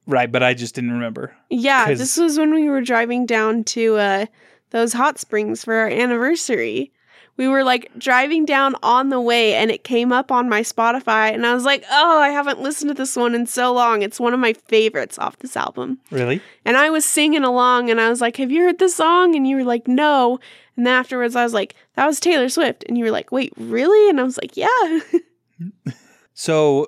Right, 0.08 0.32
but 0.32 0.44
I 0.44 0.54
just 0.54 0.76
didn't 0.76 0.92
remember. 0.92 1.34
Yeah, 1.50 1.86
'Cause- 1.88 2.00
this 2.00 2.18
was 2.18 2.38
when 2.38 2.54
we 2.54 2.70
were 2.70 2.82
driving 2.82 3.26
down 3.26 3.64
to 3.66 3.96
uh 3.98 4.26
those 4.72 4.94
hot 4.94 5.18
springs 5.20 5.64
for 5.64 5.74
our 5.76 5.88
anniversary. 5.88 6.92
We 7.38 7.48
were 7.50 7.64
like 7.66 7.92
driving 7.98 8.46
down 8.46 8.76
on 8.82 9.10
the 9.10 9.20
way 9.20 9.56
and 9.56 9.70
it 9.70 9.84
came 9.84 10.12
up 10.14 10.32
on 10.32 10.48
my 10.48 10.62
Spotify 10.62 11.34
and 11.34 11.46
I 11.46 11.54
was 11.54 11.66
like, 11.66 11.84
"Oh, 11.92 12.20
I 12.20 12.30
haven't 12.30 12.62
listened 12.62 12.90
to 12.90 12.94
this 12.96 13.16
one 13.16 13.36
in 13.36 13.46
so 13.46 13.74
long. 13.74 14.02
It's 14.02 14.20
one 14.22 14.34
of 14.34 14.40
my 14.40 14.54
favorites 14.54 15.20
off 15.20 15.38
this 15.40 15.58
album." 15.58 16.00
Really? 16.12 16.40
And 16.64 16.78
I 16.78 16.90
was 16.90 17.04
singing 17.06 17.44
along 17.44 17.90
and 17.90 18.00
I 18.00 18.10
was 18.10 18.22
like, 18.22 18.38
Have 18.38 18.52
you 18.52 18.62
heard 18.64 18.80
this 18.80 18.96
song? 18.96 19.36
And 19.36 19.46
you 19.48 19.58
were 19.58 19.64
like, 19.66 19.86
No. 19.88 20.40
And 20.78 20.86
then 20.86 20.94
afterwards 20.94 21.36
I 21.36 21.44
was 21.44 21.54
like, 21.54 21.76
That 21.96 22.06
was 22.06 22.20
Taylor 22.22 22.48
Swift. 22.50 22.86
And 22.88 22.98
you 22.98 23.04
were 23.04 23.12
like, 23.12 23.32
Wait, 23.34 23.52
really? 23.58 24.10
And 24.10 24.20
I 24.20 24.24
was 24.24 24.38
like, 24.38 24.56
Yeah. 24.56 25.00
So 26.34 26.88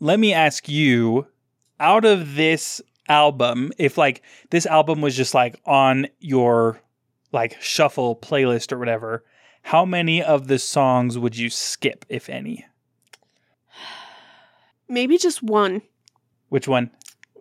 let 0.00 0.18
me 0.18 0.32
ask 0.32 0.68
you 0.68 1.26
out 1.80 2.04
of 2.04 2.34
this 2.34 2.80
album, 3.08 3.72
if 3.78 3.98
like 3.98 4.22
this 4.50 4.66
album 4.66 5.00
was 5.00 5.16
just 5.16 5.34
like 5.34 5.60
on 5.64 6.06
your 6.20 6.80
like 7.32 7.60
shuffle 7.60 8.16
playlist 8.16 8.72
or 8.72 8.78
whatever, 8.78 9.24
how 9.62 9.84
many 9.84 10.22
of 10.22 10.48
the 10.48 10.58
songs 10.58 11.18
would 11.18 11.36
you 11.36 11.50
skip, 11.50 12.04
if 12.08 12.28
any? 12.28 12.66
Maybe 14.88 15.18
just 15.18 15.42
one. 15.42 15.82
Which 16.48 16.66
one? 16.66 16.90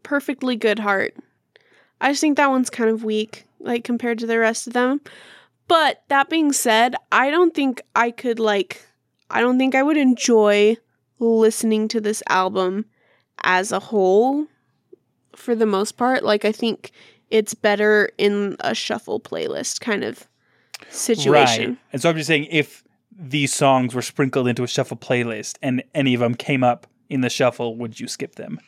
Perfectly 0.04 0.56
good 0.56 0.80
heart. 0.80 1.16
I 2.02 2.12
just 2.12 2.22
think 2.22 2.38
that 2.38 2.50
one's 2.50 2.70
kind 2.70 2.90
of 2.90 3.04
weak, 3.04 3.46
like 3.60 3.84
compared 3.84 4.20
to 4.20 4.28
the 4.28 4.40
rest 4.40 4.68
of 4.68 4.74
them. 4.74 5.02
But 5.68 6.04
that 6.10 6.30
being 6.30 6.54
said, 6.54 6.96
I 7.12 7.30
don't 7.30 7.54
think 7.54 7.82
I 7.96 8.12
could 8.12 8.40
like 8.40 8.86
I 9.30 9.42
don't 9.42 9.58
think 9.58 9.76
I 9.76 9.84
would 9.84 9.98
enjoy 9.98 10.78
listening 11.20 11.88
to 11.90 12.00
this 12.00 12.24
album 12.30 12.86
as 13.44 13.72
a 13.72 13.80
whole 13.80 14.46
for 15.36 15.56
the 15.56 15.66
most 15.66 15.98
part. 15.98 16.24
Like 16.24 16.46
I 16.46 16.52
think 16.52 16.92
it's 17.30 17.54
better 17.54 18.10
in 18.18 18.56
a 18.62 18.74
shuffle 18.74 19.20
playlist 19.20 19.82
kind 19.82 20.04
of 20.04 20.28
situation. 20.90 21.70
Right. 21.72 21.78
And 21.94 22.02
so 22.02 22.10
I'm 22.10 22.16
just 22.16 22.28
saying 22.28 22.48
if 22.50 22.84
these 23.12 23.54
songs 23.54 23.96
were 23.96 24.02
sprinkled 24.02 24.48
into 24.48 24.64
a 24.64 24.68
shuffle 24.68 24.98
playlist 24.98 25.58
and 25.62 25.84
any 25.96 26.14
of 26.14 26.20
them 26.20 26.36
came 26.36 26.64
up 26.64 26.88
in 27.10 27.22
the 27.22 27.30
shuffle, 27.30 27.76
would 27.76 28.00
you 28.00 28.08
skip 28.08 28.36
them? 28.36 28.60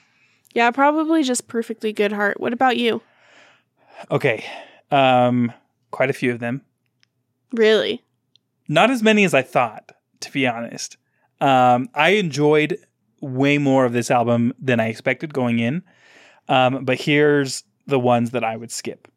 Yeah, 0.53 0.71
probably 0.71 1.23
just 1.23 1.47
perfectly 1.47 1.93
good 1.93 2.11
heart. 2.11 2.39
What 2.39 2.53
about 2.53 2.77
you? 2.77 3.01
Okay. 4.11 4.45
Um 4.91 5.53
quite 5.91 6.09
a 6.09 6.13
few 6.13 6.31
of 6.31 6.39
them. 6.39 6.61
Really? 7.51 8.03
Not 8.67 8.91
as 8.91 9.01
many 9.01 9.23
as 9.23 9.33
I 9.33 9.41
thought, 9.41 9.91
to 10.19 10.31
be 10.31 10.45
honest. 10.45 10.97
Um, 11.41 11.89
I 11.95 12.11
enjoyed 12.11 12.77
way 13.21 13.57
more 13.57 13.85
of 13.85 13.93
this 13.93 14.11
album 14.11 14.53
than 14.59 14.79
I 14.79 14.87
expected 14.87 15.33
going 15.33 15.59
in. 15.59 15.83
Um, 16.47 16.83
but 16.83 16.99
here's 16.99 17.63
the 17.85 17.99
ones 17.99 18.31
that 18.31 18.43
I 18.43 18.55
would 18.55 18.71
skip 18.71 19.07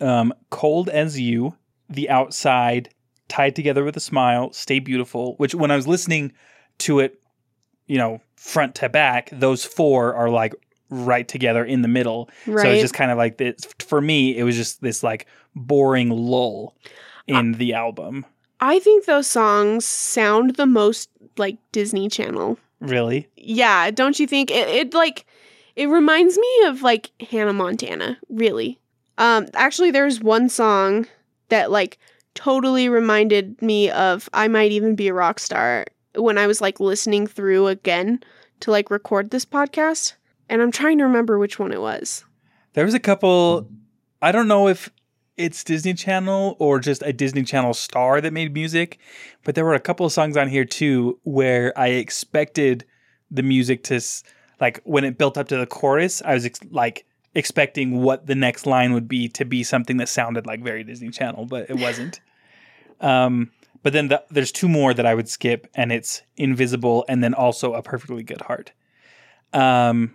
um, 0.00 0.32
Cold 0.50 0.88
as 0.88 1.18
You, 1.18 1.56
The 1.88 2.10
Outside, 2.10 2.90
Tied 3.28 3.56
Together 3.56 3.84
with 3.84 3.96
a 3.96 4.00
Smile, 4.00 4.52
Stay 4.52 4.78
Beautiful, 4.78 5.34
which 5.36 5.54
when 5.54 5.70
I 5.70 5.76
was 5.76 5.86
listening 5.86 6.32
to 6.78 7.00
it, 7.00 7.20
you 7.86 7.98
know, 7.98 8.20
front 8.36 8.74
to 8.76 8.88
back, 8.88 9.30
those 9.32 9.64
four 9.64 10.14
are 10.14 10.30
like 10.30 10.54
right 10.90 11.26
together 11.26 11.64
in 11.64 11.82
the 11.82 11.88
middle. 11.88 12.30
Right. 12.46 12.62
So 12.62 12.70
it's 12.70 12.82
just 12.82 12.94
kind 12.94 13.10
of 13.10 13.18
like 13.18 13.38
this. 13.38 13.56
For 13.80 14.00
me, 14.00 14.36
it 14.36 14.44
was 14.44 14.56
just 14.56 14.80
this 14.80 15.02
like 15.02 15.26
boring 15.54 16.10
lull 16.10 16.76
in 17.26 17.52
the 17.52 17.74
album. 17.74 18.24
I 18.60 18.78
think 18.78 19.04
those 19.04 19.26
songs 19.26 19.84
sound 19.84 20.56
the 20.56 20.66
most 20.66 21.10
like 21.36 21.58
Disney 21.72 22.08
Channel. 22.08 22.58
Really? 22.80 23.28
Yeah, 23.36 23.90
don't 23.90 24.18
you 24.18 24.26
think 24.26 24.50
it, 24.50 24.68
it 24.68 24.94
like 24.94 25.26
it 25.76 25.86
reminds 25.86 26.36
me 26.36 26.64
of 26.66 26.82
like 26.82 27.10
Hannah 27.30 27.52
Montana, 27.52 28.18
really. 28.28 28.78
Um 29.16 29.46
actually 29.54 29.90
there's 29.90 30.20
one 30.20 30.48
song 30.48 31.06
that 31.48 31.70
like 31.70 31.98
totally 32.34 32.88
reminded 32.88 33.60
me 33.60 33.90
of 33.90 34.28
I 34.32 34.48
might 34.48 34.70
even 34.72 34.94
be 34.94 35.08
a 35.08 35.14
rock 35.14 35.40
star 35.40 35.86
when 36.14 36.38
I 36.38 36.46
was 36.46 36.60
like 36.60 36.80
listening 36.80 37.26
through 37.26 37.66
again 37.66 38.22
to 38.60 38.70
like 38.70 38.90
record 38.90 39.30
this 39.30 39.44
podcast 39.44 40.14
and 40.48 40.62
I'm 40.62 40.70
trying 40.72 40.98
to 40.98 41.04
remember 41.04 41.38
which 41.38 41.58
one 41.58 41.72
it 41.72 41.80
was. 41.80 42.24
There 42.74 42.84
was 42.84 42.94
a 42.94 43.00
couple. 43.00 43.68
I 44.22 44.32
don't 44.32 44.48
know 44.48 44.68
if 44.68 44.90
it's 45.38 45.64
Disney 45.64 45.94
Channel 45.94 46.56
or 46.58 46.80
just 46.80 47.02
a 47.02 47.12
Disney 47.12 47.44
Channel 47.44 47.72
star 47.72 48.20
that 48.20 48.32
made 48.32 48.52
music, 48.52 48.98
but 49.44 49.54
there 49.54 49.64
were 49.64 49.74
a 49.74 49.80
couple 49.80 50.04
of 50.04 50.12
songs 50.12 50.36
on 50.36 50.48
here 50.48 50.64
too 50.64 51.18
where 51.22 51.72
I 51.78 51.88
expected 51.88 52.84
the 53.30 53.42
music 53.42 53.84
to 53.84 54.00
like 54.60 54.80
when 54.84 55.04
it 55.04 55.16
built 55.16 55.38
up 55.38 55.48
to 55.48 55.56
the 55.56 55.66
chorus. 55.66 56.20
I 56.22 56.34
was 56.34 56.44
ex- 56.44 56.60
like 56.70 57.06
expecting 57.34 58.02
what 58.02 58.26
the 58.26 58.34
next 58.34 58.66
line 58.66 58.92
would 58.92 59.06
be 59.06 59.28
to 59.28 59.44
be 59.44 59.62
something 59.62 59.96
that 59.98 60.08
sounded 60.08 60.44
like 60.44 60.60
very 60.60 60.82
Disney 60.82 61.10
Channel, 61.10 61.46
but 61.46 61.70
it 61.70 61.78
wasn't. 61.78 62.20
um, 63.00 63.50
but 63.84 63.92
then 63.92 64.08
the, 64.08 64.24
there's 64.30 64.50
two 64.50 64.68
more 64.68 64.92
that 64.92 65.06
I 65.06 65.14
would 65.14 65.28
skip, 65.28 65.68
and 65.74 65.92
it's 65.92 66.22
Invisible, 66.36 67.04
and 67.08 67.22
then 67.22 67.32
also 67.32 67.74
A 67.74 67.82
Perfectly 67.82 68.24
Good 68.24 68.40
Heart. 68.40 68.72
Um, 69.52 70.14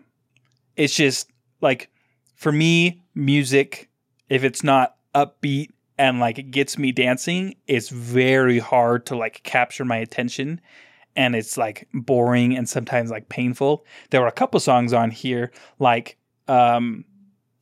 it's 0.76 0.93
just 0.93 1.32
like 1.61 1.89
for 2.36 2.51
me, 2.51 3.01
music, 3.15 3.89
if 4.28 4.43
it's 4.43 4.65
not 4.65 4.97
upbeat 5.16 5.70
and 5.97 6.20
like 6.20 6.39
it 6.39 6.51
gets 6.51 6.78
me 6.78 6.91
dancing, 6.91 7.55
it's 7.68 7.89
very 7.89 8.59
hard 8.59 9.05
to 9.07 9.16
like 9.16 9.43
capture 9.43 9.86
my 9.86 9.97
attention. 9.97 10.59
And 11.16 11.36
it's 11.36 11.57
like 11.57 11.88
boring 11.93 12.57
and 12.57 12.68
sometimes 12.68 13.11
like 13.11 13.30
painful. 13.30 13.86
There 14.09 14.22
were 14.22 14.28
a 14.28 14.32
couple 14.32 14.59
songs 14.59 14.93
on 14.93 15.11
here, 15.11 15.51
like 15.78 16.18
um, 16.47 17.05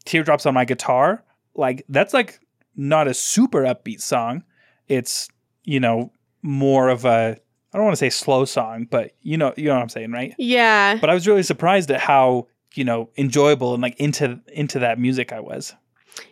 Teardrops 0.06 0.46
on 0.46 0.54
My 0.54 0.64
Guitar. 0.64 1.24
Like, 1.54 1.84
that's 1.90 2.14
like 2.14 2.40
not 2.78 3.10
a 3.10 3.14
super 3.14 3.64
upbeat 3.64 4.00
song. 4.00 4.44
It's, 4.88 5.28
you 5.66 5.82
know, 5.82 6.14
more 6.42 6.88
of 6.88 7.04
a, 7.04 7.38
I 7.74 7.78
don't 7.78 7.86
want 7.86 7.94
to 7.94 8.00
say 8.00 8.10
slow 8.10 8.46
song, 8.46 8.88
but 8.90 9.12
you 9.22 9.38
know, 9.38 9.54
you 9.58 9.66
know 9.66 9.76
what 9.76 9.82
I'm 9.82 9.90
saying, 9.90 10.12
right? 10.12 10.34
Yeah. 10.38 10.96
But 10.96 11.10
I 11.10 11.14
was 11.14 11.28
really 11.28 11.44
surprised 11.44 11.92
at 11.92 12.00
how, 12.00 12.48
you 12.74 12.84
know, 12.84 13.10
enjoyable 13.18 13.74
and 13.74 13.84
like 13.84 14.00
into 14.00 14.40
into 14.54 14.80
that 14.80 14.98
music 15.00 15.34
I 15.34 15.40
was. 15.42 15.74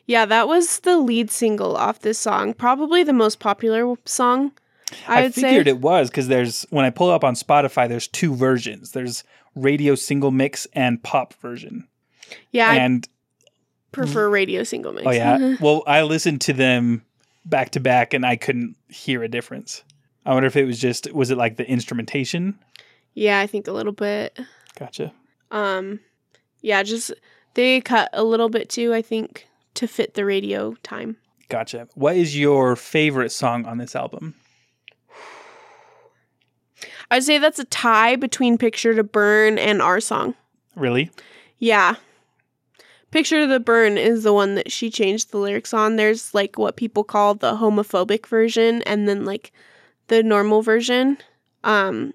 Yeah, 0.06 0.26
that 0.26 0.48
was 0.48 0.80
the 0.80 0.98
lead 0.98 1.32
single 1.32 1.76
off 1.76 2.00
this 2.00 2.20
song. 2.20 2.54
Probably 2.54 3.04
the 3.04 3.14
most 3.14 3.40
popular 3.40 3.96
song. 4.06 4.52
I, 5.08 5.24
would 5.24 5.36
figured 5.36 5.68
say. 5.68 5.72
it 5.72 5.80
was 5.80 6.10
because 6.10 6.28
there's 6.28 6.66
when 6.70 6.84
I 6.84 6.90
pull 6.90 7.10
up 7.12 7.24
on 7.24 7.36
Spotify, 7.36 7.88
there's 7.88 8.08
two 8.08 8.34
versions. 8.36 8.92
There's 8.92 9.24
radio 9.56 9.96
single 9.96 10.32
mix 10.32 10.68
and 10.74 11.02
pop 11.04 11.34
version. 11.36 11.88
yeah, 12.52 12.72
I 12.72 12.76
and 12.76 13.08
prefer 13.92 14.30
radio 14.30 14.64
single 14.64 14.94
mix. 14.94 15.08
oh 15.08 15.12
yeah, 15.12 15.56
well 15.62 15.84
I 15.86 16.02
listened 16.02 16.42
to 16.42 16.54
them 16.54 17.04
back 17.46 17.72
to 17.72 17.80
back 17.80 18.14
and 18.14 18.26
I 18.26 18.36
couldn't 18.36 18.76
hear 18.88 19.24
a 19.24 19.28
difference. 19.28 19.84
I 20.26 20.34
wonder 20.34 20.48
if 20.48 20.56
it 20.56 20.66
was 20.66 20.80
just 20.80 21.12
was 21.14 21.30
it 21.32 21.38
like 21.38 21.58
the 21.58 21.70
instrumentation? 21.70 22.58
yeah, 23.14 23.40
I 23.40 23.48
think 23.48 23.68
a 23.68 23.72
little 23.72 23.92
bit. 23.94 24.40
Gotcha. 24.78 25.14
Um, 25.52 26.00
yeah, 26.62 26.84
just 26.84 27.12
they 27.54 27.82
cut 27.82 28.10
a 28.14 28.24
little 28.24 28.50
bit 28.50 28.70
too. 28.70 28.94
I 28.94 29.02
think 29.02 29.48
to 29.76 29.88
fit 29.88 30.14
the 30.14 30.26
radio 30.26 30.76
time. 30.84 31.18
Gotcha. 31.50 31.88
What 31.96 32.16
is 32.16 32.38
your 32.38 32.76
favorite 32.76 33.32
song 33.32 33.66
on 33.66 33.78
this 33.78 33.96
album? 33.96 34.36
I'd 37.12 37.24
say 37.24 37.38
that's 37.38 37.60
a 37.60 37.66
tie 37.66 38.16
between 38.16 38.58
"Picture 38.58 38.94
to 38.94 39.04
Burn" 39.04 39.58
and 39.58 39.82
our 39.82 40.00
song. 40.00 40.36
Really? 40.76 41.12
Yeah. 41.58 41.96
Picture 43.12 43.48
to 43.48 43.60
Burn 43.60 43.98
is 43.98 44.24
the 44.24 44.34
one 44.34 44.54
that 44.56 44.72
she 44.72 44.92
changed 44.92 45.32
the 45.32 45.40
lyrics 45.40 45.74
on. 45.74 45.96
There's 45.96 46.34
like 46.36 46.60
what 46.60 46.76
people 46.76 47.04
call 47.04 47.34
the 47.34 47.56
homophobic 47.56 48.28
version 48.28 48.84
and 48.84 49.08
then 49.08 49.26
like 49.26 49.52
the 50.08 50.22
normal 50.22 50.62
version. 50.62 51.18
Um 51.64 52.14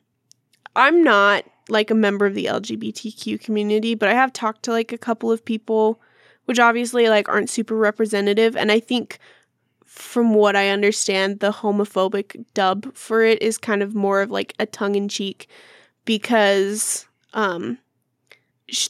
I'm 0.77 1.03
not 1.03 1.45
like 1.69 1.91
a 1.91 1.95
member 1.95 2.27
of 2.27 2.35
the 2.35 2.47
LGBTQ 2.47 3.41
community, 3.41 3.95
but 3.95 4.09
I 4.09 4.15
have 4.15 4.33
talked 4.33 4.65
to 4.65 4.73
like 4.73 4.93
a 4.93 4.99
couple 4.99 5.33
of 5.33 5.45
people 5.45 6.01
which 6.47 6.59
obviously 6.59 7.09
like 7.09 7.29
aren't 7.29 7.51
super 7.51 7.77
representative 7.77 8.57
and 8.57 8.71
I 8.71 8.81
think 8.81 9.19
from 9.85 10.35
what 10.35 10.57
I 10.57 10.71
understand 10.71 11.41
the 11.41 11.53
homophobic 11.53 12.45
dub 12.53 12.95
for 12.95 13.23
it 13.23 13.41
is 13.41 13.59
kind 13.59 13.83
of 13.83 13.95
more 13.95 14.23
of 14.23 14.31
like 14.31 14.53
a 14.59 14.67
tongue 14.67 14.97
in 14.97 15.09
cheek 15.09 15.49
because 16.05 17.07
um 17.33 17.79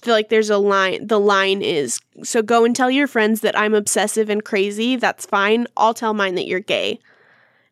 like 0.07 0.29
there's 0.29 0.51
a 0.51 0.59
line 0.59 1.07
the 1.07 1.19
line 1.19 1.61
is 1.61 2.01
so 2.23 2.43
go 2.43 2.65
and 2.65 2.77
tell 2.77 2.91
your 2.91 3.07
friends 3.07 3.41
that 3.41 3.59
i'm 3.59 3.75
obsessive 3.75 4.31
and 4.31 4.45
crazy 4.45 4.97
that's 4.97 5.27
fine 5.27 5.67
i'll 5.77 5.95
tell 5.95 6.15
mine 6.15 6.37
that 6.37 6.47
you're 6.47 6.61
gay. 6.61 6.99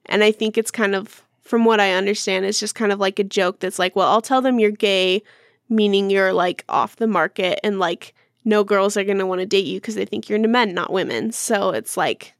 And 0.07 0.25
i 0.25 0.33
think 0.33 0.59
it's 0.59 0.71
kind 0.71 0.95
of 0.95 1.23
from 1.43 1.65
what 1.65 1.81
i 1.81 1.93
understand 1.93 2.45
it's 2.45 2.59
just 2.59 2.75
kind 2.75 2.93
of 2.93 2.99
like 2.99 3.19
a 3.19 3.25
joke 3.25 3.61
that's 3.61 3.79
like 3.79 3.95
well 3.95 4.09
i'll 4.09 4.23
tell 4.23 4.43
them 4.43 4.59
you're 4.59 4.71
gay 4.71 5.23
meaning 5.69 6.11
you're 6.11 6.33
like 6.33 6.65
off 6.69 6.97
the 6.97 7.07
market 7.07 7.61
and 7.63 7.79
like 7.79 8.15
no 8.45 8.65
girls 8.65 8.97
are 8.97 9.05
going 9.05 9.19
to 9.19 9.27
want 9.27 9.41
to 9.41 9.47
date 9.47 9.67
you 9.67 9.79
because 9.79 9.95
they 9.95 10.05
think 10.05 10.29
you're 10.29 10.37
into 10.37 10.49
men 10.49 10.75
not 10.75 10.93
women 10.93 11.33
so 11.33 11.71
it's 11.71 11.97
like 11.97 12.35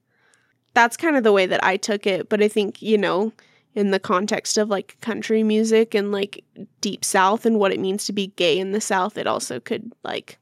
that's 0.75 0.97
kind 0.97 1.17
of 1.17 1.23
the 1.23 1.33
way 1.33 1.47
that 1.47 1.63
i 1.65 1.77
took 1.77 2.07
it 2.07 2.29
but 2.29 2.43
i 2.43 2.49
think 2.49 2.81
you 2.83 2.99
know 2.99 3.33
in 3.75 3.91
the 3.91 4.01
context 4.01 4.59
of 4.59 4.69
like 4.69 4.99
country 5.01 5.43
music 5.43 5.95
and 5.95 6.13
like 6.13 6.45
deep 6.81 7.05
south 7.05 7.47
and 7.47 7.59
what 7.59 7.73
it 7.73 7.81
means 7.81 8.05
to 8.05 8.13
be 8.13 8.29
gay 8.37 8.59
in 8.59 8.73
the 8.73 8.81
south 8.81 9.17
it 9.17 9.27
also 9.27 9.59
could 9.61 9.93
like 10.03 10.39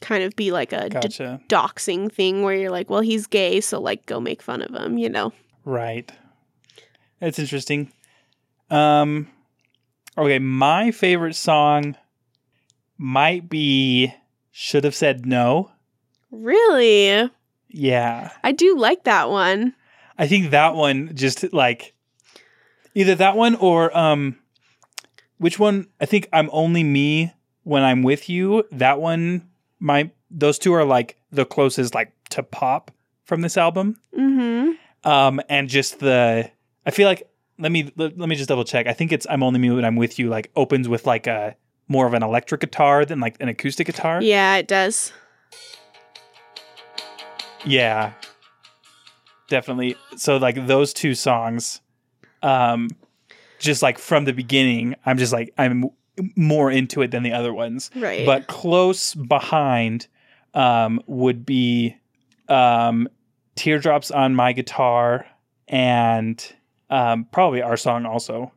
kind 0.00 0.24
of 0.24 0.34
be 0.34 0.50
like 0.50 0.72
a 0.72 0.88
Gotcha. 0.88 1.40
doxing 1.48 2.10
thing 2.10 2.42
where 2.42 2.56
you're 2.56 2.70
like 2.70 2.90
well 2.90 3.02
he's 3.02 3.26
gay 3.28 3.60
so 3.60 3.80
like 3.80 4.04
go 4.06 4.18
make 4.18 4.42
fun 4.42 4.60
of 4.60 4.74
him 4.74 4.98
you 4.98 5.08
know 5.08 5.32
Right. 5.64 6.10
That's 7.20 7.38
interesting. 7.38 7.92
Um 8.70 9.28
okay, 10.18 10.38
my 10.40 10.90
favorite 10.90 11.36
song 11.36 11.96
might 12.98 13.48
be 13.48 14.12
Should 14.52 14.84
Have 14.84 14.94
Said 14.94 15.26
No. 15.26 15.72
really 16.30 17.28
Yeah. 17.68 18.30
i 18.44 18.52
do 18.52 18.76
like 18.78 19.04
that 19.04 19.30
one 19.30 19.74
I 20.18 20.26
think 20.28 20.50
that 20.50 20.74
one 20.74 21.10
just 21.14 21.52
like 21.54 21.94
either 22.94 23.14
that 23.16 23.34
one 23.36 23.54
or 23.56 23.96
um 23.96 24.36
which 25.38 25.58
one 25.58 25.88
I 26.00 26.06
think 26.06 26.28
I'm 26.32 26.48
only 26.52 26.84
me 26.84 27.32
when 27.64 27.82
I'm 27.82 28.02
with 28.04 28.28
you. 28.28 28.64
That 28.70 29.00
one 29.00 29.48
my 29.80 30.10
those 30.30 30.58
two 30.58 30.72
are 30.74 30.84
like 30.84 31.16
the 31.32 31.44
closest 31.44 31.94
like 31.94 32.12
to 32.30 32.42
pop 32.42 32.90
from 33.24 33.40
this 33.40 33.56
album. 33.56 33.96
mm-hmm 34.16 34.72
um 35.04 35.40
and 35.48 35.68
just 35.68 35.98
the 35.98 36.48
i 36.86 36.90
feel 36.92 37.08
like 37.08 37.28
let 37.58 37.72
me 37.72 37.90
let, 37.96 38.16
let 38.16 38.28
me 38.28 38.36
just 38.36 38.48
double 38.48 38.62
check 38.62 38.86
i 38.86 38.92
think 38.92 39.10
it's 39.10 39.26
i'm 39.28 39.42
only 39.42 39.58
me 39.58 39.68
when 39.70 39.84
i'm 39.84 39.96
with 39.96 40.16
you 40.20 40.28
like 40.28 40.52
opens 40.54 40.88
with 40.88 41.06
like 41.08 41.26
a 41.26 41.56
more 41.88 42.06
of 42.06 42.14
an 42.14 42.22
electric 42.22 42.60
guitar 42.60 43.04
than 43.04 43.20
like 43.20 43.36
an 43.40 43.48
acoustic 43.48 43.86
guitar? 43.86 44.22
Yeah 44.22 44.56
it 44.56 44.68
does. 44.68 45.12
Yeah. 47.64 48.12
Definitely. 49.48 49.96
So 50.16 50.36
like 50.38 50.66
those 50.66 50.92
two 50.92 51.14
songs 51.14 51.80
um 52.42 52.88
just 53.60 53.82
like 53.82 53.96
from 53.96 54.24
the 54.24 54.32
beginning 54.32 54.96
i'm 55.06 55.16
just 55.16 55.32
like 55.32 55.54
i'm 55.56 55.88
more 56.36 56.70
into 56.70 57.02
it 57.02 57.10
than 57.10 57.22
the 57.22 57.32
other 57.32 57.52
ones. 57.52 57.90
Right. 57.96 58.26
But 58.26 58.46
close 58.46 59.14
behind 59.14 60.08
um, 60.54 61.00
would 61.06 61.46
be 61.46 61.96
um, 62.48 63.08
teardrops 63.54 64.10
on 64.10 64.34
my 64.34 64.52
guitar 64.52 65.26
and 65.68 66.44
um, 66.90 67.26
probably 67.32 67.62
our 67.62 67.76
song 67.76 68.04
also 68.04 68.52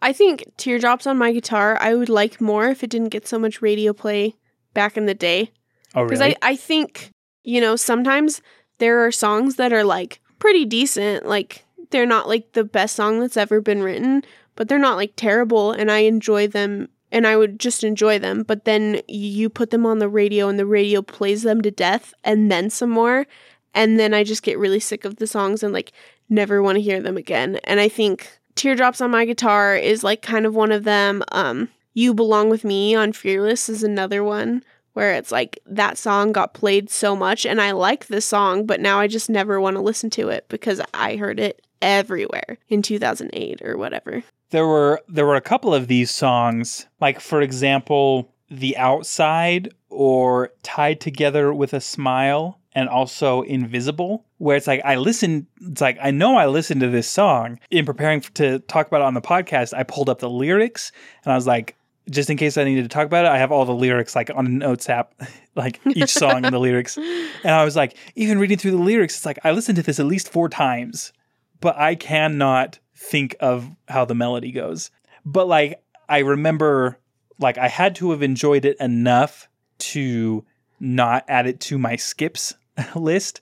i 0.00 0.12
think 0.12 0.44
teardrops 0.56 1.06
on 1.06 1.18
my 1.18 1.32
guitar 1.32 1.76
i 1.80 1.94
would 1.94 2.08
like 2.08 2.40
more 2.40 2.68
if 2.68 2.82
it 2.82 2.90
didn't 2.90 3.08
get 3.08 3.26
so 3.26 3.38
much 3.38 3.62
radio 3.62 3.92
play 3.92 4.34
back 4.74 4.96
in 4.96 5.06
the 5.06 5.14
day 5.14 5.50
oh 5.96 6.02
really? 6.02 6.10
Because 6.10 6.20
I, 6.20 6.36
I 6.42 6.56
think, 6.56 7.10
you 7.42 7.60
know, 7.60 7.74
sometimes 7.74 8.42
there 8.78 9.04
are 9.04 9.10
songs 9.10 9.56
that 9.56 9.72
are 9.72 9.84
like 9.84 10.20
pretty 10.38 10.64
decent. 10.64 11.26
Like 11.26 11.64
they're 11.90 12.06
not 12.06 12.28
like 12.28 12.52
the 12.52 12.64
best 12.64 12.94
song 12.94 13.20
that's 13.20 13.36
ever 13.36 13.60
been 13.60 13.82
written, 13.82 14.22
but 14.54 14.68
they're 14.68 14.78
not 14.78 14.96
like 14.96 15.12
terrible. 15.16 15.72
And 15.72 15.90
I 15.90 15.98
enjoy 16.00 16.46
them 16.46 16.88
and 17.10 17.26
I 17.26 17.36
would 17.36 17.58
just 17.58 17.82
enjoy 17.82 18.18
them. 18.18 18.42
But 18.42 18.64
then 18.64 19.00
you 19.08 19.48
put 19.48 19.70
them 19.70 19.86
on 19.86 19.98
the 19.98 20.08
radio 20.08 20.48
and 20.48 20.58
the 20.58 20.66
radio 20.66 21.02
plays 21.02 21.42
them 21.42 21.62
to 21.62 21.70
death 21.70 22.12
and 22.22 22.50
then 22.50 22.70
some 22.70 22.90
more. 22.90 23.26
And 23.74 23.98
then 23.98 24.14
I 24.14 24.24
just 24.24 24.42
get 24.42 24.58
really 24.58 24.80
sick 24.80 25.04
of 25.04 25.16
the 25.16 25.26
songs 25.26 25.62
and 25.62 25.72
like 25.72 25.92
never 26.28 26.62
want 26.62 26.76
to 26.76 26.82
hear 26.82 27.00
them 27.00 27.16
again. 27.16 27.56
And 27.64 27.80
I 27.80 27.88
think 27.88 28.38
Teardrops 28.56 29.00
on 29.00 29.10
My 29.10 29.24
Guitar 29.24 29.76
is 29.76 30.02
like 30.02 30.22
kind 30.22 30.46
of 30.46 30.54
one 30.54 30.72
of 30.72 30.84
them. 30.84 31.22
Um, 31.30 31.68
You 31.94 32.12
Belong 32.14 32.48
With 32.48 32.64
Me 32.64 32.94
on 32.94 33.12
Fearless 33.12 33.68
is 33.68 33.84
another 33.84 34.24
one 34.24 34.64
where 34.94 35.12
it's 35.12 35.30
like 35.30 35.60
that 35.66 35.98
song 35.98 36.32
got 36.32 36.54
played 36.54 36.88
so 36.88 37.14
much 37.14 37.44
and 37.44 37.60
I 37.60 37.72
like 37.72 38.06
the 38.06 38.22
song, 38.22 38.64
but 38.64 38.80
now 38.80 38.98
I 38.98 39.06
just 39.06 39.28
never 39.28 39.60
want 39.60 39.76
to 39.76 39.82
listen 39.82 40.08
to 40.10 40.30
it 40.30 40.46
because 40.48 40.80
I 40.94 41.16
heard 41.16 41.38
it 41.38 41.60
everywhere 41.82 42.56
in 42.70 42.80
2008 42.80 43.60
or 43.62 43.76
whatever. 43.76 44.24
There 44.50 44.66
were 44.66 45.02
there 45.06 45.26
were 45.26 45.36
a 45.36 45.42
couple 45.42 45.74
of 45.74 45.88
these 45.88 46.10
songs, 46.10 46.86
like 46.98 47.20
for 47.20 47.42
example, 47.42 48.32
"The 48.48 48.76
Outside" 48.78 49.74
or 49.90 50.52
"Tied 50.62 51.00
Together 51.00 51.52
with 51.52 51.74
a 51.74 51.80
Smile," 51.80 52.58
and 52.76 52.90
also 52.90 53.40
"Invisible," 53.42 54.26
where 54.36 54.56
it's 54.56 54.66
like 54.66 54.82
I 54.84 54.96
listened. 54.96 55.46
It's 55.62 55.80
like 55.80 55.98
I 56.00 56.10
know 56.12 56.36
I 56.36 56.46
listened 56.46 56.82
to 56.82 56.88
this 56.88 57.08
song 57.08 57.58
in 57.70 57.86
preparing 57.86 58.20
to 58.34 58.60
talk 58.60 58.86
about 58.86 59.00
it 59.00 59.04
on 59.04 59.14
the 59.14 59.22
podcast. 59.22 59.74
I 59.74 59.82
pulled 59.82 60.10
up 60.10 60.20
the 60.20 60.30
lyrics 60.30 60.92
and 61.24 61.32
I 61.32 61.36
was 61.36 61.46
like, 61.46 61.74
just 62.10 62.28
in 62.28 62.36
case 62.36 62.58
I 62.58 62.64
needed 62.64 62.82
to 62.82 62.88
talk 62.88 63.06
about 63.06 63.24
it, 63.24 63.28
I 63.28 63.38
have 63.38 63.50
all 63.50 63.64
the 63.64 63.74
lyrics 63.74 64.14
like 64.14 64.30
on 64.32 64.46
a 64.46 64.50
notes 64.50 64.90
app, 64.90 65.14
like 65.56 65.80
each 65.86 66.10
song 66.10 66.44
and 66.44 66.54
the 66.54 66.58
lyrics. 66.58 66.98
And 66.98 67.50
I 67.50 67.64
was 67.64 67.76
like, 67.76 67.96
even 68.14 68.38
reading 68.38 68.58
through 68.58 68.72
the 68.72 68.76
lyrics, 68.76 69.16
it's 69.16 69.26
like 69.26 69.38
I 69.42 69.52
listened 69.52 69.76
to 69.76 69.82
this 69.82 69.98
at 69.98 70.06
least 70.06 70.28
four 70.28 70.50
times, 70.50 71.14
but 71.60 71.76
I 71.78 71.94
cannot 71.94 72.78
think 72.94 73.36
of 73.40 73.70
how 73.88 74.04
the 74.04 74.14
melody 74.14 74.52
goes. 74.52 74.90
But 75.24 75.48
like 75.48 75.82
I 76.10 76.18
remember 76.18 76.98
like 77.38 77.56
I 77.56 77.68
had 77.68 77.94
to 77.96 78.10
have 78.10 78.22
enjoyed 78.22 78.66
it 78.66 78.76
enough 78.80 79.48
to 79.78 80.44
not 80.78 81.24
add 81.26 81.46
it 81.46 81.58
to 81.58 81.78
my 81.78 81.96
skips 81.96 82.54
list. 82.94 83.40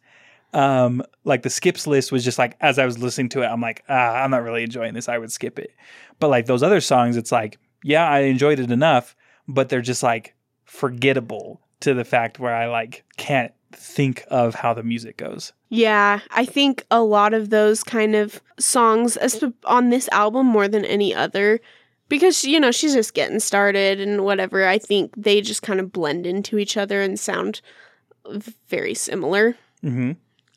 Um, 0.52 1.02
like 1.24 1.42
the 1.42 1.50
skips 1.50 1.86
list 1.86 2.12
was 2.12 2.24
just 2.24 2.38
like 2.38 2.56
as 2.60 2.78
I 2.78 2.86
was 2.86 2.98
listening 2.98 3.28
to 3.30 3.42
it, 3.42 3.46
I'm 3.46 3.60
like, 3.60 3.82
ah, 3.88 4.22
I'm 4.22 4.30
not 4.30 4.42
really 4.42 4.62
enjoying 4.62 4.94
this. 4.94 5.08
I 5.08 5.18
would 5.18 5.32
skip 5.32 5.58
it. 5.58 5.74
But 6.20 6.28
like 6.28 6.46
those 6.46 6.62
other 6.62 6.80
songs, 6.80 7.16
it's 7.16 7.32
like 7.32 7.58
yeah, 7.82 8.08
I 8.08 8.20
enjoyed 8.20 8.58
it 8.58 8.70
enough, 8.70 9.14
but 9.46 9.68
they're 9.68 9.82
just 9.82 10.02
like 10.02 10.34
forgettable 10.64 11.60
to 11.80 11.92
the 11.92 12.04
fact 12.04 12.38
where 12.38 12.54
I 12.54 12.66
like 12.66 13.04
can't 13.16 13.52
think 13.72 14.24
of 14.28 14.54
how 14.54 14.72
the 14.72 14.82
music 14.82 15.16
goes. 15.16 15.52
Yeah, 15.68 16.20
I 16.30 16.44
think 16.44 16.86
a 16.90 17.02
lot 17.02 17.34
of 17.34 17.50
those 17.50 17.82
kind 17.84 18.14
of 18.14 18.40
songs 18.58 19.18
on 19.64 19.90
this 19.90 20.08
album 20.12 20.46
more 20.46 20.68
than 20.68 20.84
any 20.84 21.14
other 21.14 21.60
because 22.08 22.44
you 22.44 22.60
know 22.60 22.70
she's 22.70 22.94
just 22.94 23.14
getting 23.14 23.40
started 23.40 24.00
and 24.00 24.24
whatever. 24.24 24.66
I 24.66 24.78
think 24.78 25.12
they 25.16 25.40
just 25.40 25.62
kind 25.62 25.80
of 25.80 25.92
blend 25.92 26.26
into 26.26 26.58
each 26.58 26.76
other 26.76 27.02
and 27.02 27.18
sound 27.18 27.60
very 28.68 28.94
similar. 28.94 29.56
hmm 29.82 30.12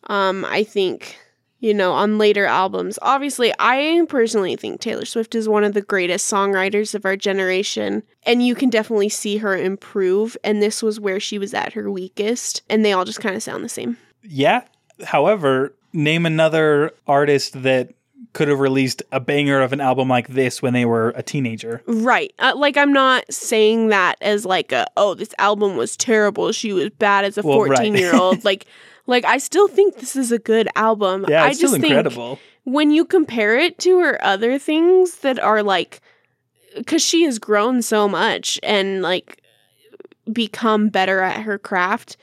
Um, 0.05 0.45
I 0.45 0.63
think 0.63 1.18
you 1.59 1.74
know, 1.74 1.93
on 1.93 2.18
later 2.18 2.45
albums. 2.45 2.99
Obviously, 3.01 3.51
I 3.57 4.05
personally 4.07 4.55
think 4.55 4.80
Taylor 4.80 5.05
Swift 5.05 5.34
is 5.34 5.49
one 5.49 5.63
of 5.63 5.74
the 5.74 5.82
greatest 5.82 6.32
songwriters 6.32 6.93
of 6.93 7.03
our 7.05 7.15
generation, 7.15 8.03
and 8.24 8.45
you 8.45 8.53
can 8.53 8.70
definitely 8.70 9.09
see 9.09 9.38
her 9.38 9.57
improve. 9.57 10.38
And 10.43 10.61
this 10.61 10.84
was 10.84 10.99
where 10.99 11.20
she 11.20 11.39
was 11.39 11.53
at 11.53 11.74
her 11.74 11.89
weakest, 11.89 12.61
and 12.70 12.86
they 12.86 12.93
all 12.93 13.05
just 13.05 13.22
kind 13.22 13.36
of 13.36 13.41
sound 13.41 13.63
the 13.63 13.70
same. 13.70 13.97
Yeah. 14.24 14.63
However, 15.03 15.74
name 15.93 16.26
another 16.26 16.91
artist 17.07 17.63
that 17.63 17.93
could 18.38 18.50
have 18.50 18.60
released 18.60 19.02
a 19.12 19.20
banger 19.20 19.62
of 19.62 19.74
an 19.74 19.82
album 19.82 20.08
like 20.08 20.28
this 20.28 20.62
when 20.62 20.72
they 20.72 20.86
were 20.86 21.10
a 21.16 21.24
teenager. 21.24 21.82
Right. 21.88 22.32
Uh, 22.38 22.54
like, 22.56 22.78
I'm 22.78 22.94
not 22.94 23.26
saying 23.34 23.88
that 23.88 24.16
as 24.22 24.46
like 24.46 24.72
a, 24.72 24.86
oh, 24.96 25.16
this 25.16 25.34
album 25.40 25.76
was 25.76 25.98
terrible. 25.98 26.52
She 26.52 26.72
was 26.72 26.92
bad 26.92 27.26
as 27.26 27.40
a 27.40 27.42
14 27.42 27.58
well, 27.58 27.80
right. 27.80 28.00
year 28.00 28.16
old. 28.16 28.44
like, 28.46 28.68
like 29.08 29.26
I 29.26 29.40
still 29.40 29.68
think 29.68 29.96
this 29.96 30.16
is 30.16 30.32
a 30.32 30.38
good 30.38 30.70
album. 30.76 31.26
Yeah, 31.28 31.46
I 31.46 31.50
just 31.50 31.74
still 31.74 31.74
incredible. 31.84 32.38
when 32.64 32.92
you 32.92 33.06
compare 33.06 33.58
it 33.58 33.80
to 33.80 33.98
her 34.02 34.24
other 34.24 34.60
things 34.60 35.18
that 35.22 35.40
are 35.40 35.64
like 35.64 36.00
cuz 36.86 37.02
she 37.02 37.24
has 37.24 37.40
grown 37.40 37.82
so 37.82 38.08
much 38.08 38.60
and 38.62 39.02
like 39.02 39.42
become 40.32 40.90
better 40.90 41.22
at 41.22 41.42
her 41.42 41.58
craft 41.58 42.18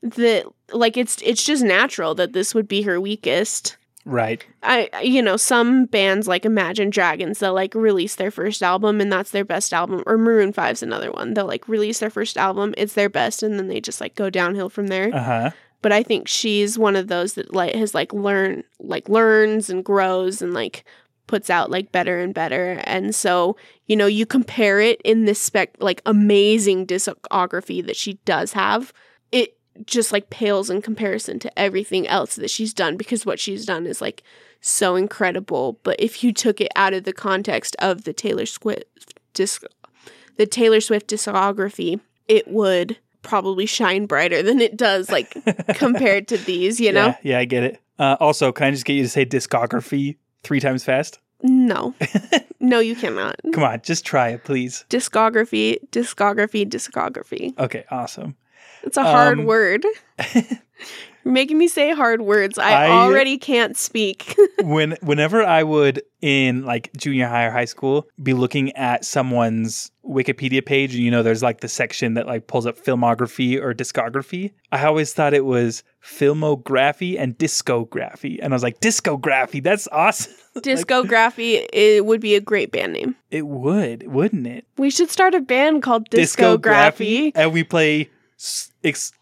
that 0.00 0.46
like 0.72 0.96
it's 0.96 1.20
it's 1.22 1.44
just 1.44 1.62
natural 1.62 2.14
that 2.14 2.32
this 2.32 2.54
would 2.54 2.68
be 2.68 2.82
her 2.82 2.98
weakest. 2.98 3.76
Right. 4.08 4.44
I 4.62 4.88
you 5.02 5.22
know, 5.22 5.36
some 5.36 5.84
bands 5.84 6.26
like 6.26 6.44
Imagine 6.44 6.90
Dragons 6.90 7.38
they'll 7.38 7.54
like 7.54 7.74
release 7.74 8.16
their 8.16 8.30
first 8.30 8.62
album 8.62 9.00
and 9.00 9.12
that's 9.12 9.30
their 9.30 9.44
best 9.44 9.72
album 9.72 10.02
or 10.06 10.16
Maroon 10.16 10.52
5's 10.52 10.82
another 10.82 11.12
one. 11.12 11.34
They'll 11.34 11.46
like 11.46 11.68
release 11.68 12.00
their 12.00 12.10
first 12.10 12.36
album, 12.36 12.74
it's 12.76 12.94
their 12.94 13.10
best 13.10 13.42
and 13.42 13.58
then 13.58 13.68
they 13.68 13.80
just 13.80 14.00
like 14.00 14.14
go 14.14 14.30
downhill 14.30 14.70
from 14.70 14.86
there. 14.86 15.14
Uh-huh 15.14 15.50
but 15.82 15.92
I 15.92 16.02
think 16.02 16.28
she's 16.28 16.78
one 16.78 16.96
of 16.96 17.08
those 17.08 17.34
that 17.34 17.54
like 17.54 17.74
has 17.74 17.94
like 17.94 18.12
learn 18.12 18.64
like 18.80 19.08
learns 19.08 19.70
and 19.70 19.84
grows 19.84 20.42
and 20.42 20.52
like 20.52 20.84
puts 21.26 21.50
out 21.50 21.70
like 21.70 21.92
better 21.92 22.18
and 22.18 22.34
better. 22.34 22.80
And 22.84 23.14
so, 23.14 23.56
you 23.86 23.96
know, 23.96 24.06
you 24.06 24.26
compare 24.26 24.80
it 24.80 25.00
in 25.02 25.24
this 25.24 25.40
spec 25.40 25.76
like 25.78 26.02
amazing 26.06 26.86
discography 26.86 27.84
that 27.86 27.96
she 27.96 28.14
does 28.24 28.52
have. 28.54 28.92
It 29.30 29.57
just 29.86 30.12
like 30.12 30.30
pales 30.30 30.70
in 30.70 30.82
comparison 30.82 31.38
to 31.40 31.58
everything 31.58 32.06
else 32.06 32.36
that 32.36 32.50
she's 32.50 32.74
done 32.74 32.96
because 32.96 33.26
what 33.26 33.40
she's 33.40 33.64
done 33.64 33.86
is 33.86 34.00
like 34.00 34.22
so 34.60 34.96
incredible. 34.96 35.78
But 35.82 35.96
if 35.98 36.24
you 36.24 36.32
took 36.32 36.60
it 36.60 36.72
out 36.76 36.94
of 36.94 37.04
the 37.04 37.12
context 37.12 37.76
of 37.78 38.04
the 38.04 38.12
Taylor 38.12 38.46
Swift 38.46 38.84
disc 39.34 39.62
the 40.36 40.46
Taylor 40.46 40.80
Swift 40.80 41.08
discography, 41.08 42.00
it 42.28 42.48
would 42.48 42.96
probably 43.22 43.66
shine 43.66 44.06
brighter 44.06 44.42
than 44.42 44.60
it 44.60 44.76
does 44.76 45.10
like 45.10 45.36
compared 45.74 46.28
to 46.28 46.38
these, 46.38 46.80
you 46.80 46.92
know? 46.92 47.06
Yeah, 47.06 47.16
yeah 47.22 47.38
I 47.40 47.44
get 47.44 47.64
it. 47.64 47.80
Uh, 47.98 48.16
also, 48.20 48.52
can 48.52 48.68
I 48.68 48.70
just 48.70 48.84
get 48.84 48.94
you 48.94 49.02
to 49.02 49.08
say 49.08 49.26
discography 49.26 50.16
three 50.44 50.60
times 50.60 50.84
fast? 50.84 51.18
No. 51.42 51.94
no, 52.60 52.78
you 52.78 52.96
cannot. 52.96 53.36
Come 53.52 53.64
on, 53.64 53.80
just 53.82 54.04
try 54.04 54.30
it, 54.30 54.44
please. 54.44 54.84
Discography, 54.88 55.78
discography, 55.90 56.68
discography. 56.68 57.58
Okay, 57.58 57.84
awesome. 57.90 58.36
It's 58.88 58.96
a 58.96 59.02
hard 59.02 59.40
um, 59.40 59.44
word. 59.44 59.84
You're 60.34 61.34
making 61.34 61.58
me 61.58 61.68
say 61.68 61.92
hard 61.92 62.22
words. 62.22 62.56
I, 62.56 62.86
I 62.86 62.88
already 62.88 63.36
can't 63.36 63.76
speak. 63.76 64.34
when 64.62 64.96
whenever 65.02 65.42
I 65.44 65.62
would 65.62 66.00
in 66.22 66.64
like 66.64 66.90
junior 66.96 67.28
high 67.28 67.44
or 67.44 67.50
high 67.50 67.66
school 67.66 68.08
be 68.22 68.32
looking 68.32 68.72
at 68.76 69.04
someone's 69.04 69.90
Wikipedia 70.06 70.64
page 70.64 70.94
and 70.94 71.04
you 71.04 71.10
know 71.10 71.22
there's 71.22 71.42
like 71.42 71.60
the 71.60 71.68
section 71.68 72.14
that 72.14 72.26
like 72.26 72.46
pulls 72.46 72.64
up 72.64 72.82
filmography 72.82 73.60
or 73.60 73.74
discography. 73.74 74.52
I 74.72 74.86
always 74.86 75.12
thought 75.12 75.34
it 75.34 75.44
was 75.44 75.82
filmography 76.02 77.20
and 77.20 77.36
discography. 77.36 78.38
And 78.40 78.54
I 78.54 78.56
was 78.56 78.62
like, 78.62 78.80
discography, 78.80 79.62
that's 79.62 79.86
awesome. 79.92 80.32
Discography 80.56 81.60
like, 81.60 81.70
it 81.74 82.06
would 82.06 82.22
be 82.22 82.36
a 82.36 82.40
great 82.40 82.72
band 82.72 82.94
name. 82.94 83.16
It 83.30 83.46
would, 83.46 84.10
wouldn't 84.10 84.46
it? 84.46 84.64
We 84.78 84.88
should 84.88 85.10
start 85.10 85.34
a 85.34 85.40
band 85.40 85.82
called 85.82 86.08
Discography. 86.08 86.62
discography 86.62 87.32
and 87.34 87.52
we 87.52 87.64
play 87.64 88.08
ex- 88.84 89.12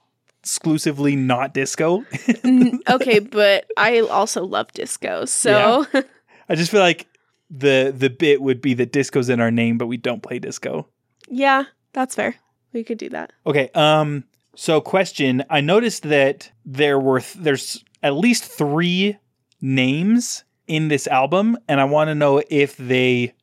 exclusively 0.41 1.17
not 1.17 1.55
disco. 1.55 2.05
okay, 2.89 3.19
but 3.19 3.67
I 3.77 4.01
also 4.01 4.45
love 4.45 4.73
disco. 4.73 5.25
So 5.25 5.87
yeah. 5.93 6.03
I 6.49 6.55
just 6.55 6.71
feel 6.71 6.81
like 6.81 7.07
the 7.51 7.93
the 7.97 8.11
bit 8.11 8.41
would 8.43 8.61
be 8.61 8.75
that 8.75 8.93
disco's 8.93 9.29
in 9.29 9.41
our 9.41 9.51
name, 9.51 9.79
but 9.79 9.87
we 9.87 9.97
don't 9.97 10.23
play 10.23 10.39
disco. 10.39 10.87
Yeah, 11.29 11.65
that's 11.93 12.15
fair. 12.15 12.37
We 12.73 12.85
could 12.85 12.99
do 12.99 13.09
that. 13.11 13.33
Okay. 13.47 13.71
Um. 13.75 14.25
So, 14.55 14.81
question: 14.81 15.45
I 15.51 15.61
noticed 15.61 16.05
that 16.05 16.51
there 16.65 16.99
were 16.99 17.21
th- 17.21 17.43
there's 17.43 17.85
at 18.03 18.15
least 18.15 18.45
three 18.45 19.19
names 19.61 20.45
in 20.67 20.89
this 20.89 21.07
album, 21.07 21.59
and 21.69 21.81
I 21.81 21.85
want 21.85 22.09
to 22.09 22.15
know 22.15 22.43
if 22.49 22.77
they 22.77 23.35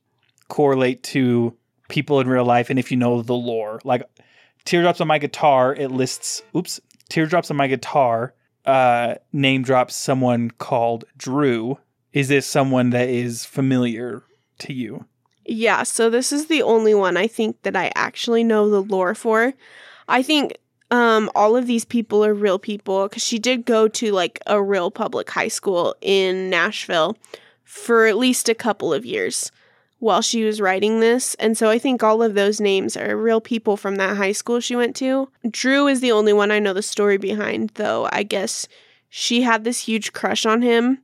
correlate 0.48 1.04
to 1.04 1.56
people 1.90 2.20
in 2.20 2.28
real 2.28 2.46
life 2.46 2.70
and 2.70 2.80
if 2.80 2.92
you 2.92 2.98
know 2.98 3.22
the 3.22 3.34
lore. 3.34 3.80
Like, 3.84 4.04
teardrops 4.66 5.02
on 5.02 5.08
my 5.08 5.18
guitar, 5.18 5.74
it 5.74 5.92
lists. 5.92 6.42
Oops, 6.56 6.80
Teardrops 7.10 7.52
on 7.52 7.58
My 7.58 7.68
Guitar 7.68 8.34
uh, 8.66 9.16
name 9.32 9.62
drops 9.62 9.96
someone 9.96 10.50
called 10.50 11.06
Drew. 11.18 11.78
Is 12.12 12.28
this 12.28 12.48
someone 12.48 12.92
that 12.92 13.10
is 13.10 13.46
familiar 13.46 14.24
to 14.60 14.74
you? 14.74 15.06
Yeah, 15.46 15.84
so 15.84 16.10
this 16.10 16.32
is 16.32 16.48
the 16.48 16.64
only 16.64 16.96
one 16.96 17.18
I 17.18 17.28
think 17.28 17.62
that 17.64 17.76
I 17.76 17.92
actually 17.96 18.44
know 18.44 18.70
the 18.70 18.82
lore 18.82 19.14
for. 19.14 19.54
I 20.08 20.24
think 20.24 20.58
um, 20.90 21.30
all 21.36 21.56
of 21.56 21.68
these 21.68 21.86
people 21.86 22.24
are 22.24 22.34
real 22.34 22.60
people 22.60 23.08
because 23.08 23.24
she 23.24 23.40
did 23.40 23.66
go 23.66 23.88
to 23.90 24.12
like 24.12 24.40
a 24.48 24.62
real 24.62 24.90
public 24.90 25.30
high 25.30 25.50
school 25.50 25.96
in 26.02 26.50
Nashville 26.50 27.18
for 27.64 28.06
at 28.06 28.18
least 28.18 28.48
a 28.48 28.56
couple 28.56 28.94
of 28.94 29.06
years 29.06 29.52
while 30.04 30.22
she 30.22 30.44
was 30.44 30.60
writing 30.60 31.00
this. 31.00 31.34
And 31.36 31.58
so 31.58 31.70
I 31.70 31.80
think 31.80 32.04
all 32.04 32.22
of 32.22 32.34
those 32.34 32.60
names 32.60 32.98
are 32.98 33.16
real 33.16 33.40
people 33.40 33.78
from 33.78 33.96
that 33.96 34.18
high 34.18 34.34
school 34.34 34.60
she 34.60 34.76
went 34.76 34.98
to. 34.98 35.30
Drew 35.50 35.88
is 35.88 36.02
the 36.02 36.12
only 36.12 36.34
one 36.34 36.52
I 36.52 36.60
know 36.60 36.74
the 36.74 36.82
story 36.82 37.16
behind, 37.18 37.72
though. 37.76 38.10
I 38.12 38.24
guess 38.24 38.68
she 39.08 39.44
had 39.44 39.64
this 39.64 39.80
huge 39.80 40.12
crush 40.12 40.46
on 40.46 40.62
him. 40.62 40.98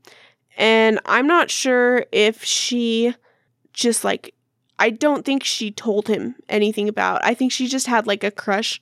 And 0.58 1.00
I'm 1.06 1.28
not 1.28 1.50
sure 1.50 2.08
if 2.12 2.44
she 2.44 3.16
just 3.72 4.04
like, 4.04 4.36
I 4.80 4.90
don't 4.90 5.26
think 5.26 5.46
she 5.46 5.72
told 5.72 6.10
him 6.10 6.36
anything 6.50 6.90
about. 6.90 7.24
I 7.24 7.34
think 7.34 7.54
she 7.54 7.68
just 7.70 7.88
had 7.88 8.06
like 8.06 8.26
a 8.26 8.32
crush 8.32 8.82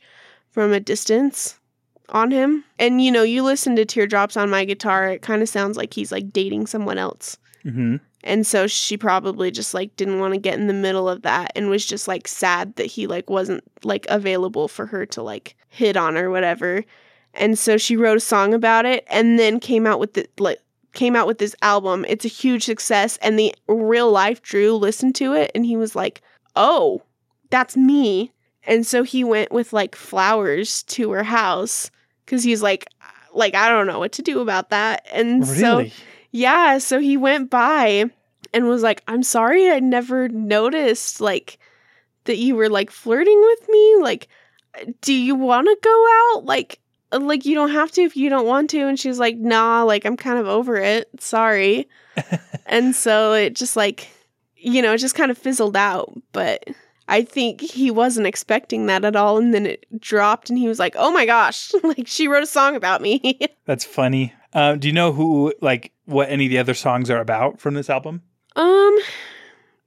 from 0.49 0.73
a 0.73 0.79
distance 0.79 1.59
on 2.09 2.31
him. 2.31 2.63
And 2.79 3.03
you 3.03 3.11
know, 3.11 3.21
you 3.21 3.43
listen 3.43 3.75
to 3.75 3.85
Teardrops 3.85 4.35
on 4.35 4.49
my 4.49 4.65
guitar, 4.65 5.09
it 5.09 5.21
kind 5.21 5.43
of 5.43 5.49
sounds 5.49 5.77
like 5.77 5.93
he's 5.93 6.11
like 6.11 6.33
dating 6.33 6.65
someone 6.65 6.97
else. 6.97 7.37
Mm-hmm. 7.63 7.97
And 8.27 8.45
so 8.45 8.67
she 8.67 8.97
probably 8.97 9.51
just 9.51 9.73
like 9.73 9.95
didn't 9.95 10.19
want 10.19 10.33
to 10.33 10.39
get 10.39 10.59
in 10.59 10.67
the 10.67 10.73
middle 10.73 11.07
of 11.07 11.21
that 11.21 11.53
and 11.55 11.69
was 11.69 11.85
just 11.85 12.07
like 12.07 12.27
sad 12.27 12.75
that 12.75 12.87
he 12.87 13.07
like 13.07 13.29
wasn't 13.29 13.63
like 13.83 14.05
available 14.09 14.67
for 14.67 14.85
her 14.85 15.05
to 15.07 15.23
like 15.23 15.55
hit 15.69 15.95
on 15.95 16.17
or 16.17 16.29
whatever. 16.29 16.83
And 17.33 17.57
so 17.57 17.77
she 17.77 17.95
wrote 17.95 18.17
a 18.17 18.21
song 18.21 18.53
about 18.53 18.85
it 18.85 19.05
and 19.09 19.39
then 19.39 19.61
came 19.61 19.87
out 19.87 19.99
with 19.99 20.13
the 20.13 20.27
like 20.37 20.59
came 20.93 21.15
out 21.15 21.25
with 21.25 21.37
this 21.37 21.55
album. 21.61 22.05
It's 22.09 22.25
a 22.25 22.29
huge 22.29 22.65
success. 22.65 23.17
And 23.21 23.39
the 23.39 23.55
real 23.67 24.11
life 24.11 24.41
Drew 24.41 24.75
listened 24.75 25.15
to 25.15 25.33
it 25.33 25.49
and 25.55 25.65
he 25.65 25.77
was 25.77 25.95
like, 25.95 26.21
oh, 26.55 27.01
that's 27.49 27.77
me. 27.77 28.33
And 28.63 28.85
so 28.85 29.03
he 29.03 29.23
went 29.23 29.53
with 29.53 29.71
like 29.71 29.95
flowers 29.95 30.83
to 30.83 31.11
her 31.11 31.23
house 31.23 31.89
because 32.25 32.43
he's 32.43 32.61
like, 32.61 32.87
like, 33.33 33.55
I 33.55 33.69
don't 33.69 33.87
know 33.87 33.99
what 33.99 34.11
to 34.13 34.21
do 34.21 34.41
about 34.41 34.71
that. 34.71 35.07
And 35.13 35.47
so, 35.47 35.85
yeah, 36.31 36.79
so 36.79 36.99
he 36.99 37.15
went 37.15 37.49
by 37.49 38.09
and 38.57 38.67
was 38.67 38.83
like, 38.83 39.03
I'm 39.07 39.23
sorry 39.23 39.69
I 39.69 39.79
never 39.79 40.27
noticed 40.29 41.21
like 41.21 41.59
that 42.25 42.37
you 42.37 42.55
were 42.55 42.69
like 42.69 42.91
flirting 42.91 43.39
with 43.39 43.69
me. 43.69 43.97
Like, 44.01 44.27
do 45.01 45.13
you 45.13 45.35
want 45.35 45.67
to 45.67 45.77
go 45.81 46.35
out? 46.35 46.45
Like, 46.45 46.79
like 47.11 47.45
you 47.45 47.55
don't 47.55 47.71
have 47.71 47.91
to 47.91 48.01
if 48.01 48.17
you 48.17 48.29
don't 48.29 48.47
want 48.47 48.69
to. 48.71 48.87
And 48.87 48.99
she's 48.99 49.19
like, 49.19 49.37
nah, 49.37 49.83
like 49.83 50.05
I'm 50.05 50.17
kind 50.17 50.39
of 50.39 50.47
over 50.47 50.75
it. 50.75 51.09
Sorry. 51.19 51.87
and 52.65 52.95
so 52.95 53.33
it 53.33 53.55
just 53.55 53.75
like, 53.75 54.09
you 54.55 54.81
know, 54.81 54.93
it 54.93 54.97
just 54.97 55.15
kind 55.15 55.31
of 55.31 55.37
fizzled 55.37 55.77
out. 55.77 56.11
But 56.31 56.65
I 57.07 57.21
think 57.21 57.61
he 57.61 57.89
wasn't 57.89 58.27
expecting 58.27 58.87
that 58.87 59.05
at 59.05 59.15
all. 59.15 59.37
And 59.37 59.53
then 59.53 59.65
it 59.65 59.85
dropped 59.99 60.49
and 60.49 60.59
he 60.59 60.67
was 60.67 60.79
like, 60.79 60.95
oh 60.97 61.11
my 61.11 61.25
gosh, 61.25 61.71
like 61.83 62.07
she 62.07 62.27
wrote 62.27 62.43
a 62.43 62.47
song 62.47 62.75
about 62.75 63.01
me. 63.01 63.39
That's 63.65 63.85
funny. 63.85 64.33
Uh, 64.53 64.75
do 64.75 64.87
you 64.87 64.93
know 64.93 65.11
who, 65.11 65.53
like, 65.61 65.91
what 66.05 66.29
any 66.29 66.45
of 66.45 66.49
the 66.49 66.57
other 66.57 66.73
songs 66.73 67.09
are 67.09 67.19
about 67.19 67.59
from 67.59 67.73
this 67.73 67.89
album? 67.89 68.23
Um, 68.57 68.97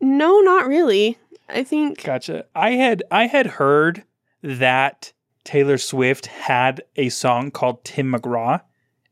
no, 0.01 0.41
not 0.41 0.67
really. 0.67 1.19
I 1.49 1.65
think, 1.65 2.05
Gotcha. 2.05 2.47
I 2.55 2.71
had 2.71 3.03
I 3.11 3.27
had 3.27 3.47
heard 3.47 4.05
that 4.43 5.13
Taylor 5.45 5.79
Swift 5.79 6.27
had 6.27 6.83
a 6.97 7.09
song 7.09 7.51
called 7.51 7.85
Tim 7.85 8.13
McGraw, 8.13 8.61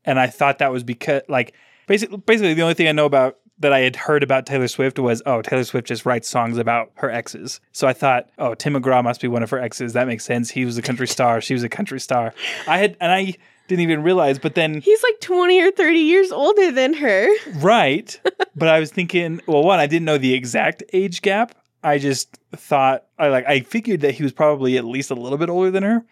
and 0.05 0.19
I 0.19 0.27
thought 0.27 0.59
that 0.59 0.71
was 0.71 0.83
because 0.83 1.21
like 1.27 1.53
basically 1.87 2.17
basically 2.17 2.53
the 2.53 2.61
only 2.61 2.75
thing 2.75 2.87
I 2.87 2.93
know 2.93 3.05
about 3.05 3.37
that 3.59 3.73
I 3.73 3.79
had 3.79 3.97
heard 3.97 4.23
about 4.23 4.45
Taylor 4.45 4.69
Swift 4.69 4.97
was 4.99 5.21
oh 5.25 5.41
Taylor 5.41 5.65
Swift 5.65 5.87
just 5.87 6.05
writes 6.05 6.29
songs 6.29 6.57
about 6.57 6.91
her 6.95 7.11
exes. 7.11 7.59
So 7.73 7.87
I 7.87 7.93
thought 7.93 8.29
oh 8.37 8.53
Tim 8.55 8.73
McGraw 8.73 9.03
must 9.03 9.19
be 9.19 9.27
one 9.27 9.43
of 9.43 9.49
her 9.49 9.59
exes. 9.59 9.93
That 9.93 10.07
makes 10.07 10.23
sense. 10.23 10.49
He 10.49 10.63
was 10.63 10.77
a 10.77 10.81
country 10.81 11.07
star. 11.07 11.41
She 11.41 11.53
was 11.53 11.63
a 11.63 11.69
country 11.69 11.99
star. 11.99 12.33
I 12.67 12.77
had 12.77 12.95
and 13.01 13.11
I 13.11 13.35
didn't 13.69 13.83
even 13.83 14.03
realize, 14.03 14.37
but 14.37 14.55
then 14.55 14.81
he's 14.81 15.01
like 15.03 15.21
20 15.21 15.61
or 15.61 15.71
30 15.71 15.97
years 15.99 16.31
older 16.31 16.71
than 16.71 16.93
her. 16.95 17.29
Right. 17.59 18.19
but 18.55 18.67
I 18.67 18.79
was 18.79 18.91
thinking, 18.91 19.39
well, 19.47 19.63
one, 19.63 19.79
I 19.79 19.87
didn't 19.87 20.05
know 20.05 20.17
the 20.17 20.33
exact 20.33 20.83
age 20.91 21.21
gap. 21.21 21.55
I 21.83 21.97
just 21.97 22.37
thought 22.55 23.05
I 23.17 23.29
like 23.29 23.45
I 23.47 23.61
figured 23.61 24.01
that 24.01 24.15
he 24.15 24.23
was 24.23 24.33
probably 24.33 24.77
at 24.77 24.83
least 24.83 25.11
a 25.11 25.15
little 25.15 25.37
bit 25.37 25.49
older 25.49 25.71
than 25.71 25.83
her. 25.83 26.03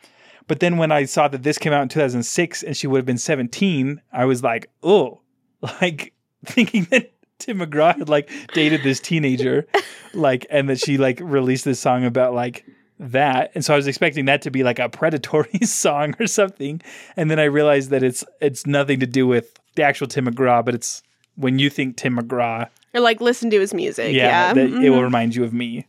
But 0.47 0.61
then 0.61 0.77
when 0.77 0.93
I 0.93 1.03
saw 1.03 1.27
that 1.27 1.43
this 1.43 1.57
came 1.57 1.73
out 1.73 1.81
in 1.81 1.89
2006 1.89 2.63
and 2.63 2.77
she 2.77 2.87
would 2.87 2.99
have 2.99 3.05
been 3.05 3.17
17, 3.17 4.01
I 4.13 4.23
was 4.25 4.41
like, 4.43 4.69
"Oh." 4.81 5.21
Like 5.81 6.13
thinking 6.45 6.83
that 6.91 7.11
Tim 7.39 7.57
McGraw 7.59 7.97
had 7.97 8.07
like 8.09 8.29
dated 8.53 8.83
this 8.83 8.99
teenager 8.99 9.65
like 10.13 10.45
and 10.51 10.69
that 10.69 10.79
she 10.79 10.97
like 10.99 11.19
released 11.21 11.65
this 11.65 11.79
song 11.79 12.05
about 12.05 12.33
like 12.35 12.63
that. 12.99 13.51
And 13.55 13.63
so 13.63 13.73
I 13.73 13.77
was 13.77 13.87
expecting 13.87 14.25
that 14.25 14.41
to 14.43 14.51
be 14.51 14.63
like 14.63 14.79
a 14.79 14.89
predatory 14.89 15.59
song 15.63 16.15
or 16.19 16.27
something. 16.27 16.81
And 17.15 17.29
then 17.29 17.39
I 17.39 17.45
realized 17.45 17.89
that 17.91 18.03
it's 18.03 18.23
it's 18.41 18.65
nothing 18.65 18.99
to 18.99 19.07
do 19.07 19.27
with 19.27 19.59
the 19.75 19.83
actual 19.83 20.07
Tim 20.07 20.25
McGraw, 20.25 20.63
but 20.65 20.73
it's 20.75 21.03
when 21.35 21.59
you 21.59 21.69
think 21.69 21.97
Tim 21.97 22.17
McGraw, 22.17 22.67
Or 22.93 22.99
like 23.01 23.21
listen 23.21 23.49
to 23.51 23.59
his 23.59 23.73
music. 23.73 24.13
yeah, 24.15 24.47
Yeah. 24.47 24.53
that 24.53 24.69
it 24.83 24.89
will 24.89 24.99
mhm. 24.99 25.03
remind 25.03 25.35
you 25.35 25.43
of 25.43 25.53
me. 25.53 25.85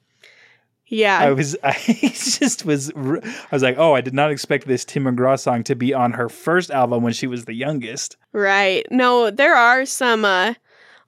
Yeah. 0.91 1.19
I 1.19 1.33
was, 1.33 1.57
I 1.63 1.73
just 1.75 2.65
was, 2.65 2.91
i 2.97 3.21
was 3.53 3.63
like, 3.63 3.77
oh, 3.79 3.95
I 3.95 4.01
did 4.01 4.15
not 4.15 4.31
expect 4.31 4.67
this 4.67 4.85
Tim 4.85 5.05
McGraw 5.05 5.39
song 5.39 5.63
to 5.65 5.75
be 5.75 5.93
on 5.95 6.13
her 6.13 6.29
first 6.29 6.71
album 6.71 7.03
when 7.03 7.13
she 7.13 7.27
was 7.27 7.45
the 7.45 7.55
youngest. 7.55 8.17
Right. 8.33 8.87
No, 8.91 9.31
there 9.31 9.55
are 9.55 9.85
some 9.87 10.25
uh 10.25 10.55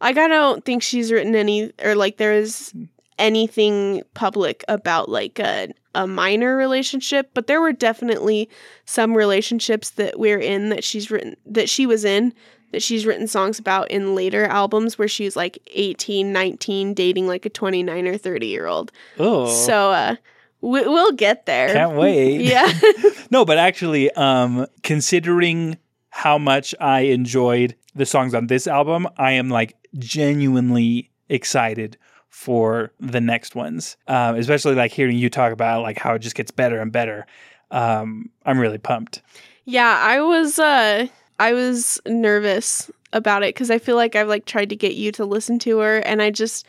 like 0.00 0.16
I 0.16 0.28
don't 0.28 0.64
think 0.64 0.82
she's 0.82 1.12
written 1.12 1.34
any 1.34 1.72
or 1.82 1.94
like 1.94 2.16
there 2.16 2.32
is 2.32 2.74
anything 3.18 4.02
public 4.14 4.64
about 4.68 5.08
like 5.10 5.38
a 5.38 5.68
a 5.94 6.06
minor 6.06 6.56
relationship, 6.56 7.30
but 7.34 7.46
there 7.46 7.60
were 7.60 7.72
definitely 7.72 8.48
some 8.84 9.14
relationships 9.16 9.90
that 9.90 10.18
we're 10.18 10.38
in 10.38 10.68
that 10.70 10.84
she's 10.84 11.10
written 11.10 11.36
that 11.46 11.68
she 11.68 11.86
was 11.86 12.04
in 12.04 12.32
that 12.72 12.82
she's 12.82 13.04
written 13.04 13.26
songs 13.26 13.58
about 13.58 13.90
in 13.90 14.14
later 14.14 14.44
albums 14.44 14.96
where 14.96 15.08
she's 15.08 15.34
like 15.34 15.58
18, 15.74 16.32
19 16.32 16.94
dating 16.94 17.26
like 17.26 17.44
a 17.44 17.50
29 17.50 18.06
or 18.06 18.16
30 18.16 18.46
year 18.46 18.66
old. 18.66 18.92
Oh, 19.18 19.46
So 19.46 19.90
uh 19.90 20.16
we, 20.62 20.82
we'll 20.82 21.12
get 21.12 21.46
there. 21.46 21.72
can't 21.72 21.96
wait. 21.96 22.40
Yeah. 22.42 22.70
no, 23.30 23.44
but 23.44 23.56
actually, 23.58 24.10
um, 24.12 24.66
considering 24.82 25.78
how 26.10 26.36
much 26.36 26.74
I 26.78 27.00
enjoyed 27.00 27.74
the 27.94 28.04
songs 28.04 28.34
on 28.34 28.46
this 28.46 28.66
album, 28.66 29.08
I 29.16 29.32
am 29.32 29.48
like 29.48 29.74
genuinely 29.98 31.10
excited 31.28 31.96
for 32.30 32.92
the 33.00 33.20
next 33.20 33.54
ones. 33.54 33.96
Um, 34.08 34.36
especially 34.36 34.74
like 34.74 34.92
hearing 34.92 35.18
you 35.18 35.28
talk 35.28 35.52
about 35.52 35.82
like 35.82 35.98
how 35.98 36.14
it 36.14 36.20
just 36.20 36.36
gets 36.36 36.50
better 36.50 36.80
and 36.80 36.90
better. 36.90 37.26
Um, 37.70 38.30
I'm 38.46 38.58
really 38.58 38.78
pumped. 38.78 39.20
Yeah, 39.64 39.98
I 40.00 40.20
was 40.20 40.58
uh 40.58 41.06
I 41.38 41.52
was 41.52 42.00
nervous 42.06 42.90
about 43.12 43.42
it 43.42 43.54
cuz 43.54 43.70
I 43.70 43.78
feel 43.78 43.96
like 43.96 44.16
I've 44.16 44.28
like 44.28 44.46
tried 44.46 44.70
to 44.70 44.76
get 44.76 44.94
you 44.94 45.12
to 45.12 45.24
listen 45.24 45.58
to 45.60 45.78
her 45.78 45.98
and 45.98 46.22
I 46.22 46.30
just 46.30 46.66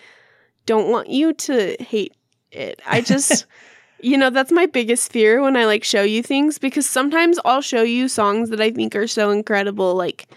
don't 0.66 0.89
want 0.89 1.09
you 1.09 1.34
to 1.34 1.78
hate 1.80 2.16
it. 2.51 2.82
I 2.86 3.01
just 3.14 3.45
you 4.03 4.18
know, 4.18 4.32
that's 4.32 4.51
my 4.51 4.66
biggest 4.66 5.12
fear 5.12 5.43
when 5.43 5.55
I 5.55 5.66
like 5.66 5.84
show 5.84 6.01
you 6.01 6.24
things 6.24 6.57
because 6.57 6.89
sometimes 6.89 7.39
I'll 7.45 7.62
show 7.62 7.84
you 7.84 8.07
songs 8.07 8.49
that 8.49 8.59
I 8.59 8.72
think 8.72 8.95
are 8.95 9.07
so 9.07 9.30
incredible 9.30 9.93
like 9.95 10.28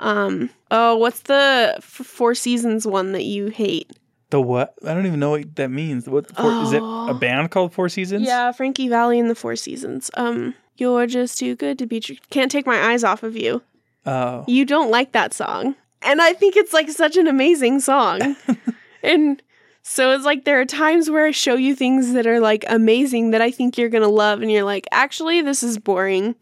um 0.00 0.50
oh, 0.70 0.96
what's 0.96 1.20
the 1.20 1.74
f- 1.76 1.82
Four 1.84 2.34
Seasons 2.34 2.86
one 2.86 3.12
that 3.12 3.24
you 3.24 3.48
hate? 3.48 3.92
The 4.34 4.40
what? 4.40 4.74
I 4.84 4.92
don't 4.94 5.06
even 5.06 5.20
know 5.20 5.30
what 5.30 5.54
that 5.54 5.70
means. 5.70 6.08
What 6.08 6.28
four, 6.36 6.50
is 6.64 6.72
it? 6.72 6.82
Oh. 6.82 7.08
A 7.08 7.14
band 7.14 7.52
called 7.52 7.72
Four 7.72 7.88
Seasons? 7.88 8.26
Yeah, 8.26 8.50
Frankie 8.50 8.88
Valli 8.88 9.20
and 9.20 9.30
the 9.30 9.36
Four 9.36 9.54
Seasons. 9.54 10.10
Um 10.14 10.56
you're 10.76 11.06
just 11.06 11.38
too 11.38 11.54
good 11.54 11.78
to 11.78 11.86
be 11.86 12.00
true. 12.00 12.16
Can't 12.30 12.50
take 12.50 12.66
my 12.66 12.90
eyes 12.90 13.04
off 13.04 13.22
of 13.22 13.36
you. 13.36 13.62
Oh, 14.04 14.44
you 14.48 14.64
don't 14.64 14.90
like 14.90 15.12
that 15.12 15.32
song. 15.32 15.76
And 16.02 16.20
I 16.20 16.32
think 16.32 16.56
it's 16.56 16.72
like 16.72 16.90
such 16.90 17.16
an 17.16 17.28
amazing 17.28 17.78
song. 17.78 18.34
and 19.04 19.40
so 19.82 20.10
it's 20.10 20.24
like 20.24 20.44
there 20.44 20.60
are 20.60 20.64
times 20.66 21.08
where 21.08 21.26
I 21.26 21.30
show 21.30 21.54
you 21.54 21.76
things 21.76 22.12
that 22.14 22.26
are 22.26 22.40
like 22.40 22.64
amazing 22.66 23.30
that 23.30 23.40
I 23.40 23.52
think 23.52 23.78
you're 23.78 23.88
to 24.02 24.08
love 24.08 24.42
and 24.42 24.50
you're 24.50 24.64
like, 24.64 24.88
"Actually, 24.90 25.42
this 25.42 25.62
is 25.62 25.78
boring." 25.78 26.34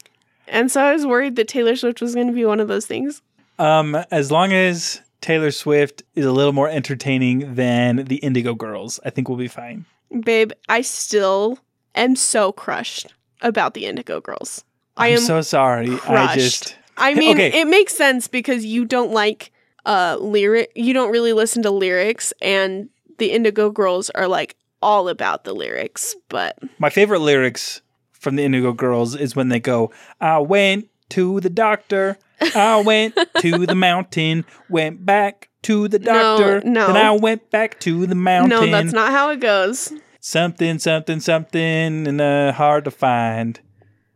And 0.48 0.72
so 0.72 0.80
I 0.80 0.94
was 0.94 1.06
worried 1.06 1.36
that 1.36 1.48
Taylor 1.48 1.76
Swift 1.76 2.00
was 2.00 2.14
to 2.28 2.32
be 2.32 2.46
one 2.46 2.58
of 2.58 2.68
those 2.68 2.86
things. 2.86 3.20
Um, 3.58 3.96
as 4.10 4.32
long 4.32 4.54
as 4.54 5.02
Taylor 5.22 5.50
Swift 5.50 6.02
is 6.14 6.26
a 6.26 6.32
little 6.32 6.52
more 6.52 6.68
entertaining 6.68 7.54
than 7.54 8.04
the 8.04 8.16
Indigo 8.16 8.54
Girls, 8.54 9.00
I 9.04 9.10
think 9.10 9.28
we'll 9.28 9.38
be 9.38 9.48
fine. 9.48 9.86
Babe, 10.24 10.52
I 10.68 10.82
still 10.82 11.58
am 11.94 12.16
so 12.16 12.52
crushed 12.52 13.14
about 13.40 13.72
the 13.74 13.86
Indigo 13.86 14.20
Girls. 14.20 14.64
I 14.96 15.08
I'm 15.08 15.14
am 15.14 15.20
so 15.20 15.40
sorry. 15.40 15.88
I 16.06 16.34
just 16.34 16.76
I 16.98 17.14
mean, 17.14 17.36
Okay. 17.38 17.60
it 17.60 17.66
makes 17.66 17.96
sense 17.96 18.28
because 18.28 18.64
you 18.66 18.84
don't 18.84 19.12
like 19.12 19.50
uh 19.86 20.16
lyric 20.20 20.70
you 20.76 20.92
don't 20.92 21.10
really 21.10 21.32
listen 21.32 21.62
to 21.62 21.70
lyrics 21.70 22.32
and 22.42 22.88
the 23.18 23.30
Indigo 23.32 23.70
Girls 23.70 24.10
are 24.10 24.28
like 24.28 24.54
all 24.82 25.08
about 25.08 25.44
the 25.44 25.54
lyrics, 25.54 26.14
but 26.28 26.58
my 26.78 26.90
favorite 26.90 27.20
lyrics 27.20 27.80
from 28.12 28.36
the 28.36 28.42
Indigo 28.44 28.72
Girls 28.72 29.14
is 29.16 29.34
when 29.36 29.48
they 29.48 29.60
go, 29.60 29.92
"I 30.20 30.38
went 30.38 30.88
to 31.10 31.40
the 31.40 31.50
doctor, 31.50 32.18
I 32.54 32.82
went 32.82 33.18
to 33.38 33.66
the 33.66 33.74
mountain, 33.74 34.44
went 34.68 35.04
back 35.04 35.48
to 35.62 35.88
the 35.88 35.98
doctor, 35.98 36.60
no. 36.64 36.88
then 36.88 36.96
I 36.96 37.12
went 37.12 37.50
back 37.50 37.80
to 37.80 38.06
the 38.06 38.14
mountain." 38.14 38.50
no, 38.50 38.66
that's 38.66 38.92
not 38.92 39.12
how 39.12 39.30
it 39.30 39.40
goes. 39.40 39.92
something, 40.20 40.78
something, 40.78 41.20
something, 41.20 42.06
and 42.06 42.20
uh, 42.20 42.52
hard 42.52 42.84
to 42.84 42.90
find. 42.90 43.60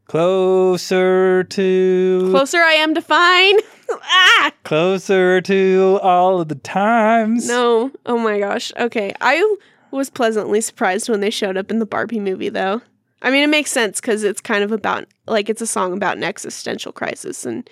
Closer 0.06 1.42
to 1.42 2.28
Closer 2.30 2.58
I 2.58 2.74
am 2.74 2.94
to 2.94 3.02
find. 3.02 3.60
ah! 3.90 4.52
Closer 4.62 5.40
to 5.40 5.98
all 6.00 6.40
of 6.40 6.48
the 6.48 6.54
times. 6.54 7.48
No. 7.48 7.90
Oh 8.06 8.16
my 8.16 8.38
gosh. 8.38 8.72
Okay. 8.78 9.12
I 9.20 9.56
was 9.90 10.08
pleasantly 10.08 10.60
surprised 10.60 11.08
when 11.08 11.20
they 11.20 11.30
showed 11.30 11.56
up 11.56 11.72
in 11.72 11.80
the 11.80 11.86
Barbie 11.86 12.20
movie 12.20 12.50
though. 12.50 12.82
I 13.20 13.30
mean, 13.30 13.42
it 13.42 13.48
makes 13.48 13.72
sense 13.72 14.00
cuz 14.00 14.22
it's 14.22 14.40
kind 14.40 14.62
of 14.62 14.70
about 14.70 15.06
like 15.26 15.48
it's 15.50 15.62
a 15.62 15.66
song 15.66 15.92
about 15.92 16.16
an 16.16 16.24
existential 16.24 16.92
crisis 16.92 17.44
and 17.44 17.68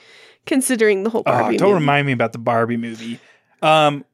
considering 0.46 1.02
the 1.02 1.10
whole 1.10 1.22
Oh, 1.26 1.50
don't 1.52 1.60
movie. 1.60 1.72
remind 1.74 2.06
me 2.06 2.12
about 2.12 2.32
the 2.32 2.38
Barbie 2.38 2.76
movie. 2.76 3.20
Um, 3.62 4.04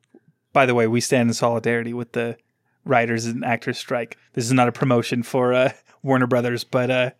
by 0.53 0.67
the 0.67 0.75
way, 0.75 0.87
we 0.87 1.01
stand 1.01 1.29
in 1.31 1.35
solidarity 1.35 1.93
with 1.93 2.13
the 2.13 2.37
writers 2.85 3.27
and 3.27 3.45
actors 3.45 3.79
strike. 3.79 4.17
This 4.33 4.45
is 4.45 4.53
not 4.53 4.69
a 4.69 4.73
promotion 4.73 5.23
for 5.23 5.53
uh, 5.53 5.73
Warner 6.03 6.27
Brothers, 6.27 6.65
but 6.65 6.91
uh, 6.91 7.11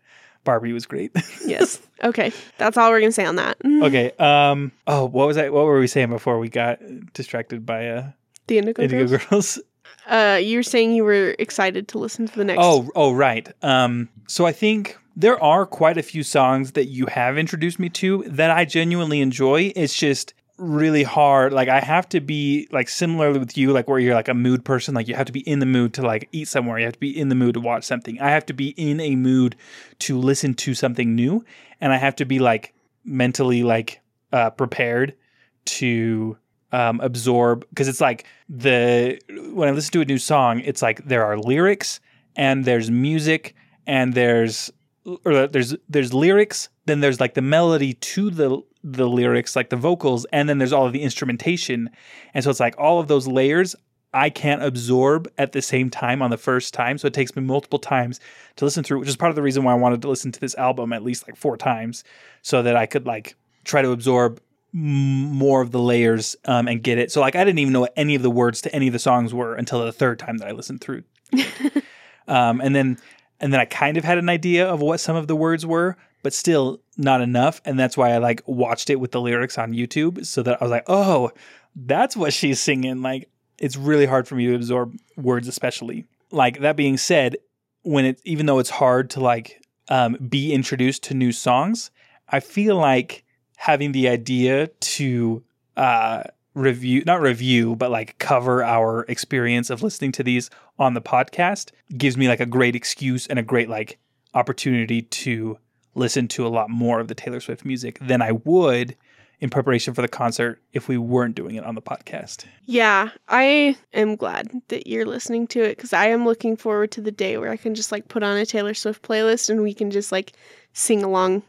Barbie 0.43 0.73
was 0.73 0.85
great. 0.85 1.11
yes. 1.45 1.79
Okay. 2.03 2.31
That's 2.57 2.77
all 2.77 2.89
we're 2.89 2.99
going 2.99 3.09
to 3.11 3.15
say 3.15 3.25
on 3.25 3.35
that. 3.37 3.57
okay. 3.65 4.11
Um. 4.19 4.71
Oh, 4.87 5.05
what 5.05 5.27
was 5.27 5.37
I? 5.37 5.49
What 5.49 5.65
were 5.65 5.79
we 5.79 5.87
saying 5.87 6.09
before 6.09 6.39
we 6.39 6.49
got 6.49 6.79
distracted 7.13 7.65
by 7.65 7.87
uh, 7.89 8.11
The 8.47 8.57
Indigo, 8.57 8.81
Indigo 8.81 9.07
Girls. 9.07 9.25
Girls? 9.29 9.59
Uh, 10.07 10.39
you 10.41 10.57
were 10.57 10.63
saying 10.63 10.93
you 10.93 11.03
were 11.03 11.35
excited 11.37 11.87
to 11.89 11.99
listen 11.99 12.25
to 12.25 12.35
the 12.35 12.43
next. 12.43 12.59
Oh, 12.61 12.89
oh, 12.95 13.13
right. 13.13 13.47
Um, 13.61 14.09
so 14.27 14.45
I 14.45 14.51
think 14.51 14.97
there 15.15 15.41
are 15.43 15.65
quite 15.65 15.97
a 15.97 16.03
few 16.03 16.23
songs 16.23 16.73
that 16.73 16.85
you 16.85 17.05
have 17.07 17.37
introduced 17.37 17.79
me 17.79 17.89
to 17.89 18.23
that 18.27 18.51
I 18.51 18.65
genuinely 18.65 19.21
enjoy. 19.21 19.73
It's 19.75 19.95
just 19.95 20.33
really 20.57 21.03
hard. 21.03 21.51
Like 21.51 21.69
I 21.69 21.79
have 21.79 22.07
to 22.09 22.21
be 22.21 22.67
like 22.71 22.87
similarly 22.87 23.39
with 23.39 23.57
you, 23.57 23.71
like 23.71 23.87
where 23.87 23.99
you're 23.99 24.13
like 24.13 24.27
a 24.27 24.33
mood 24.33 24.63
person. 24.63 24.93
Like 24.93 25.07
you 25.07 25.15
have 25.15 25.25
to 25.25 25.31
be 25.31 25.41
in 25.41 25.59
the 25.59 25.65
mood 25.65 25.93
to 25.95 26.01
like 26.01 26.29
eat 26.31 26.47
somewhere. 26.47 26.79
You 26.79 26.85
have 26.85 26.93
to 26.93 26.99
be 26.99 27.17
in 27.17 27.29
the 27.29 27.35
mood 27.35 27.55
to 27.55 27.59
watch 27.59 27.83
something. 27.83 28.19
I 28.21 28.29
have 28.29 28.45
to 28.47 28.53
be 28.53 28.69
in 28.69 28.99
a 28.99 29.15
mood 29.15 29.55
to 29.99 30.17
listen 30.17 30.53
to 30.55 30.73
something 30.73 31.15
new, 31.15 31.43
and 31.81 31.91
I 31.91 31.97
have 31.97 32.15
to 32.17 32.25
be 32.25 32.39
like 32.39 32.73
mentally 33.03 33.63
like 33.63 34.01
uh, 34.31 34.51
prepared 34.51 35.15
to 35.63 36.37
um, 36.71 36.99
absorb 37.01 37.65
because 37.69 37.87
it's 37.87 38.01
like 38.01 38.25
the 38.47 39.19
when 39.53 39.67
I 39.67 39.71
listen 39.71 39.91
to 39.93 40.01
a 40.01 40.05
new 40.05 40.19
song, 40.19 40.61
it's 40.61 40.81
like 40.81 41.05
there 41.05 41.25
are 41.25 41.37
lyrics 41.37 41.99
and 42.35 42.63
there's 42.63 42.89
music 42.89 43.55
and 43.85 44.13
there's 44.13 44.71
or 45.05 45.47
there's 45.47 45.75
there's 45.89 46.13
lyrics, 46.13 46.69
then 46.85 46.99
there's 46.99 47.19
like 47.19 47.33
the 47.33 47.41
melody 47.41 47.93
to 47.93 48.29
the 48.29 48.61
the 48.83 49.07
lyrics, 49.07 49.55
like 49.55 49.69
the 49.69 49.75
vocals, 49.75 50.25
and 50.31 50.49
then 50.49 50.57
there's 50.57 50.73
all 50.73 50.85
of 50.85 50.93
the 50.93 51.01
instrumentation, 51.01 51.89
and 52.33 52.43
so 52.43 52.49
it's 52.49 52.59
like 52.59 52.75
all 52.77 52.99
of 52.99 53.07
those 53.07 53.27
layers 53.27 53.75
I 54.13 54.29
can't 54.29 54.61
absorb 54.61 55.31
at 55.37 55.53
the 55.53 55.61
same 55.61 55.89
time 55.89 56.21
on 56.21 56.31
the 56.31 56.37
first 56.37 56.73
time. 56.73 56.97
So 56.97 57.07
it 57.07 57.13
takes 57.13 57.35
me 57.35 57.43
multiple 57.43 57.79
times 57.79 58.19
to 58.57 58.65
listen 58.65 58.83
through, 58.83 58.99
which 58.99 59.09
is 59.09 59.15
part 59.15 59.29
of 59.29 59.35
the 59.35 59.41
reason 59.41 59.63
why 59.63 59.71
I 59.71 59.75
wanted 59.75 60.01
to 60.01 60.09
listen 60.09 60.31
to 60.33 60.39
this 60.39 60.55
album 60.55 60.91
at 60.91 61.03
least 61.03 61.27
like 61.27 61.37
four 61.37 61.55
times 61.55 62.03
so 62.41 62.61
that 62.61 62.75
I 62.75 62.85
could 62.85 63.05
like 63.05 63.35
try 63.63 63.81
to 63.81 63.91
absorb 63.91 64.41
more 64.73 65.61
of 65.61 65.71
the 65.71 65.79
layers 65.79 66.35
um, 66.45 66.67
and 66.67 66.83
get 66.83 66.97
it. 66.97 67.11
So 67.11 67.21
like 67.21 67.35
I 67.35 67.43
didn't 67.43 67.59
even 67.59 67.73
know 67.73 67.81
what 67.81 67.93
any 67.95 68.15
of 68.15 68.21
the 68.21 68.29
words 68.29 68.61
to 68.61 68.75
any 68.75 68.87
of 68.87 68.93
the 68.93 68.99
songs 68.99 69.33
were 69.33 69.55
until 69.55 69.83
the 69.83 69.91
third 69.91 70.19
time 70.19 70.37
that 70.37 70.47
I 70.47 70.51
listened 70.51 70.81
through. 70.81 71.03
um, 72.27 72.59
and 72.61 72.75
then 72.75 72.97
and 73.41 73.51
then 73.51 73.59
I 73.59 73.65
kind 73.65 73.97
of 73.97 74.03
had 74.03 74.17
an 74.17 74.29
idea 74.29 74.67
of 74.67 74.79
what 74.79 74.99
some 74.99 75.15
of 75.15 75.27
the 75.27 75.35
words 75.35 75.65
were, 75.65 75.97
but 76.23 76.31
still 76.31 76.79
not 76.95 77.21
enough. 77.21 77.59
And 77.65 77.77
that's 77.77 77.97
why 77.97 78.11
I 78.11 78.19
like 78.19 78.41
watched 78.45 78.89
it 78.89 78.97
with 78.97 79.11
the 79.11 79.19
lyrics 79.19 79.57
on 79.57 79.73
YouTube 79.73 80.25
so 80.25 80.43
that 80.43 80.61
I 80.61 80.63
was 80.63 80.71
like, 80.71 80.85
oh, 80.87 81.31
that's 81.75 82.15
what 82.15 82.33
she's 82.33 82.59
singing. 82.59 83.01
Like 83.01 83.29
it's 83.57 83.75
really 83.75 84.05
hard 84.05 84.27
for 84.27 84.35
me 84.35 84.45
to 84.45 84.55
absorb 84.55 84.95
words, 85.17 85.47
especially. 85.47 86.05
Like 86.31 86.59
that 86.59 86.77
being 86.77 86.97
said, 86.97 87.37
when 87.81 88.05
it 88.05 88.21
even 88.23 88.45
though 88.45 88.59
it's 88.59 88.69
hard 88.69 89.09
to 89.11 89.19
like 89.19 89.61
um, 89.89 90.13
be 90.29 90.53
introduced 90.53 91.03
to 91.03 91.15
new 91.15 91.31
songs, 91.31 91.89
I 92.29 92.39
feel 92.39 92.75
like 92.75 93.25
having 93.57 93.91
the 93.91 94.07
idea 94.07 94.67
to 94.67 95.43
uh, 95.75 96.23
review, 96.53 97.03
not 97.05 97.21
review, 97.21 97.75
but 97.75 97.91
like 97.91 98.17
cover 98.19 98.63
our 98.63 99.05
experience 99.07 99.69
of 99.69 99.83
listening 99.83 100.11
to 100.13 100.23
these 100.23 100.49
on 100.77 100.93
the 100.93 101.01
podcast 101.01 101.71
gives 101.97 102.17
me 102.17 102.27
like 102.27 102.39
a 102.39 102.45
great 102.45 102.75
excuse 102.75 103.27
and 103.27 103.39
a 103.39 103.43
great 103.43 103.69
like 103.69 103.99
opportunity 104.33 105.01
to 105.01 105.57
listen 105.95 106.27
to 106.29 106.45
a 106.45 106.49
lot 106.49 106.69
more 106.69 106.99
of 106.99 107.07
the 107.07 107.15
Taylor 107.15 107.39
Swift 107.39 107.65
music 107.65 107.99
than 107.99 108.21
I 108.21 108.31
would 108.31 108.95
in 109.41 109.49
preparation 109.49 109.93
for 109.93 110.03
the 110.03 110.07
concert 110.07 110.61
if 110.71 110.87
we 110.87 110.97
weren't 110.97 111.35
doing 111.35 111.55
it 111.55 111.65
on 111.65 111.73
the 111.73 111.81
podcast. 111.81 112.45
Yeah, 112.65 113.09
I 113.27 113.75
am 113.91 114.15
glad 114.15 114.51
that 114.67 114.85
you're 114.85 115.05
listening 115.05 115.47
to 115.47 115.63
it 115.63 115.75
because 115.75 115.93
I 115.93 116.07
am 116.07 116.25
looking 116.25 116.55
forward 116.55 116.91
to 116.91 117.01
the 117.01 117.11
day 117.11 117.37
where 117.37 117.49
I 117.49 117.57
can 117.57 117.73
just 117.73 117.91
like 117.91 118.07
put 118.07 118.21
on 118.21 118.37
a 118.37 118.45
Taylor 118.45 118.75
Swift 118.75 119.01
playlist 119.01 119.49
and 119.49 119.63
we 119.63 119.73
can 119.73 119.89
just 119.89 120.11
like 120.11 120.33
sing 120.73 121.03
along 121.03 121.41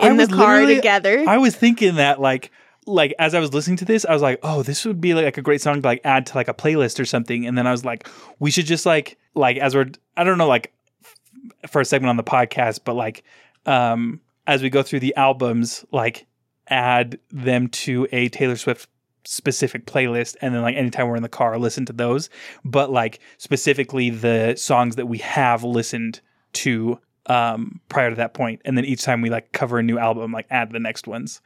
in 0.00 0.16
the 0.16 0.26
car 0.26 0.64
together. 0.64 1.24
I 1.28 1.36
was 1.36 1.54
thinking 1.54 1.96
that 1.96 2.20
like 2.20 2.50
like 2.86 3.14
as 3.18 3.34
I 3.34 3.40
was 3.40 3.54
listening 3.54 3.76
to 3.78 3.84
this, 3.84 4.04
I 4.04 4.12
was 4.12 4.22
like, 4.22 4.38
oh, 4.42 4.62
this 4.62 4.84
would 4.84 5.00
be 5.00 5.14
like 5.14 5.36
a 5.36 5.42
great 5.42 5.60
song 5.60 5.80
to 5.80 5.86
like 5.86 6.00
add 6.04 6.26
to 6.26 6.36
like 6.36 6.48
a 6.48 6.54
playlist 6.54 7.00
or 7.00 7.04
something. 7.04 7.46
And 7.46 7.56
then 7.56 7.66
I 7.66 7.70
was 7.70 7.84
like, 7.84 8.08
we 8.38 8.50
should 8.50 8.66
just 8.66 8.86
like 8.86 9.18
like 9.34 9.56
as 9.56 9.74
we're 9.74 9.90
I 10.16 10.24
don't 10.24 10.38
know 10.38 10.48
like 10.48 10.72
f- 11.02 11.70
for 11.70 11.80
a 11.80 11.84
segment 11.84 12.10
on 12.10 12.16
the 12.16 12.24
podcast, 12.24 12.80
but 12.84 12.94
like 12.94 13.24
um 13.66 14.20
as 14.46 14.62
we 14.62 14.70
go 14.70 14.82
through 14.82 15.00
the 15.00 15.14
albums, 15.16 15.84
like 15.90 16.26
add 16.68 17.18
them 17.30 17.68
to 17.68 18.06
a 18.12 18.28
Taylor 18.28 18.56
Swift 18.56 18.88
specific 19.26 19.86
playlist 19.86 20.36
and 20.42 20.54
then 20.54 20.60
like 20.60 20.76
anytime 20.76 21.08
we're 21.08 21.16
in 21.16 21.22
the 21.22 21.30
car 21.30 21.58
listen 21.58 21.86
to 21.86 21.94
those 21.94 22.28
but 22.62 22.90
like 22.90 23.20
specifically 23.38 24.10
the 24.10 24.54
songs 24.54 24.96
that 24.96 25.06
we 25.06 25.16
have 25.16 25.64
listened 25.64 26.20
to 26.52 26.98
um, 27.26 27.80
prior 27.88 28.10
to 28.10 28.16
that 28.16 28.34
point, 28.34 28.60
and 28.64 28.76
then 28.76 28.84
each 28.84 29.02
time 29.02 29.20
we 29.20 29.30
like 29.30 29.52
cover 29.52 29.78
a 29.78 29.82
new 29.82 29.98
album, 29.98 30.32
like 30.32 30.46
add 30.50 30.72
the 30.72 30.80
next 30.80 31.06
ones. 31.06 31.40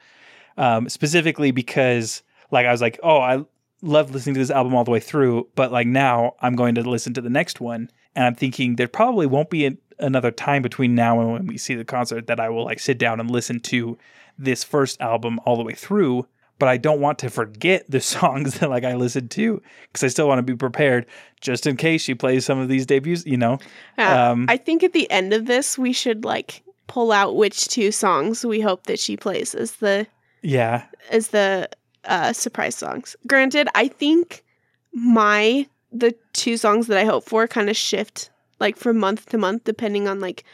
Um, 0.58 0.88
specifically 0.88 1.50
because 1.52 2.22
like 2.50 2.66
I 2.66 2.72
was 2.72 2.80
like, 2.80 2.98
oh, 3.02 3.18
I 3.20 3.44
love 3.80 4.10
listening 4.10 4.34
to 4.34 4.40
this 4.40 4.50
album 4.50 4.74
all 4.74 4.84
the 4.84 4.90
way 4.90 5.00
through, 5.00 5.48
but 5.54 5.72
like 5.72 5.86
now 5.86 6.34
I'm 6.40 6.56
going 6.56 6.74
to 6.74 6.82
listen 6.82 7.14
to 7.14 7.20
the 7.20 7.30
next 7.30 7.60
one, 7.60 7.90
and 8.14 8.26
I'm 8.26 8.34
thinking 8.34 8.76
there 8.76 8.88
probably 8.88 9.26
won't 9.26 9.50
be 9.50 9.66
an, 9.66 9.78
another 9.98 10.30
time 10.30 10.62
between 10.62 10.94
now 10.94 11.20
and 11.20 11.32
when 11.32 11.46
we 11.46 11.58
see 11.58 11.74
the 11.74 11.84
concert 11.84 12.26
that 12.26 12.40
I 12.40 12.48
will 12.48 12.64
like 12.64 12.80
sit 12.80 12.98
down 12.98 13.20
and 13.20 13.30
listen 13.30 13.60
to 13.60 13.96
this 14.36 14.64
first 14.64 15.00
album 15.00 15.40
all 15.44 15.56
the 15.56 15.64
way 15.64 15.74
through 15.74 16.26
but 16.58 16.68
I 16.68 16.76
don't 16.76 17.00
want 17.00 17.18
to 17.20 17.30
forget 17.30 17.88
the 17.88 18.00
songs 18.16 18.58
that 18.58 18.70
like 18.70 18.84
I 18.84 18.94
listened 18.94 19.30
to 19.32 19.62
because 19.82 20.04
I 20.04 20.08
still 20.08 20.28
want 20.28 20.38
to 20.38 20.42
be 20.42 20.56
prepared 20.56 21.06
just 21.40 21.66
in 21.66 21.76
case 21.76 22.02
she 22.02 22.14
plays 22.14 22.44
some 22.44 22.58
of 22.58 22.68
these 22.68 22.86
debuts. 22.86 23.24
You 23.26 23.36
know, 23.36 23.58
um, 23.96 24.46
I 24.48 24.56
think 24.56 24.82
at 24.82 24.92
the 24.92 25.10
end 25.10 25.32
of 25.32 25.46
this 25.46 25.78
we 25.78 25.92
should 25.92 26.24
like 26.24 26.62
pull 26.86 27.12
out 27.12 27.36
which 27.36 27.68
two 27.68 27.92
songs 27.92 28.44
we 28.44 28.60
hope 28.60 28.84
that 28.84 28.98
she 28.98 29.16
plays 29.16 29.54
as 29.54 29.72
the 29.76 30.06
yeah 30.42 30.84
as 31.10 31.28
the 31.28 31.68
uh, 32.04 32.32
surprise 32.32 32.74
songs. 32.74 33.16
Granted, 33.26 33.68
I 33.74 33.88
think 33.88 34.44
my 34.92 35.66
the 35.92 36.14
two 36.32 36.56
songs 36.56 36.86
that 36.88 36.98
I 36.98 37.04
hope 37.04 37.24
for 37.24 37.46
kind 37.46 37.70
of 37.70 37.76
shift 37.76 38.30
like 38.60 38.76
from 38.76 38.98
month 38.98 39.26
to 39.26 39.38
month 39.38 39.64
depending 39.64 40.08
on 40.08 40.20
like 40.20 40.44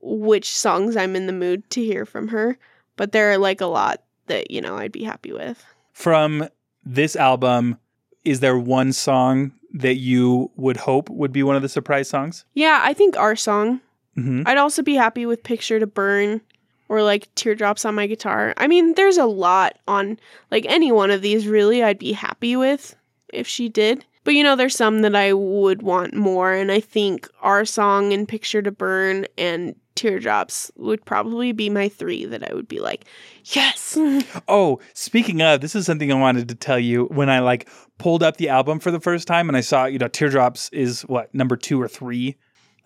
which 0.00 0.48
songs 0.50 0.96
I'm 0.96 1.16
in 1.16 1.26
the 1.26 1.32
mood 1.32 1.68
to 1.70 1.82
hear 1.82 2.04
from 2.06 2.28
her. 2.28 2.58
But 2.96 3.12
there 3.12 3.30
are 3.30 3.38
like 3.38 3.60
a 3.60 3.66
lot 3.66 4.02
that, 4.26 4.50
you 4.50 4.60
know, 4.60 4.76
I'd 4.76 4.92
be 4.92 5.04
happy 5.04 5.32
with. 5.32 5.64
From 5.92 6.48
this 6.84 7.16
album, 7.16 7.78
is 8.24 8.40
there 8.40 8.58
one 8.58 8.92
song 8.92 9.52
that 9.72 9.96
you 9.96 10.50
would 10.56 10.76
hope 10.76 11.10
would 11.10 11.32
be 11.32 11.42
one 11.42 11.56
of 11.56 11.62
the 11.62 11.68
surprise 11.68 12.08
songs? 12.08 12.44
Yeah, 12.54 12.80
I 12.82 12.92
think 12.92 13.16
our 13.16 13.36
song. 13.36 13.80
Mm-hmm. 14.16 14.42
I'd 14.46 14.58
also 14.58 14.82
be 14.82 14.94
happy 14.94 15.26
with 15.26 15.42
Picture 15.42 15.78
to 15.78 15.86
Burn 15.86 16.40
or 16.88 17.02
like 17.02 17.32
Teardrops 17.34 17.84
on 17.84 17.94
My 17.94 18.06
Guitar. 18.06 18.54
I 18.56 18.66
mean, 18.66 18.94
there's 18.94 19.18
a 19.18 19.26
lot 19.26 19.78
on 19.86 20.18
like 20.50 20.66
any 20.66 20.92
one 20.92 21.10
of 21.10 21.22
these 21.22 21.46
really 21.46 21.82
I'd 21.82 21.98
be 21.98 22.12
happy 22.12 22.56
with 22.56 22.96
if 23.32 23.46
she 23.46 23.68
did. 23.68 24.04
But 24.24 24.34
you 24.34 24.42
know, 24.42 24.56
there's 24.56 24.76
some 24.76 25.00
that 25.02 25.16
I 25.16 25.32
would 25.32 25.82
want 25.82 26.14
more, 26.14 26.52
and 26.52 26.70
I 26.70 26.80
think 26.80 27.28
our 27.40 27.64
song 27.64 28.12
and 28.12 28.28
Picture 28.28 28.60
to 28.60 28.70
Burn 28.70 29.26
and 29.38 29.74
teardrops 29.98 30.70
would 30.76 31.04
probably 31.04 31.50
be 31.52 31.68
my 31.68 31.88
three 31.88 32.24
that 32.24 32.48
I 32.48 32.54
would 32.54 32.68
be 32.68 32.78
like, 32.78 33.04
yes. 33.44 33.96
oh, 34.48 34.80
speaking 34.94 35.42
of, 35.42 35.60
this 35.60 35.74
is 35.74 35.86
something 35.86 36.12
I 36.12 36.14
wanted 36.14 36.48
to 36.50 36.54
tell 36.54 36.78
you 36.78 37.06
when 37.06 37.28
I 37.28 37.40
like 37.40 37.68
pulled 37.98 38.22
up 38.22 38.36
the 38.36 38.48
album 38.48 38.78
for 38.78 38.90
the 38.90 39.00
first 39.00 39.26
time 39.26 39.48
and 39.48 39.56
I 39.56 39.60
saw, 39.60 39.86
you 39.86 39.98
know, 39.98 40.08
teardrops 40.08 40.68
is 40.72 41.02
what 41.02 41.34
number 41.34 41.56
two 41.56 41.80
or 41.80 41.88
three 41.88 42.36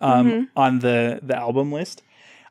um, 0.01 0.27
mm-hmm. 0.27 0.43
on 0.55 0.79
the 0.79 1.19
the 1.21 1.35
album 1.35 1.71
list. 1.71 2.01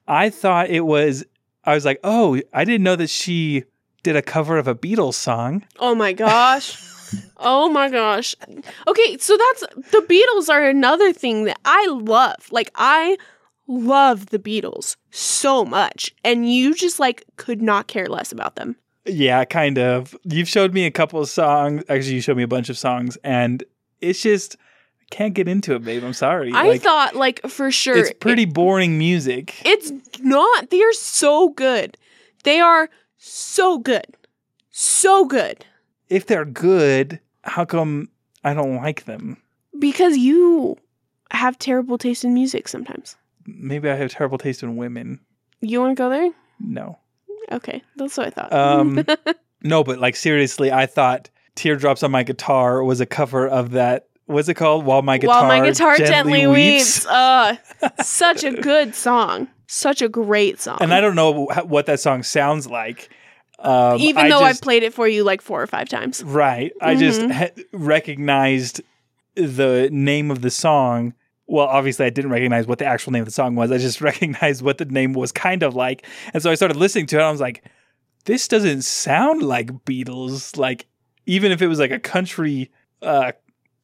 I 0.06 0.30
thought 0.30 0.70
it 0.70 0.80
was. 0.80 1.24
I 1.64 1.74
was 1.74 1.84
like, 1.84 2.00
oh, 2.04 2.40
I 2.52 2.64
didn't 2.64 2.82
know 2.82 2.96
that 2.96 3.10
she 3.10 3.64
did 4.02 4.16
a 4.16 4.22
cover 4.22 4.58
of 4.58 4.66
a 4.66 4.74
Beatles 4.74 5.14
song. 5.14 5.64
Oh 5.78 5.94
my 5.94 6.12
gosh. 6.12 6.76
oh 7.38 7.68
my 7.68 7.88
gosh. 7.88 8.34
Okay, 8.88 9.18
so 9.18 9.36
that's 9.36 9.60
the 9.90 10.04
Beatles 10.08 10.48
are 10.48 10.64
another 10.64 11.12
thing 11.12 11.44
that 11.44 11.58
I 11.64 11.86
love. 11.86 12.48
Like 12.50 12.70
I 12.74 13.16
love 13.66 14.26
the 14.26 14.38
Beatles 14.38 14.96
so 15.10 15.64
much, 15.64 16.14
and 16.24 16.52
you 16.52 16.74
just 16.74 16.98
like 16.98 17.24
could 17.36 17.62
not 17.62 17.86
care 17.86 18.06
less 18.06 18.32
about 18.32 18.56
them. 18.56 18.76
Yeah, 19.04 19.44
kind 19.44 19.78
of. 19.78 20.16
You've 20.24 20.48
showed 20.48 20.72
me 20.72 20.86
a 20.86 20.90
couple 20.90 21.20
of 21.20 21.28
songs. 21.28 21.82
Actually, 21.88 22.14
you 22.14 22.20
showed 22.20 22.36
me 22.36 22.44
a 22.44 22.48
bunch 22.48 22.68
of 22.68 22.78
songs, 22.78 23.16
and 23.24 23.62
it's 24.00 24.22
just 24.22 24.56
can't 25.12 25.34
get 25.34 25.46
into 25.46 25.74
it, 25.74 25.84
babe. 25.84 26.02
I'm 26.02 26.12
sorry. 26.12 26.52
I 26.52 26.66
like, 26.66 26.82
thought, 26.82 27.14
like, 27.14 27.40
for 27.48 27.70
sure, 27.70 27.96
it's 27.96 28.12
pretty 28.18 28.42
it, 28.42 28.54
boring 28.54 28.98
music. 28.98 29.54
It's 29.64 29.92
not. 30.20 30.70
They 30.70 30.82
are 30.82 30.92
so 30.92 31.50
good. 31.50 31.96
They 32.44 32.58
are 32.58 32.90
so 33.18 33.78
good, 33.78 34.16
so 34.70 35.24
good. 35.24 35.64
If 36.08 36.26
they're 36.26 36.44
good, 36.44 37.20
how 37.42 37.64
come 37.64 38.08
I 38.42 38.54
don't 38.54 38.76
like 38.76 39.04
them? 39.04 39.36
Because 39.78 40.16
you 40.16 40.76
have 41.30 41.58
terrible 41.58 41.98
taste 41.98 42.24
in 42.24 42.34
music 42.34 42.68
sometimes 42.68 43.16
maybe 43.46 43.90
I 43.90 43.94
have 43.94 44.10
terrible 44.10 44.38
taste 44.38 44.62
in 44.62 44.76
women. 44.76 45.20
You 45.60 45.80
want 45.80 45.96
to 45.96 46.00
go 46.00 46.10
there? 46.10 46.30
No. 46.60 46.98
Okay, 47.50 47.82
that's 47.96 48.16
what 48.16 48.28
I 48.28 48.30
thought. 48.30 48.52
Um, 48.52 49.04
no, 49.62 49.84
but 49.84 49.98
like 49.98 50.16
seriously, 50.16 50.72
I 50.72 50.86
thought 50.86 51.28
"Teardrops 51.54 52.02
on 52.02 52.10
My 52.10 52.22
Guitar" 52.22 52.82
was 52.82 53.00
a 53.00 53.06
cover 53.06 53.46
of 53.46 53.72
that. 53.72 54.08
What's 54.26 54.48
it 54.48 54.54
called? 54.54 54.84
While 54.84 55.02
my 55.02 55.18
guitar, 55.18 55.42
While 55.42 55.48
my 55.48 55.66
guitar 55.66 55.96
gently, 55.96 56.12
gently 56.12 56.46
weeps. 56.46 57.04
weeps. 57.04 57.06
Uh, 57.06 57.56
such 58.02 58.44
a 58.44 58.52
good 58.52 58.94
song. 58.94 59.48
Such 59.66 60.02
a 60.02 60.08
great 60.08 60.60
song. 60.60 60.78
And 60.80 60.92
I 60.92 61.00
don't 61.00 61.14
know 61.14 61.46
what 61.64 61.86
that 61.86 62.00
song 62.00 62.22
sounds 62.22 62.66
like. 62.66 63.10
Um, 63.58 64.00
Even 64.00 64.28
though 64.28 64.40
just, 64.40 64.44
I've 64.44 64.60
played 64.60 64.82
it 64.82 64.92
for 64.92 65.06
you 65.06 65.24
like 65.24 65.40
four 65.40 65.62
or 65.62 65.66
five 65.66 65.88
times. 65.88 66.22
Right. 66.22 66.72
I 66.80 66.94
mm-hmm. 66.94 67.00
just 67.00 67.30
ha- 67.30 67.62
recognized 67.72 68.82
the 69.34 69.88
name 69.92 70.30
of 70.30 70.42
the 70.42 70.50
song 70.50 71.14
well, 71.52 71.66
obviously, 71.66 72.06
I 72.06 72.10
didn't 72.10 72.30
recognize 72.30 72.66
what 72.66 72.78
the 72.78 72.86
actual 72.86 73.12
name 73.12 73.22
of 73.22 73.26
the 73.26 73.32
song 73.32 73.56
was. 73.56 73.70
I 73.70 73.76
just 73.76 74.00
recognized 74.00 74.62
what 74.62 74.78
the 74.78 74.86
name 74.86 75.12
was 75.12 75.32
kind 75.32 75.62
of 75.62 75.74
like. 75.74 76.06
And 76.32 76.42
so 76.42 76.50
I 76.50 76.54
started 76.54 76.78
listening 76.78 77.06
to 77.06 77.18
it. 77.18 77.22
I 77.22 77.30
was 77.30 77.40
like, 77.40 77.62
this 78.24 78.48
doesn't 78.48 78.82
sound 78.82 79.42
like 79.42 79.70
Beatles. 79.84 80.56
Like 80.56 80.86
even 81.26 81.52
if 81.52 81.60
it 81.60 81.66
was 81.66 81.78
like 81.78 81.90
a 81.90 82.00
country 82.00 82.70
uh, 83.02 83.32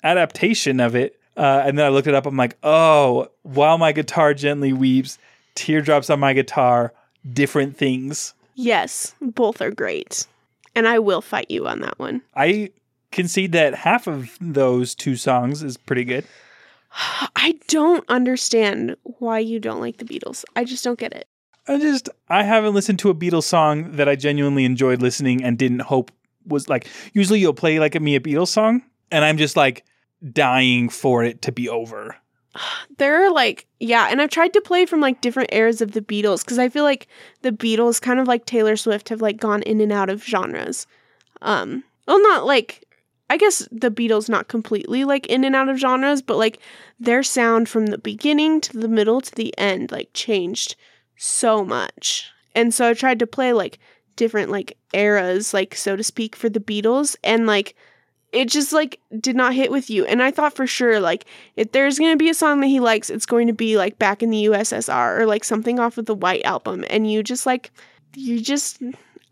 adaptation 0.03 0.81
of 0.81 0.95
it. 0.95 1.19
Uh, 1.37 1.63
and 1.65 1.79
then 1.79 1.87
I 1.87 1.89
looked 1.89 2.09
it 2.09 2.15
up. 2.15 2.27
I'm 2.27 2.37
like, 2.37 2.57
oh, 2.63 3.29
while 3.43 3.79
my 3.79 3.93
guitar 3.93 4.35
gently 4.35 4.73
weeps, 4.73 5.19
teardrops 5.55 6.11
on 6.11 6.21
my 6.21 6.33
guitar, 6.33 6.93
different 7.33 7.77
things. 7.77 8.35
Yes, 8.55 9.15
both 9.21 9.61
are 9.61 9.71
great. 9.71 10.27
And 10.75 10.89
I 10.89 10.99
will 10.99 11.21
fight 11.21 11.51
you 11.51 11.69
on 11.69 11.81
that 11.81 11.99
one. 11.99 12.23
I 12.35 12.71
concede 13.13 13.53
that 13.53 13.75
half 13.75 14.07
of 14.07 14.37
those 14.41 14.95
two 14.95 15.17
songs 15.17 15.63
is 15.63 15.77
pretty 15.77 16.05
good. 16.05 16.25
I 17.37 17.59
don't 17.69 18.05
understand 18.09 18.97
why 19.03 19.39
you 19.39 19.61
don't 19.61 19.81
like 19.81 19.99
the 19.99 20.05
Beatles. 20.05 20.45
I 20.57 20.65
just 20.65 20.85
don't 20.85 20.99
get 20.99 21.13
it. 21.13 21.29
I 21.69 21.79
just 21.79 22.09
I 22.29 22.43
haven't 22.45 22.75
listened 22.75 22.99
to 23.01 23.11
a 23.11 23.15
Beatles 23.15 23.45
song 23.45 23.93
that 23.93 24.09
I 24.09 24.17
genuinely 24.17 24.65
enjoyed 24.65 25.03
listening 25.03 25.45
and 25.45 25.59
didn't 25.59 25.81
hope 25.81 26.11
was 26.47 26.69
like 26.69 26.89
usually 27.13 27.41
you'll 27.41 27.53
play 27.53 27.79
like 27.79 27.95
a 27.95 28.01
me 28.01 28.17
a 28.17 28.21
Beatles 28.21 28.49
song 28.49 28.83
and 29.11 29.25
I'm 29.25 29.39
just 29.39 29.57
like 29.57 29.85
dying 30.33 30.89
for 30.89 31.25
it 31.25 31.43
to 31.43 31.53
be 31.53 31.69
over. 31.69 32.17
There 32.97 33.25
are 33.25 33.31
like, 33.31 33.67
yeah, 33.79 34.09
and 34.11 34.21
I've 34.21 34.31
tried 34.31 34.53
to 34.55 34.61
play 34.61 34.87
from 34.87 35.01
like 35.01 35.21
different 35.21 35.53
eras 35.53 35.81
of 35.81 35.93
the 35.93 36.01
Beatles 36.01 36.45
because 36.45 36.59
I 36.59 36.69
feel 36.69 36.85
like 36.85 37.07
the 37.43 37.53
Beatles, 37.53 38.01
kind 38.01 38.19
of 38.19 38.27
like 38.27 38.47
Taylor 38.47 38.77
Swift, 38.77 39.11
have 39.11 39.21
like 39.21 39.39
gone 39.39 39.63
in 39.63 39.81
and 39.81 39.93
out 39.93 40.11
of 40.11 40.25
genres. 40.25 40.87
Um, 41.41 41.85
well, 42.07 42.21
not 42.21 42.47
like, 42.47 42.85
I 43.31 43.37
guess 43.37 43.69
the 43.71 43.91
Beatles 43.91 44.29
not 44.29 44.49
completely 44.49 45.05
like 45.05 45.27
in 45.27 45.45
and 45.45 45.55
out 45.55 45.69
of 45.69 45.79
genres, 45.79 46.23
but 46.23 46.39
like 46.39 46.59
their 46.99 47.23
sound 47.23 47.69
from 47.69 47.87
the 47.87 47.99
beginning 47.99 48.61
to 48.63 48.79
the 48.79 48.89
middle 48.89 49.21
to 49.21 49.35
the 49.35 49.57
end 49.59 49.93
like 49.93 50.09
changed 50.15 50.75
so 51.17 51.65
much. 51.65 52.31
And 52.55 52.75
so 52.75 52.89
I 52.89 52.95
tried 52.95 53.19
to 53.21 53.27
play 53.27 53.53
like 53.53 53.79
different 54.17 54.51
like 54.51 54.77
eras, 54.93 55.55
like 55.55 55.75
so 55.75 55.95
to 55.95 56.03
speak, 56.03 56.35
for 56.35 56.49
the 56.49 56.61
Beatles, 56.61 57.15
and 57.23 57.47
like 57.47 57.77
it 58.33 58.47
just 58.47 58.73
like 58.73 59.01
did 59.21 59.37
not 59.37 59.55
hit 59.55 59.71
with 59.71 59.89
you. 59.89 60.05
And 60.05 60.23
I 60.23 60.31
thought 60.31 60.55
for 60.55 60.67
sure 60.67 61.01
like 61.01 61.25
if 61.57 61.73
there's 61.73 61.99
gonna 61.99 62.17
be 62.17 62.29
a 62.29 62.35
song 62.35 62.61
that 62.61 62.67
he 62.67 62.81
likes, 62.81 63.11
it's 63.11 63.27
going 63.27 63.47
to 63.47 63.53
be 63.53 63.77
like 63.77 63.99
back 63.99 64.23
in 64.23 64.31
the 64.31 64.45
USSR 64.47 65.19
or 65.19 65.27
like 65.27 65.45
something 65.45 65.79
off 65.79 65.99
of 65.99 66.07
the 66.07 66.15
White 66.15 66.45
Album. 66.45 66.85
And 66.91 67.11
you 67.11 67.23
just 67.23 67.47
like 67.47 67.71
you 68.15 68.41
just 68.41 68.83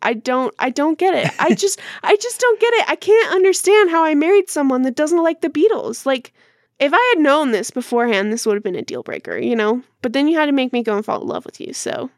I 0.03 0.14
don't 0.14 0.55
I 0.59 0.70
don't 0.70 0.99
get 0.99 1.14
it. 1.14 1.32
I 1.40 1.55
just 1.55 1.80
I 2.03 2.16
just 2.16 2.40
don't 2.40 2.61
get 2.61 2.74
it. 2.74 2.88
I 2.88 2.97
can't 2.97 3.34
understand 3.34 3.90
how 3.90 4.05
I 4.05 4.14
married 4.14 4.49
someone 4.49 4.82
that 4.82 4.97
doesn't 4.97 5.22
like 5.22 5.40
the 5.40 5.51
Beatles. 5.51 6.07
Like 6.07 6.32
if 6.78 6.92
I 6.92 7.14
had 7.14 7.22
known 7.22 7.51
this 7.53 7.70
beforehand, 7.70 8.32
this 8.32 8.47
would 8.47 8.55
have 8.55 8.62
been 8.62 8.74
a 8.74 8.82
deal 8.82 9.03
breaker, 9.03 9.36
you 9.36 9.57
know? 9.57 9.82
But 10.03 10.12
then 10.12 10.28
you 10.28 10.38
had 10.38 10.47
to 10.47 10.53
make 10.53 10.72
me 10.72 10.82
go 10.82 10.94
and 10.94 11.05
fall 11.05 11.22
in 11.22 11.28
love 11.28 11.44
with 11.44 11.61
you, 11.61 11.72
so 11.72 12.11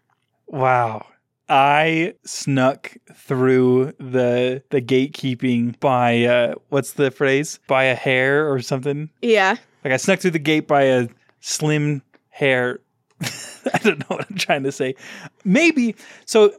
Wow. 0.46 1.06
I 1.48 2.14
snuck 2.24 2.96
through 3.14 3.92
the 3.98 4.62
the 4.70 4.82
gatekeeping 4.82 5.78
by 5.80 6.24
uh 6.24 6.54
what's 6.68 6.92
the 6.92 7.10
phrase? 7.10 7.58
By 7.66 7.84
a 7.84 7.94
hair 7.94 8.50
or 8.50 8.60
something. 8.60 9.10
Yeah. 9.22 9.56
Like 9.84 9.94
I 9.94 9.96
snuck 9.96 10.20
through 10.20 10.32
the 10.32 10.38
gate 10.38 10.68
by 10.68 10.82
a 10.82 11.08
slim 11.40 12.02
hair. 12.28 12.80
I 13.20 13.78
don't 13.82 13.98
know 14.00 14.16
what 14.16 14.26
I'm 14.30 14.36
trying 14.36 14.64
to 14.64 14.72
say. 14.72 14.94
Maybe 15.44 15.96
so 16.26 16.52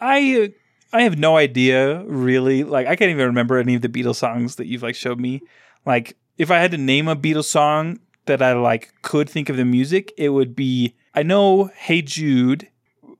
I 0.00 0.52
I 0.92 1.02
have 1.02 1.18
no 1.18 1.36
idea 1.36 2.02
really. 2.04 2.64
Like 2.64 2.86
I 2.86 2.96
can't 2.96 3.10
even 3.10 3.26
remember 3.26 3.58
any 3.58 3.74
of 3.74 3.82
the 3.82 3.88
Beatles 3.88 4.16
songs 4.16 4.56
that 4.56 4.66
you've 4.66 4.82
like 4.82 4.94
showed 4.94 5.20
me. 5.20 5.42
Like 5.84 6.16
if 6.38 6.50
I 6.50 6.58
had 6.58 6.70
to 6.70 6.78
name 6.78 7.08
a 7.08 7.16
Beatles 7.16 7.44
song 7.44 8.00
that 8.24 8.40
I 8.40 8.54
like 8.54 8.92
could 9.02 9.28
think 9.28 9.50
of 9.50 9.56
the 9.56 9.64
music, 9.64 10.12
it 10.16 10.30
would 10.30 10.56
be 10.56 10.94
I 11.14 11.22
know 11.22 11.70
Hey 11.74 12.00
Jude 12.00 12.68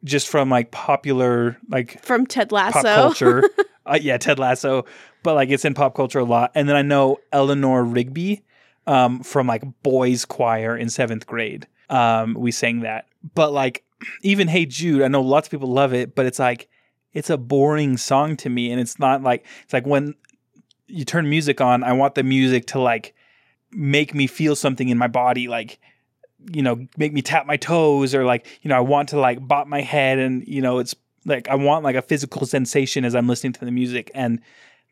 just 0.04 0.28
from 0.28 0.50
like 0.50 0.70
popular 0.70 1.56
like 1.68 2.02
From 2.02 2.26
Ted 2.26 2.52
Lasso. 2.52 2.82
pop 2.82 2.84
culture. 2.84 3.42
uh, 3.86 3.98
yeah, 4.00 4.16
Ted 4.18 4.38
Lasso, 4.38 4.84
but 5.22 5.34
like 5.34 5.50
it's 5.50 5.64
in 5.64 5.74
pop 5.74 5.94
culture 5.94 6.18
a 6.18 6.24
lot. 6.24 6.52
And 6.54 6.68
then 6.68 6.76
I 6.76 6.82
know 6.82 7.18
Eleanor 7.32 7.84
Rigby 7.84 8.42
um, 8.86 9.22
from 9.22 9.46
like 9.46 9.62
boys 9.82 10.24
choir 10.24 10.76
in 10.76 10.88
seventh 10.88 11.26
grade. 11.26 11.66
Um, 11.88 12.34
we 12.34 12.50
sang 12.50 12.80
that, 12.80 13.06
but 13.34 13.52
like 13.52 13.84
even 14.22 14.48
Hey 14.48 14.66
Jude, 14.66 15.02
I 15.02 15.08
know 15.08 15.22
lots 15.22 15.46
of 15.48 15.50
people 15.50 15.72
love 15.72 15.94
it, 15.94 16.14
but 16.14 16.26
it's 16.26 16.38
like 16.38 16.68
it's 17.12 17.30
a 17.30 17.38
boring 17.38 17.96
song 17.96 18.36
to 18.38 18.48
me, 18.50 18.70
and 18.70 18.80
it's 18.80 18.98
not 18.98 19.22
like 19.22 19.46
it's 19.64 19.72
like 19.72 19.86
when 19.86 20.14
you 20.88 21.04
turn 21.04 21.28
music 21.28 21.60
on, 21.60 21.82
I 21.82 21.92
want 21.92 22.14
the 22.14 22.22
music 22.22 22.66
to 22.68 22.80
like 22.80 23.14
make 23.72 24.14
me 24.14 24.26
feel 24.26 24.56
something 24.56 24.88
in 24.88 24.98
my 24.98 25.08
body, 25.08 25.48
like 25.48 25.78
you 26.52 26.62
know, 26.62 26.86
make 26.96 27.12
me 27.12 27.22
tap 27.22 27.46
my 27.46 27.56
toes 27.56 28.14
or 28.14 28.24
like, 28.24 28.46
you 28.62 28.68
know, 28.68 28.76
I 28.76 28.80
want 28.80 29.10
to 29.10 29.18
like 29.18 29.46
bop 29.46 29.66
my 29.66 29.80
head 29.80 30.18
and, 30.18 30.46
you 30.46 30.62
know, 30.62 30.78
it's 30.78 30.94
like 31.24 31.48
I 31.48 31.54
want 31.56 31.84
like 31.84 31.96
a 31.96 32.02
physical 32.02 32.46
sensation 32.46 33.04
as 33.04 33.14
I'm 33.14 33.28
listening 33.28 33.52
to 33.54 33.64
the 33.64 33.70
music. 33.70 34.10
And 34.14 34.40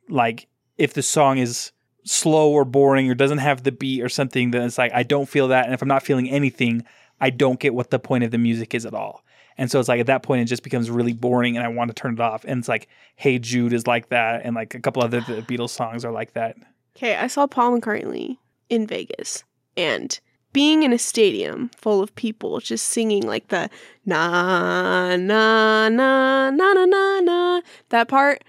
like 0.09 0.49
if 0.77 0.95
the 0.95 1.03
song 1.03 1.39
is 1.39 1.73
slow 2.05 2.51
or 2.51 2.65
boring 2.65 3.09
or 3.11 3.15
doesn't 3.15 3.39
have 3.39 3.63
the 3.63 3.73
beat 3.73 4.03
or 4.03 4.09
something, 4.09 4.51
then 4.51 4.63
it's 4.63 4.79
like 4.79 4.93
I 4.93 5.03
don't 5.03 5.29
feel 5.29 5.49
that. 5.49 5.65
And 5.65 5.75
if 5.75 5.81
I'm 5.81 5.89
not 5.89 6.03
feeling 6.03 6.29
anything, 6.29 6.85
I 7.21 7.31
don't 7.31 7.61
get 7.61 7.75
what 7.75 7.91
the 7.91 7.99
point 7.99 8.25
of 8.25 8.31
the 8.31 8.39
music 8.39 8.75
is 8.75 8.85
at 8.85 8.95
all. 8.95 9.25
And 9.57 9.71
so 9.71 9.79
it's 9.79 9.89
like 9.89 10.01
at 10.01 10.07
that 10.07 10.25
point 10.25 10.43
it 10.43 10.47
just 10.47 10.65
becomes 10.65 10.91
really 10.91 11.13
boring 11.13 11.57
and 11.57 11.65
I 11.65 11.69
want 11.69 11.89
to 11.89 11.95
turn 11.95 12.15
it 12.15 12.21
off. 12.21 12.45
And 12.45 12.59
it's 12.59 12.69
like 12.69 12.89
Hey 13.17 13.39
Jude 13.39 13.73
is 13.73 13.87
like 13.87 14.09
that 14.09 14.43
and 14.45 14.55
like 14.55 14.75
a 14.75 14.81
couple 14.81 15.03
other 15.03 15.21
the 15.21 15.43
Beatles 15.43 15.71
songs 15.71 16.05
are 16.05 16.13
like 16.13 16.33
that. 16.33 16.57
Okay, 16.97 17.17
I 17.17 17.29
saw 17.29 17.47
Paul 17.47 17.81
McCartney 17.81 18.39
in 18.69 18.87
Vegas 18.87 19.45
and 19.77 20.19
being 20.55 20.85
in 20.85 20.93
a 20.95 20.99
stadium 20.99 21.69
full 21.77 22.01
of 22.01 22.15
people 22.15 22.61
just 22.61 22.87
singing 22.87 23.27
like 23.27 23.49
the 23.49 23.69
na 24.07 25.17
na 25.17 25.91
na 25.91 26.51
na 26.51 26.73
na 26.73 26.85
na 26.87 27.21
na 27.21 27.61
that 27.91 28.09
part 28.09 28.43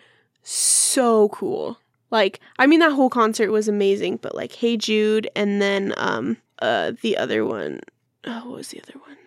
so 0.44 1.28
cool. 1.30 1.78
Like 2.12 2.40
I 2.58 2.68
mean 2.68 2.80
that 2.80 2.94
whole 2.94 3.10
concert 3.10 3.52
was 3.52 3.68
amazing, 3.68 4.18
but 4.18 4.36
like 4.36 4.54
Hey 4.54 4.78
Jude 4.78 5.30
and 5.36 5.62
then 5.62 5.94
um 5.98 6.38
uh 6.60 6.94
the 7.02 7.18
other 7.18 7.44
one 7.44 7.82
oh 8.24 8.46
what 8.46 8.58
was 8.58 8.70
the 8.70 8.82
other 8.82 8.98
one? 9.00 9.18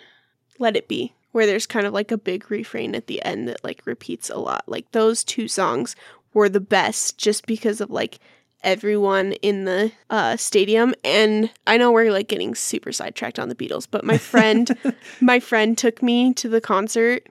Let 0.58 0.76
It 0.76 0.88
Be 0.88 1.12
where 1.32 1.46
there's 1.46 1.66
kind 1.66 1.86
of 1.86 1.92
like 1.92 2.10
a 2.10 2.16
big 2.18 2.50
refrain 2.50 2.94
at 2.94 3.06
the 3.06 3.22
end 3.22 3.48
that 3.48 3.62
like 3.62 3.82
repeats 3.84 4.30
a 4.30 4.38
lot. 4.38 4.64
Like 4.66 4.90
those 4.92 5.22
two 5.24 5.48
songs 5.48 5.94
were 6.32 6.48
the 6.48 6.60
best 6.60 7.18
just 7.18 7.44
because 7.46 7.80
of 7.80 7.90
like 7.90 8.18
everyone 8.64 9.32
in 9.34 9.64
the 9.64 9.92
uh, 10.10 10.36
stadium 10.36 10.94
and 11.04 11.50
i 11.66 11.76
know 11.76 11.92
we're 11.92 12.10
like 12.12 12.28
getting 12.28 12.54
super 12.54 12.92
sidetracked 12.92 13.38
on 13.38 13.48
the 13.48 13.54
beatles 13.54 13.86
but 13.90 14.04
my 14.04 14.18
friend 14.18 14.76
my 15.20 15.38
friend 15.38 15.78
took 15.78 16.02
me 16.02 16.34
to 16.34 16.48
the 16.48 16.60
concert 16.60 17.26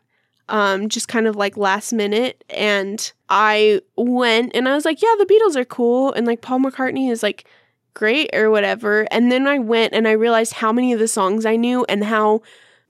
um 0.50 0.88
just 0.88 1.08
kind 1.08 1.28
of 1.28 1.36
like 1.36 1.58
last 1.58 1.92
minute 1.92 2.44
and 2.50 3.12
i 3.30 3.82
went 3.98 4.56
and 4.56 4.70
i 4.70 4.74
was 4.74 4.86
like 4.86 5.02
yeah 5.02 5.14
the 5.18 5.26
beatles 5.26 5.56
are 5.56 5.66
cool 5.66 6.14
and 6.14 6.26
like 6.26 6.42
paul 6.42 6.60
mccartney 6.60 7.12
is 7.12 7.22
like 7.22 7.46
great 7.94 8.30
or 8.34 8.50
whatever 8.50 9.08
and 9.12 9.32
then 9.32 9.48
i 9.48 9.60
went 9.60 9.94
and 9.94 10.08
i 10.08 10.12
realized 10.12 10.54
how 10.54 10.72
many 10.72 10.94
of 10.94 11.00
the 11.00 11.08
songs 11.08 11.46
i 11.46 11.56
knew 11.56 11.86
and 11.90 12.04
how 12.04 12.42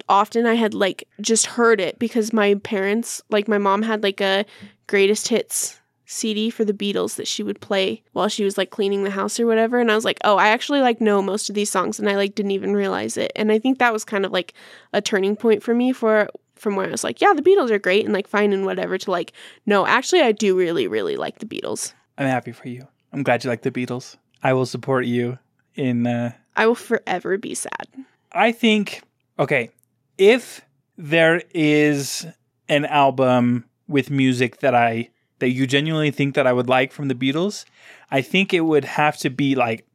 often 0.10 0.46
i 0.46 0.54
had 0.54 0.74
like 0.74 1.08
just 1.22 1.46
heard 1.46 1.82
it 1.82 1.98
because 1.98 2.32
my 2.34 2.56
parents 2.56 3.22
like 3.30 3.48
my 3.48 3.58
mom 3.58 3.82
had 3.82 4.04
like 4.04 4.22
a 4.22 4.46
greatest 4.86 5.30
hits 5.30 5.80
CD 6.10 6.50
for 6.50 6.64
the 6.64 6.74
Beatles 6.74 7.18
that 7.18 7.28
she 7.28 7.44
would 7.44 7.60
play 7.60 8.02
while 8.14 8.30
she 8.30 8.46
was 8.46 8.58
like 8.58 8.70
cleaning 8.70 9.04
the 9.04 9.10
house 9.12 9.40
or 9.42 9.46
whatever. 9.46 9.78
And 9.78 9.92
I 9.92 9.96
was 9.96 10.06
like, 10.06 10.20
oh, 10.24 10.38
I 10.38 10.48
actually 10.48 10.80
like 10.80 11.02
know 11.02 11.22
most 11.22 11.50
of 11.50 11.56
these 11.56 11.70
songs 11.70 12.00
and 12.00 12.10
I 12.10 12.16
like 12.16 12.34
didn't 12.34 12.52
even 12.52 12.74
realize 12.74 13.18
it. 13.18 13.34
And 13.36 13.52
I 13.52 13.60
think 13.60 13.78
that 13.78 13.92
was 13.92 14.06
kind 14.06 14.26
of 14.26 14.32
like 14.32 14.54
a 14.94 15.02
turning 15.02 15.36
point 15.36 15.62
for 15.62 15.76
me 15.76 15.92
for 15.92 16.30
from 16.56 16.78
where 16.78 16.88
I 16.88 16.92
was 16.92 17.04
like, 17.04 17.20
yeah, 17.20 17.34
the 17.34 17.42
Beatles 17.42 17.72
are 17.72 17.78
great 17.78 18.06
and 18.06 18.14
like 18.14 18.26
fine 18.26 18.54
and 18.54 18.66
whatever 18.66 18.98
to 18.98 19.12
like, 19.12 19.34
no, 19.66 19.86
actually 19.86 20.22
I 20.22 20.32
do 20.32 20.58
really, 20.58 20.88
really 20.88 21.18
like 21.18 21.40
the 21.40 21.46
Beatles. 21.46 21.94
I'm 22.18 22.28
happy 22.28 22.54
for 22.54 22.70
you. 22.70 22.88
I'm 23.12 23.22
glad 23.22 23.44
you 23.44 23.50
like 23.50 23.64
the 23.64 23.72
Beatles. 23.72 24.16
I 24.42 24.54
will 24.54 24.66
support 24.66 25.06
you 25.06 25.38
in 25.76 26.08
uh 26.08 26.32
I 26.56 26.68
will 26.68 26.76
forever 26.76 27.38
be 27.38 27.54
sad. 27.54 27.88
I 28.32 28.54
think 28.54 29.02
okay, 29.38 29.72
if 30.18 30.62
there 30.98 31.44
is 31.54 32.26
an 32.70 32.86
album 32.86 33.66
with 33.90 34.10
music 34.10 34.60
that 34.62 34.74
I 34.74 35.10
that 35.40 35.50
you 35.50 35.68
genuinely 35.68 36.12
think 36.12 36.36
that 36.36 36.48
I 36.48 36.54
would 36.54 36.68
like 36.68 36.92
from 36.92 37.08
the 37.08 37.16
Beatles, 37.16 37.66
I 38.12 38.22
think 38.22 38.54
it 38.54 38.62
would 38.62 38.86
have 38.86 39.18
to 39.18 39.30
be 39.30 39.56
like 39.56 39.86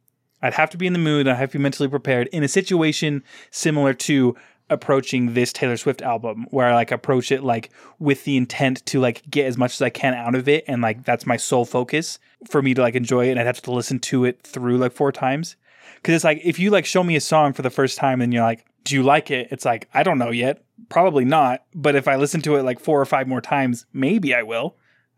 I'd 0.41 0.53
have 0.55 0.69
to 0.71 0.77
be 0.77 0.87
in 0.87 0.93
the 0.93 0.99
mood, 0.99 1.27
I'd 1.27 1.37
have 1.37 1.51
to 1.51 1.57
be 1.57 1.63
mentally 1.63 1.87
prepared 1.87 2.27
in 2.27 2.43
a 2.43 2.49
situation 2.49 3.23
similar 3.49 3.93
to 3.93 4.35
approaching 4.69 5.33
this 5.33 5.53
Taylor 5.53 5.77
Swift 5.77 6.01
album 6.01 6.47
where 6.49 6.67
I 6.67 6.73
like 6.73 6.91
approach 6.91 7.31
it 7.31 7.43
like 7.43 7.69
with 7.99 8.23
the 8.25 8.37
intent 8.37 8.85
to 8.87 8.99
like 8.99 9.21
get 9.29 9.45
as 9.45 9.57
much 9.57 9.73
as 9.75 9.81
I 9.81 9.89
can 9.89 10.13
out 10.13 10.35
of 10.35 10.47
it 10.47 10.63
and 10.67 10.81
like 10.81 11.03
that's 11.05 11.25
my 11.25 11.37
sole 11.37 11.65
focus 11.65 12.19
for 12.49 12.61
me 12.61 12.73
to 12.73 12.81
like 12.81 12.95
enjoy 12.95 13.27
it 13.27 13.31
and 13.31 13.39
I'd 13.39 13.45
have 13.45 13.61
to 13.61 13.71
listen 13.71 13.99
to 13.99 14.25
it 14.25 14.41
through 14.41 14.77
like 14.77 14.91
four 14.91 15.11
times. 15.11 15.55
Cause 16.01 16.15
it's 16.15 16.23
like 16.23 16.41
if 16.43 16.59
you 16.59 16.71
like 16.71 16.85
show 16.85 17.03
me 17.03 17.15
a 17.15 17.21
song 17.21 17.53
for 17.53 17.61
the 17.61 17.69
first 17.69 17.97
time 17.97 18.21
and 18.21 18.33
you're 18.33 18.43
like, 18.43 18.65
do 18.83 18.95
you 18.95 19.03
like 19.03 19.31
it? 19.31 19.47
It's 19.51 19.65
like, 19.65 19.87
I 19.93 20.03
don't 20.03 20.17
know 20.17 20.31
yet. 20.31 20.63
Probably 20.89 21.23
not. 21.23 21.63
But 21.73 21.95
if 21.95 22.07
I 22.07 22.17
listen 22.17 22.41
to 22.41 22.55
it 22.55 22.63
like 22.63 22.79
four 22.79 22.99
or 22.99 23.05
five 23.05 23.27
more 23.27 23.41
times, 23.41 23.85
maybe 23.93 24.33
I 24.33 24.43
will. 24.43 24.75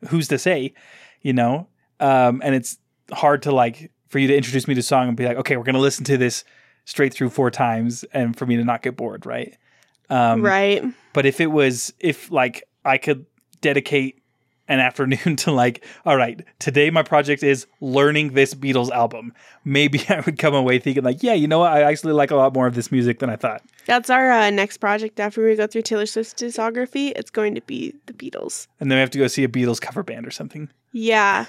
Who's 0.09 0.27
to 0.29 0.37
say? 0.37 0.73
You 1.21 1.33
know? 1.33 1.67
Um, 1.99 2.41
and 2.43 2.55
it's 2.55 2.77
hard 3.11 3.43
to 3.43 3.51
like 3.51 3.91
for 4.09 4.19
you 4.19 4.27
to 4.27 4.35
introduce 4.35 4.67
me 4.67 4.73
to 4.75 4.79
a 4.79 4.83
song 4.83 5.07
and 5.07 5.17
be 5.17 5.25
like, 5.25 5.37
okay, 5.37 5.57
we're 5.57 5.63
gonna 5.63 5.79
listen 5.79 6.05
to 6.05 6.17
this 6.17 6.43
straight 6.85 7.13
through 7.13 7.29
four 7.29 7.51
times 7.51 8.03
and 8.13 8.37
for 8.37 8.45
me 8.45 8.55
to 8.57 8.63
not 8.63 8.81
get 8.81 8.95
bored, 8.95 9.25
right? 9.25 9.57
Um, 10.09 10.41
right. 10.41 10.83
But 11.13 11.25
if 11.25 11.41
it 11.41 11.47
was, 11.47 11.93
if 11.99 12.31
like 12.31 12.63
I 12.83 12.97
could 12.97 13.25
dedicate 13.61 14.21
an 14.67 14.79
afternoon 14.79 15.35
to 15.37 15.51
like, 15.51 15.83
all 16.05 16.15
right, 16.15 16.43
today 16.59 16.89
my 16.89 17.03
project 17.03 17.43
is 17.43 17.67
learning 17.81 18.33
this 18.33 18.53
Beatles 18.53 18.91
album. 18.91 19.33
Maybe 19.63 20.03
I 20.09 20.21
would 20.21 20.37
come 20.37 20.53
away 20.53 20.79
thinking 20.79 21.03
like, 21.03 21.23
yeah, 21.23 21.33
you 21.33 21.47
know 21.47 21.59
what? 21.59 21.71
I 21.71 21.81
actually 21.83 22.13
like 22.13 22.31
a 22.31 22.35
lot 22.35 22.53
more 22.53 22.67
of 22.67 22.75
this 22.75 22.91
music 22.91 23.19
than 23.19 23.29
I 23.29 23.35
thought. 23.35 23.63
That's 23.85 24.09
our 24.09 24.31
uh, 24.31 24.49
next 24.49 24.77
project 24.77 25.19
after 25.19 25.45
we 25.45 25.55
go 25.55 25.67
through 25.67 25.83
Taylor 25.83 26.05
Swift's 26.05 26.33
discography. 26.33 27.13
It's 27.15 27.29
going 27.29 27.55
to 27.55 27.61
be 27.61 27.93
the 28.07 28.13
Beatles. 28.13 28.67
And 28.79 28.89
then 28.89 28.97
we 28.97 29.01
have 29.01 29.11
to 29.11 29.19
go 29.19 29.27
see 29.27 29.43
a 29.43 29.47
Beatles 29.47 29.79
cover 29.79 30.03
band 30.03 30.25
or 30.25 30.31
something. 30.31 30.69
Yeah. 30.91 31.45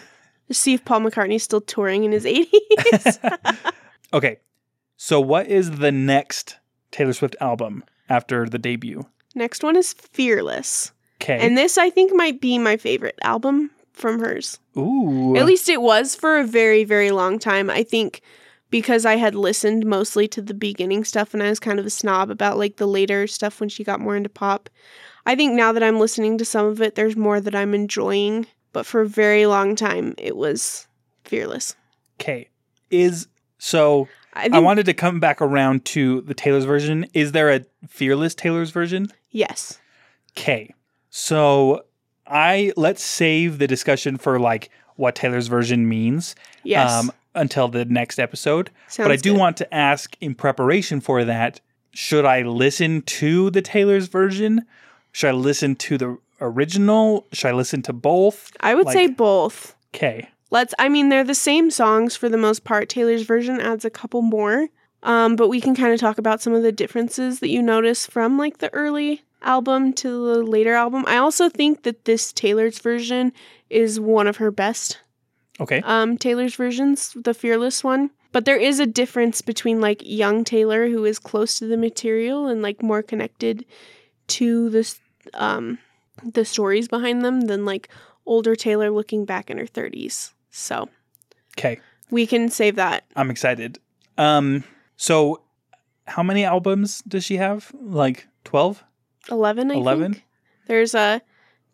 Just 0.49 0.61
see 0.61 0.75
if 0.75 0.85
Paul 0.85 1.01
McCartney's 1.01 1.43
still 1.43 1.61
touring 1.61 2.05
in 2.05 2.13
his 2.13 2.25
80s. 2.25 3.73
Okay. 4.13 4.39
So 4.97 5.21
what 5.21 5.47
is 5.47 5.79
the 5.79 5.93
next 5.93 6.57
Taylor 6.91 7.13
Swift 7.13 7.37
album 7.41 7.85
after 8.09 8.49
the 8.49 8.59
debut? 8.59 9.05
Next 9.35 9.63
one 9.63 9.77
is 9.77 9.93
Fearless. 9.93 10.93
Okay. 11.21 11.39
And 11.45 11.57
this, 11.57 11.77
I 11.77 11.91
think, 11.91 12.15
might 12.15 12.41
be 12.41 12.59
my 12.59 12.77
favorite 12.77 13.19
album 13.23 13.71
from 13.93 14.21
hers. 14.21 14.59
Ooh. 14.77 15.37
At 15.37 15.47
least 15.47 15.69
it 15.69 15.83
was 15.83 16.15
for 16.15 16.39
a 16.39 16.47
very, 16.47 16.85
very 16.85 17.11
long 17.11 17.39
time. 17.39 17.69
I 17.69 17.83
think 17.83 18.23
because 18.71 19.05
I 19.07 19.17
had 19.17 19.35
listened 19.35 19.87
mostly 19.87 20.27
to 20.29 20.43
the 20.43 20.55
beginning 20.55 21.05
stuff 21.05 21.35
and 21.35 21.43
I 21.43 21.49
was 21.49 21.61
kind 21.61 21.79
of 21.79 21.87
a 21.87 21.91
snob 21.91 22.31
about 22.31 22.59
like 22.59 22.77
the 22.77 22.87
later 22.87 23.27
stuff 23.27 23.61
when 23.61 23.69
she 23.69 23.85
got 23.85 24.01
more 24.01 24.17
into 24.17 24.29
pop. 24.29 24.69
I 25.25 25.35
think 25.35 25.55
now 25.55 25.73
that 25.73 25.83
I'm 25.83 25.99
listening 25.99 26.39
to 26.39 26.45
some 26.45 26.67
of 26.67 26.81
it, 26.81 26.95
there's 26.95 27.17
more 27.17 27.41
that 27.41 27.55
I'm 27.55 27.75
enjoying. 27.75 28.47
But 28.73 28.87
for 28.87 29.01
a 29.01 29.09
very 29.09 29.47
long 29.47 29.75
time, 29.77 30.15
it 30.19 30.37
was 30.37 30.87
Fearless. 31.25 31.75
Okay. 32.21 32.49
Is 32.91 33.27
so 33.59 34.07
I 34.35 34.43
think, 34.43 34.55
I 34.55 34.59
wanted 34.61 34.87
to 34.87 34.95
come 34.95 35.19
back 35.19 35.41
around 35.43 35.85
to 35.87 36.21
the 36.21 36.35
Taylor's 36.35 36.65
version. 36.65 37.07
Is 37.15 37.33
there 37.33 37.51
a 37.51 37.65
Fearless 37.89 38.35
Taylor's 38.35 38.71
version? 38.71 39.09
yes. 39.31 39.79
Okay. 40.39 40.73
So 41.11 41.85
I 42.27 42.73
let's 42.77 43.03
save 43.03 43.59
the 43.59 43.67
discussion 43.67 44.19
for 44.19 44.39
like 44.39 44.71
what 44.97 45.15
Taylor's 45.15 45.49
version 45.49 45.89
means 45.89 46.35
Yes. 46.63 46.93
um 46.93 47.13
until 47.37 47.69
the 47.69 47.85
next 47.85 48.19
episode. 48.19 48.71
Sounds 48.89 49.07
but 49.07 49.13
I 49.13 49.17
do 49.17 49.33
good. 49.33 49.39
want 49.39 49.57
to 49.59 49.75
ask 49.75 50.17
in 50.21 50.35
preparation 50.35 51.01
for 51.01 51.25
that, 51.25 51.61
should 51.93 52.25
I 52.25 52.43
listen 52.43 53.03
to 53.03 53.51
the 53.51 53.63
Taylor's 53.63 54.09
version? 54.09 54.65
Should 55.13 55.29
I 55.29 55.33
listen 55.33 55.77
to 55.77 55.99
the 55.99 56.19
original? 56.41 57.27
Should 57.33 57.49
I 57.49 57.53
listen 57.53 57.83
to 57.83 57.93
both? 57.93 58.53
I 58.61 58.75
would 58.75 58.89
say 58.89 59.07
both. 59.07 59.75
Okay. 59.95 60.29
Let's 60.51 60.75
I 60.79 60.89
mean 60.89 61.09
they're 61.09 61.25
the 61.25 61.35
same 61.35 61.71
songs 61.71 62.17
for 62.17 62.29
the 62.29 62.37
most 62.37 62.65
part. 62.65 62.89
Taylor's 62.89 63.23
version 63.23 63.61
adds 63.61 63.85
a 63.85 63.91
couple 63.91 64.23
more. 64.23 64.69
Um, 65.03 65.37
but 65.37 65.49
we 65.49 65.61
can 65.61 65.77
kind 65.77 65.93
of 65.95 66.01
talk 66.01 66.19
about 66.19 66.41
some 66.41 66.53
of 66.53 66.63
the 66.63 66.73
differences 66.73 67.39
that 67.41 67.51
you 67.51 67.63
notice 67.63 68.07
from 68.07 68.39
like 68.39 68.59
the 68.59 68.73
early 68.75 69.23
album 69.43 69.93
to 69.95 70.35
the 70.35 70.43
later 70.43 70.75
album. 70.75 71.05
I 71.07 71.17
also 71.19 71.49
think 71.49 71.85
that 71.85 72.05
this 72.07 72.33
Taylor's 72.33 72.81
version 72.81 73.33
is 73.71 74.01
one 74.01 74.27
of 74.27 74.39
her 74.39 74.51
best 74.51 74.99
Okay. 75.61 75.81
um 75.85 76.17
Taylor's 76.19 76.55
versions, 76.55 77.13
the 77.17 77.35
Fearless 77.35 77.83
one. 77.85 78.11
But 78.33 78.45
there 78.45 78.57
is 78.59 78.81
a 78.81 78.87
difference 78.87 79.41
between 79.41 79.81
like 79.81 80.03
young 80.05 80.45
Taylor 80.45 80.89
who 80.89 81.05
is 81.07 81.19
close 81.19 81.59
to 81.59 81.67
the 81.67 81.77
material 81.77 82.47
and 82.47 82.61
like 82.63 82.83
more 82.83 83.03
connected 83.03 83.65
to 84.29 84.69
this 84.71 85.01
um 85.35 85.79
the 86.23 86.45
stories 86.45 86.89
behind 86.89 87.25
them 87.25 87.43
than 87.43 87.65
like 87.65 87.89
older 88.27 88.55
Taylor 88.57 88.91
looking 88.91 89.25
back 89.25 89.51
in 89.51 89.59
her 89.59 89.67
30s. 89.67 90.33
So, 90.51 90.89
Okay. 91.59 91.79
we 92.11 92.27
can 92.27 92.49
save 92.51 92.77
that. 92.77 93.05
I'm 93.15 93.31
excited. 93.31 93.79
Um 94.19 94.65
so 94.97 95.43
how 96.07 96.23
many 96.23 96.45
albums 96.45 97.03
does 97.09 97.25
she 97.25 97.37
have? 97.37 97.73
Like 97.81 98.29
12? 98.45 98.83
11, 99.31 99.71
I 99.71 99.75
11? 99.75 100.13
think. 100.13 100.25
There's 100.69 100.95
a 100.95 101.21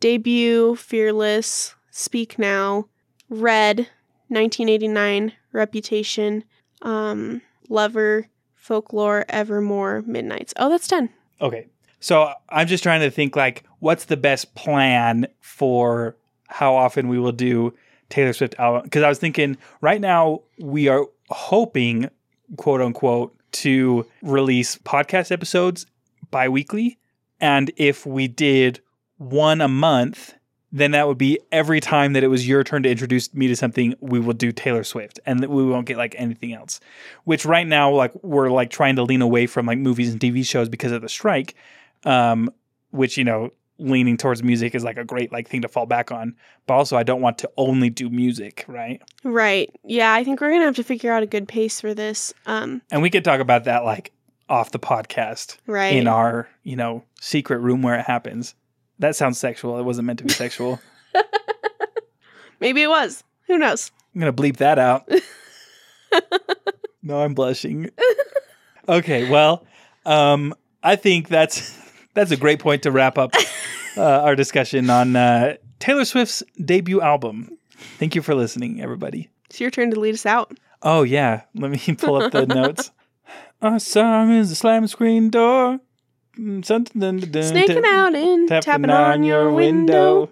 debut, 0.00 0.74
Fearless, 0.76 1.74
Speak 1.90 2.38
Now, 2.38 2.86
Red, 3.32 3.88
1989, 4.28 5.32
Reputation, 5.52 6.44
um, 6.82 7.40
Lover, 7.70 8.28
Folklore, 8.54 9.24
Evermore, 9.28 10.02
Midnights. 10.06 10.52
Oh, 10.56 10.68
that's 10.68 10.86
10. 10.86 11.08
Okay. 11.40 11.66
So 12.00 12.32
I'm 12.50 12.66
just 12.66 12.82
trying 12.82 13.00
to 13.00 13.10
think 13.10 13.34
like 13.34 13.64
what's 13.78 14.04
the 14.04 14.16
best 14.16 14.54
plan 14.54 15.26
for 15.40 16.16
how 16.48 16.74
often 16.74 17.08
we 17.08 17.18
will 17.18 17.32
do 17.32 17.72
Taylor 18.10 18.34
Swift 18.34 18.54
album 18.58 18.82
because 18.82 19.02
I 19.02 19.08
was 19.08 19.18
thinking 19.18 19.56
right 19.80 20.00
now 20.00 20.42
we 20.58 20.88
are 20.88 21.06
hoping 21.30 22.10
quote 22.56 22.82
unquote 22.82 23.34
to 23.52 24.06
release 24.20 24.76
podcast 24.78 25.32
episodes 25.32 25.86
bi-weekly 26.30 26.98
and 27.40 27.70
if 27.76 28.04
we 28.04 28.28
did 28.28 28.80
one 29.16 29.60
a 29.60 29.68
month 29.68 30.34
then 30.72 30.92
that 30.92 31.06
would 31.06 31.18
be 31.18 31.38
every 31.52 31.80
time 31.80 32.14
that 32.14 32.24
it 32.24 32.28
was 32.28 32.48
your 32.48 32.64
turn 32.64 32.82
to 32.82 32.90
introduce 32.90 33.32
me 33.34 33.46
to 33.48 33.56
something 33.56 33.94
we 34.00 34.18
will 34.18 34.32
do 34.32 34.52
Taylor 34.52 34.84
Swift 34.84 35.20
and 35.26 35.44
we 35.46 35.64
won't 35.64 35.86
get 35.86 35.96
like 35.96 36.14
anything 36.18 36.52
else 36.52 36.80
which 37.24 37.44
right 37.44 37.66
now 37.66 37.90
like 37.90 38.12
we're 38.22 38.50
like 38.50 38.70
trying 38.70 38.96
to 38.96 39.02
lean 39.02 39.22
away 39.22 39.46
from 39.46 39.66
like 39.66 39.78
movies 39.78 40.10
and 40.10 40.20
TV 40.20 40.44
shows 40.46 40.68
because 40.68 40.92
of 40.92 41.02
the 41.02 41.08
strike 41.08 41.54
um 42.04 42.50
which 42.90 43.16
you 43.16 43.24
know 43.24 43.50
leaning 43.78 44.16
towards 44.16 44.42
music 44.42 44.74
is 44.74 44.84
like 44.84 44.96
a 44.96 45.04
great 45.04 45.32
like 45.32 45.48
thing 45.48 45.62
to 45.62 45.68
fall 45.68 45.86
back 45.86 46.12
on 46.12 46.36
but 46.66 46.74
also 46.74 46.96
I 46.96 47.02
don't 47.02 47.20
want 47.20 47.38
to 47.38 47.50
only 47.56 47.90
do 47.90 48.08
music 48.08 48.64
right 48.68 49.02
Right. 49.24 49.74
Yeah, 49.84 50.12
I 50.12 50.24
think 50.24 50.40
we're 50.40 50.48
going 50.48 50.60
to 50.60 50.66
have 50.66 50.76
to 50.76 50.82
figure 50.82 51.12
out 51.12 51.22
a 51.22 51.26
good 51.26 51.46
pace 51.46 51.80
for 51.80 51.94
this. 51.94 52.34
Um, 52.46 52.82
and 52.90 53.02
we 53.02 53.10
could 53.10 53.24
talk 53.24 53.40
about 53.40 53.64
that 53.64 53.84
like 53.84 54.12
off 54.48 54.72
the 54.72 54.78
podcast 54.78 55.56
right. 55.66 55.94
in 55.94 56.06
our 56.06 56.48
you 56.62 56.76
know 56.76 57.02
secret 57.20 57.58
room 57.58 57.80
where 57.80 57.98
it 57.98 58.04
happens 58.04 58.54
that 59.02 59.14
sounds 59.14 59.38
sexual 59.38 59.78
it 59.78 59.82
wasn't 59.82 60.06
meant 60.06 60.18
to 60.18 60.24
be 60.24 60.32
sexual 60.32 60.80
Maybe 62.62 62.82
it 62.82 62.88
was. 62.88 63.24
Who 63.48 63.58
knows? 63.58 63.90
I'm 64.14 64.20
gonna 64.20 64.32
bleep 64.32 64.58
that 64.58 64.78
out. 64.78 65.10
no, 67.02 67.20
I'm 67.20 67.34
blushing. 67.34 67.90
Okay, 68.88 69.28
well, 69.28 69.66
um, 70.06 70.54
I 70.80 70.94
think 70.94 71.28
that's 71.28 71.76
that's 72.14 72.30
a 72.30 72.36
great 72.36 72.60
point 72.60 72.84
to 72.84 72.92
wrap 72.92 73.18
up 73.18 73.34
uh, 73.96 74.02
our 74.02 74.36
discussion 74.36 74.90
on 74.90 75.16
uh, 75.16 75.56
Taylor 75.80 76.04
Swift's 76.04 76.44
debut 76.64 77.00
album. 77.00 77.58
Thank 77.98 78.14
you 78.14 78.22
for 78.22 78.34
listening, 78.34 78.80
everybody. 78.80 79.28
It's 79.50 79.60
your 79.60 79.70
turn 79.70 79.90
to 79.90 79.98
lead 79.98 80.14
us 80.14 80.24
out. 80.24 80.56
Oh 80.82 81.02
yeah, 81.02 81.42
let 81.56 81.72
me 81.72 81.94
pull 81.98 82.22
up 82.22 82.30
the 82.30 82.46
notes. 82.46 82.92
Our 83.60 83.80
song 83.80 84.30
is 84.30 84.52
a 84.52 84.54
slam 84.54 84.86
screen 84.86 85.30
door. 85.30 85.80
Mm, 86.38 86.64
Something 86.64 87.00
dun, 87.00 87.18
dun, 87.18 87.30
dun, 87.30 87.42
Snaking 87.42 87.82
tap- 87.82 87.92
out 87.92 88.14
and 88.14 88.48
tapping, 88.48 88.90
on 88.90 89.22
your 89.22 89.52
window. 89.52 90.30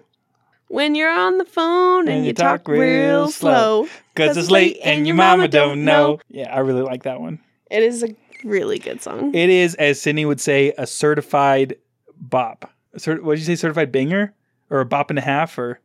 When 0.67 0.95
you're 0.95 1.11
on 1.11 1.37
the 1.37 1.45
phone 1.45 2.07
and, 2.07 2.25
you 2.25 2.33
talk, 2.33 2.67
real 2.67 3.29
slow. 3.29 3.87
Cause 4.15 4.37
it's 4.37 4.49
late 4.49 4.79
and 4.83 5.05
your 5.05 5.15
mama 5.17 5.47
don't 5.49 5.83
know. 5.83 6.19
Yeah, 6.29 6.53
I 6.53 6.59
really 6.59 6.81
like 6.81 7.03
that 7.03 7.19
one. 7.19 7.39
It 7.69 7.83
is 7.83 8.03
a 8.03 8.15
really 8.45 8.79
good 8.79 9.01
song. 9.01 9.35
It 9.35 9.49
is, 9.49 9.75
as 9.75 10.01
Sydney 10.01 10.25
would 10.25 10.39
say, 10.39 10.73
a 10.77 10.87
certified 10.87 11.75
bop. 12.15 12.71
Cert- 12.97 13.21
what 13.21 13.33
did 13.33 13.39
you 13.41 13.45
say, 13.45 13.55
certified 13.55 13.91
banger? 13.91 14.33
Or 14.69 14.79
a 14.79 14.85
bop 14.85 15.09
and 15.09 15.19
a 15.19 15.21
half? 15.21 15.57
Or 15.57 15.81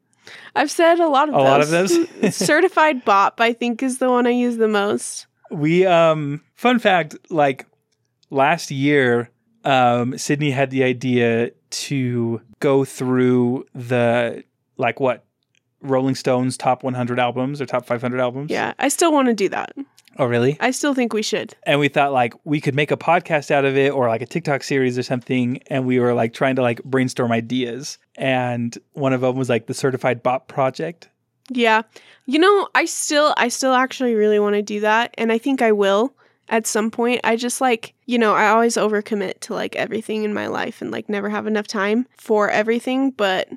I've 0.54 0.70
said 0.70 1.00
a 1.00 1.08
lot 1.08 1.28
of 1.28 1.34
A 1.34 1.38
those. 1.38 1.44
lot 1.44 1.60
of 1.60 1.70
those? 2.22 2.36
Certified 2.36 3.04
Bop, 3.04 3.40
I 3.40 3.52
think, 3.52 3.82
is 3.82 3.98
the 3.98 4.08
one 4.10 4.26
I 4.28 4.30
use 4.30 4.56
the 4.56 4.68
most. 4.68 5.26
we, 5.50 5.84
um, 5.84 6.40
fun 6.54 6.78
fact, 6.78 7.16
like 7.28 7.66
last 8.30 8.70
year, 8.70 9.30
um, 9.66 10.16
Sydney 10.16 10.50
had 10.50 10.70
the 10.70 10.84
idea 10.84 11.50
to 11.70 12.40
go 12.60 12.84
through 12.84 13.66
the, 13.74 14.44
like 14.76 15.00
what, 15.00 15.24
Rolling 15.82 16.14
Stones 16.14 16.56
top 16.56 16.82
100 16.82 17.18
albums 17.20 17.60
or 17.60 17.66
top 17.66 17.84
500 17.86 18.18
albums? 18.18 18.50
Yeah, 18.50 18.72
I 18.78 18.88
still 18.88 19.12
want 19.12 19.28
to 19.28 19.34
do 19.34 19.48
that. 19.50 19.72
Oh, 20.18 20.24
really? 20.24 20.56
I 20.60 20.70
still 20.70 20.94
think 20.94 21.12
we 21.12 21.22
should. 21.22 21.54
and 21.64 21.78
we 21.78 21.88
thought 21.88 22.12
like 22.12 22.32
we 22.44 22.60
could 22.60 22.74
make 22.74 22.90
a 22.90 22.96
podcast 22.96 23.50
out 23.50 23.66
of 23.66 23.76
it 23.76 23.92
or 23.92 24.08
like 24.08 24.22
a 24.22 24.26
TikTok 24.26 24.62
series 24.62 24.96
or 24.96 25.02
something. 25.02 25.60
And 25.66 25.84
we 25.84 26.00
were 26.00 26.14
like 26.14 26.32
trying 26.32 26.56
to 26.56 26.62
like 26.62 26.82
brainstorm 26.84 27.32
ideas. 27.32 27.98
And 28.16 28.76
one 28.94 29.12
of 29.12 29.20
them 29.20 29.36
was 29.36 29.50
like 29.50 29.66
the 29.66 29.74
Certified 29.74 30.22
Bop 30.22 30.48
Project. 30.48 31.10
Yeah. 31.50 31.82
You 32.24 32.38
know, 32.38 32.68
I 32.74 32.86
still 32.86 33.34
I 33.36 33.48
still 33.48 33.74
actually 33.74 34.14
really 34.14 34.38
want 34.38 34.54
to 34.54 34.62
do 34.62 34.80
that 34.80 35.14
and 35.18 35.30
I 35.30 35.38
think 35.38 35.60
I 35.60 35.72
will 35.72 36.14
at 36.48 36.66
some 36.66 36.90
point. 36.90 37.20
I 37.24 37.36
just 37.36 37.60
like, 37.60 37.94
you 38.06 38.18
know, 38.18 38.34
I 38.34 38.48
always 38.48 38.76
overcommit 38.76 39.40
to 39.40 39.54
like 39.54 39.76
everything 39.76 40.24
in 40.24 40.34
my 40.34 40.46
life 40.46 40.80
and 40.80 40.90
like 40.90 41.08
never 41.08 41.28
have 41.28 41.46
enough 41.46 41.66
time 41.66 42.06
for 42.16 42.50
everything, 42.50 43.10
but 43.10 43.48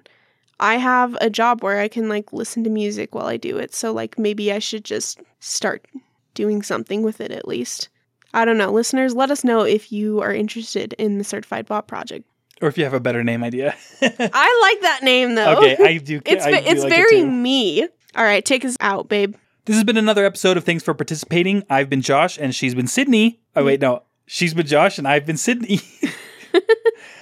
I 0.59 0.75
have 0.75 1.17
a 1.21 1.29
job 1.29 1.63
where 1.63 1.79
I 1.79 1.87
can 1.87 2.09
like 2.09 2.33
listen 2.33 2.63
to 2.63 2.69
music 2.69 3.15
while 3.15 3.27
I 3.27 3.37
do 3.37 3.57
it. 3.57 3.73
So 3.73 3.91
like 3.93 4.17
maybe 4.17 4.51
I 4.51 4.59
should 4.59 4.83
just 4.83 5.19
start 5.39 5.85
doing 6.33 6.61
something 6.61 7.03
with 7.03 7.21
it 7.21 7.31
at 7.31 7.47
least. 7.47 7.89
I 8.33 8.45
don't 8.45 8.57
know. 8.57 8.71
Listeners, 8.71 9.15
let 9.15 9.31
us 9.31 9.43
know 9.43 9.61
if 9.61 9.91
you 9.91 10.21
are 10.21 10.33
interested 10.33 10.93
in 10.93 11.17
the 11.17 11.23
Certified 11.23 11.65
Bop 11.65 11.87
project. 11.87 12.25
Or 12.61 12.67
if 12.67 12.77
you 12.77 12.83
have 12.83 12.93
a 12.93 12.99
better 12.99 13.23
name 13.23 13.43
idea. 13.43 13.75
I 14.01 14.59
like 14.61 14.81
that 14.81 14.99
name 15.03 15.35
though. 15.35 15.57
okay, 15.57 15.77
I 15.79 15.97
do. 15.97 16.21
it's 16.25 16.45
I 16.45 16.51
do 16.51 16.57
it's 16.67 16.83
like 16.83 16.93
very 16.93 17.21
too. 17.21 17.29
me. 17.29 17.83
All 18.15 18.23
right, 18.23 18.43
take 18.43 18.65
us 18.65 18.75
out, 18.81 19.07
babe. 19.07 19.35
This 19.69 19.75
has 19.75 19.83
been 19.83 19.97
another 19.97 20.25
episode 20.25 20.57
of 20.57 20.63
Thanks 20.63 20.83
for 20.83 20.95
Participating. 20.95 21.63
I've 21.69 21.91
been 21.91 22.01
Josh 22.01 22.39
and 22.39 22.55
she's 22.55 22.73
been 22.73 22.87
Sydney. 22.87 23.39
Oh, 23.55 23.63
wait, 23.63 23.79
no. 23.79 24.01
She's 24.25 24.55
been 24.55 24.65
Josh 24.65 24.97
and 24.97 25.07
I've 25.07 25.27
been 25.27 25.37
Sydney. 25.37 25.79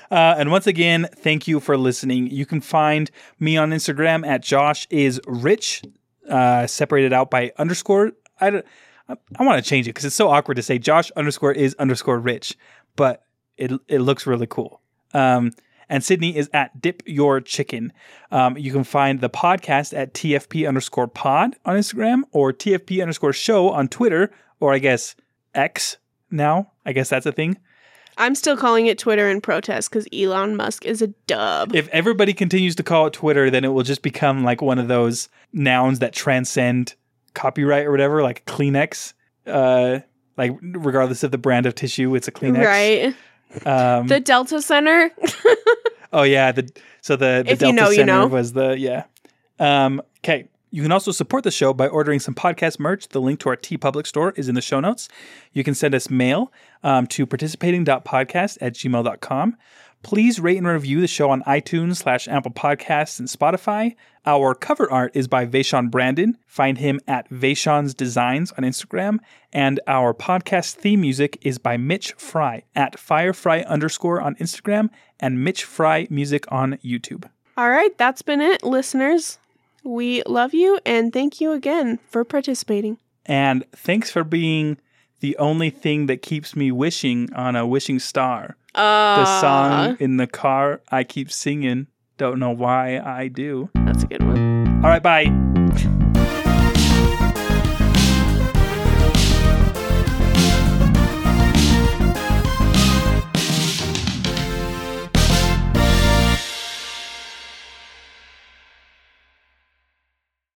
Uh, 0.09 0.35
and 0.37 0.49
once 0.51 0.65
again, 0.65 1.05
thank 1.17 1.49
you 1.49 1.59
for 1.59 1.77
listening. 1.77 2.31
You 2.31 2.45
can 2.45 2.61
find 2.61 3.11
me 3.41 3.57
on 3.57 3.71
Instagram 3.71 4.25
at 4.25 4.41
Josh 4.41 4.87
is 4.89 5.19
rich, 5.27 5.83
uh, 6.29 6.65
separated 6.65 7.11
out 7.11 7.29
by 7.29 7.51
underscore. 7.57 8.13
I 8.39 8.49
don't, 8.49 8.65
I, 9.09 9.17
I 9.37 9.43
want 9.43 9.61
to 9.61 9.69
change 9.69 9.85
it 9.85 9.89
because 9.89 10.05
it's 10.05 10.15
so 10.15 10.29
awkward 10.29 10.55
to 10.55 10.63
say 10.63 10.79
Josh 10.79 11.11
underscore 11.17 11.51
is 11.51 11.75
underscore 11.77 12.19
rich, 12.19 12.57
but 12.95 13.25
it 13.57 13.73
it 13.89 13.99
looks 13.99 14.25
really 14.25 14.47
cool. 14.47 14.79
Um, 15.13 15.51
and 15.89 16.03
Sydney 16.03 16.35
is 16.35 16.49
at 16.53 16.81
Dip 16.81 17.03
Your 17.05 17.41
Chicken. 17.41 17.93
Um, 18.31 18.57
you 18.57 18.71
can 18.71 18.83
find 18.83 19.21
the 19.21 19.29
podcast 19.29 19.97
at 19.97 20.13
TFP 20.13 20.67
underscore 20.67 21.07
pod 21.07 21.55
on 21.65 21.75
Instagram 21.75 22.23
or 22.31 22.51
TFP 22.53 23.01
underscore 23.01 23.33
show 23.33 23.69
on 23.69 23.87
Twitter, 23.87 24.31
or 24.59 24.73
I 24.73 24.79
guess 24.79 25.15
X 25.53 25.97
now. 26.31 26.71
I 26.85 26.93
guess 26.93 27.09
that's 27.09 27.25
a 27.25 27.31
thing. 27.31 27.57
I'm 28.19 28.33
still 28.33 28.57
calling 28.57 28.87
it 28.87 28.97
Twitter 28.97 29.29
in 29.29 29.41
protest 29.41 29.91
because 29.91 30.07
Elon 30.11 30.55
Musk 30.55 30.85
is 30.85 31.01
a 31.01 31.07
dub. 31.27 31.75
If 31.75 31.87
everybody 31.89 32.33
continues 32.33 32.75
to 32.75 32.83
call 32.83 33.07
it 33.07 33.13
Twitter, 33.13 33.51
then 33.51 33.63
it 33.63 33.69
will 33.69 33.83
just 33.83 34.01
become 34.01 34.43
like 34.43 34.61
one 34.61 34.79
of 34.79 34.87
those 34.87 35.29
nouns 35.53 35.99
that 35.99 36.13
transcend 36.13 36.95
copyright 37.35 37.85
or 37.85 37.91
whatever, 37.91 38.23
like 38.23 38.43
Kleenex. 38.45 39.13
Uh, 39.45 39.99
like 40.35 40.51
regardless 40.61 41.23
of 41.23 41.31
the 41.31 41.37
brand 41.37 41.65
of 41.67 41.75
tissue, 41.75 42.15
it's 42.15 42.27
a 42.27 42.31
Kleenex. 42.31 42.65
Right. 42.65 43.15
Um, 43.65 44.07
The 44.07 44.19
Delta 44.19 44.61
Center. 44.61 45.11
Oh 46.13 46.23
yeah, 46.23 46.53
the 46.53 46.69
so 47.01 47.17
the, 47.17 47.43
the 47.45 47.51
If 47.51 47.61
you 47.61 47.67
Delta 47.67 47.73
know, 47.73 47.89
you 47.89 47.95
Center 47.97 48.13
know. 48.13 48.27
was 48.27 48.53
the 48.53 48.79
yeah. 48.79 49.03
Um, 49.59 50.01
okay. 50.19 50.47
You 50.71 50.81
can 50.81 50.91
also 50.91 51.11
support 51.11 51.43
the 51.43 51.51
show 51.51 51.73
by 51.73 51.87
ordering 51.87 52.19
some 52.19 52.33
podcast 52.33 52.79
merch. 52.79 53.07
The 53.09 53.19
link 53.21 53.39
to 53.41 53.49
our 53.49 53.57
TeePublic 53.57 54.05
store 54.07 54.31
is 54.37 54.47
in 54.49 54.55
the 54.55 54.61
show 54.61 54.79
notes. 54.79 55.09
You 55.53 55.63
can 55.65 55.73
send 55.73 55.93
us 55.95 56.09
mail 56.09 56.51
um, 56.83 57.07
to 57.07 57.25
participating.podcast 57.25 58.57
at 58.61 58.73
gmail.com. 58.73 59.57
Please 60.03 60.39
rate 60.39 60.57
and 60.57 60.67
review 60.67 61.01
the 61.01 61.07
show 61.07 61.29
on 61.29 61.41
iTunes 61.43 61.97
slash 61.97 62.27
Apple 62.27 62.51
Podcasts 62.51 63.19
and 63.19 63.27
Spotify. 63.27 63.95
Our 64.25 64.53
cover 64.53 64.89
art 64.91 65.11
is 65.15 65.27
by 65.27 65.45
Vashaun 65.45 65.89
Brandon. 65.89 66.37
Find 66.45 66.77
him 66.77 66.99
at 67.07 67.29
Vashaun's 67.29 67.93
Designs 67.93 68.51
on 68.53 68.63
Instagram. 68.63 69.19
And 69.51 69.79
our 69.87 70.13
podcast 70.13 70.75
theme 70.75 71.01
music 71.01 71.37
is 71.41 71.57
by 71.57 71.77
Mitch 71.77 72.13
Frei 72.13 72.63
at 72.75 72.93
Firefrei 72.93 73.65
underscore 73.65 74.21
on 74.21 74.35
Instagram 74.35 74.89
and 75.19 75.43
Mitch 75.43 75.63
Frei 75.63 76.07
Music 76.09 76.45
on 76.51 76.77
YouTube. 76.85 77.29
All 77.57 77.69
right, 77.69 77.97
that's 77.97 78.21
been 78.21 78.39
it, 78.39 78.63
listeners. 78.63 79.39
We 79.83 80.21
love 80.27 80.53
you 80.53 80.79
and 80.85 81.11
thank 81.11 81.41
you 81.41 81.53
again 81.53 81.99
for 82.09 82.23
participating. 82.23 82.97
And 83.25 83.65
thanks 83.71 84.11
for 84.11 84.23
being 84.23 84.77
the 85.21 85.35
only 85.37 85.69
thing 85.69 86.05
that 86.05 86.21
keeps 86.21 86.55
me 86.55 86.71
wishing 86.71 87.33
on 87.33 87.55
a 87.55 87.65
wishing 87.65 87.99
star. 87.99 88.55
Uh, 88.77 89.17
The 89.17 89.41
song 89.41 89.97
in 89.99 90.17
the 90.17 90.27
car 90.27 90.81
I 90.91 91.03
keep 91.03 91.31
singing. 91.31 91.87
Don't 92.17 92.39
know 92.39 92.51
why 92.51 92.99
I 92.99 93.27
do. 93.27 93.69
That's 93.85 94.03
a 94.03 94.07
good 94.07 94.23
one. 94.23 94.67
All 94.83 94.89
right, 94.89 95.01
bye. 95.03 95.56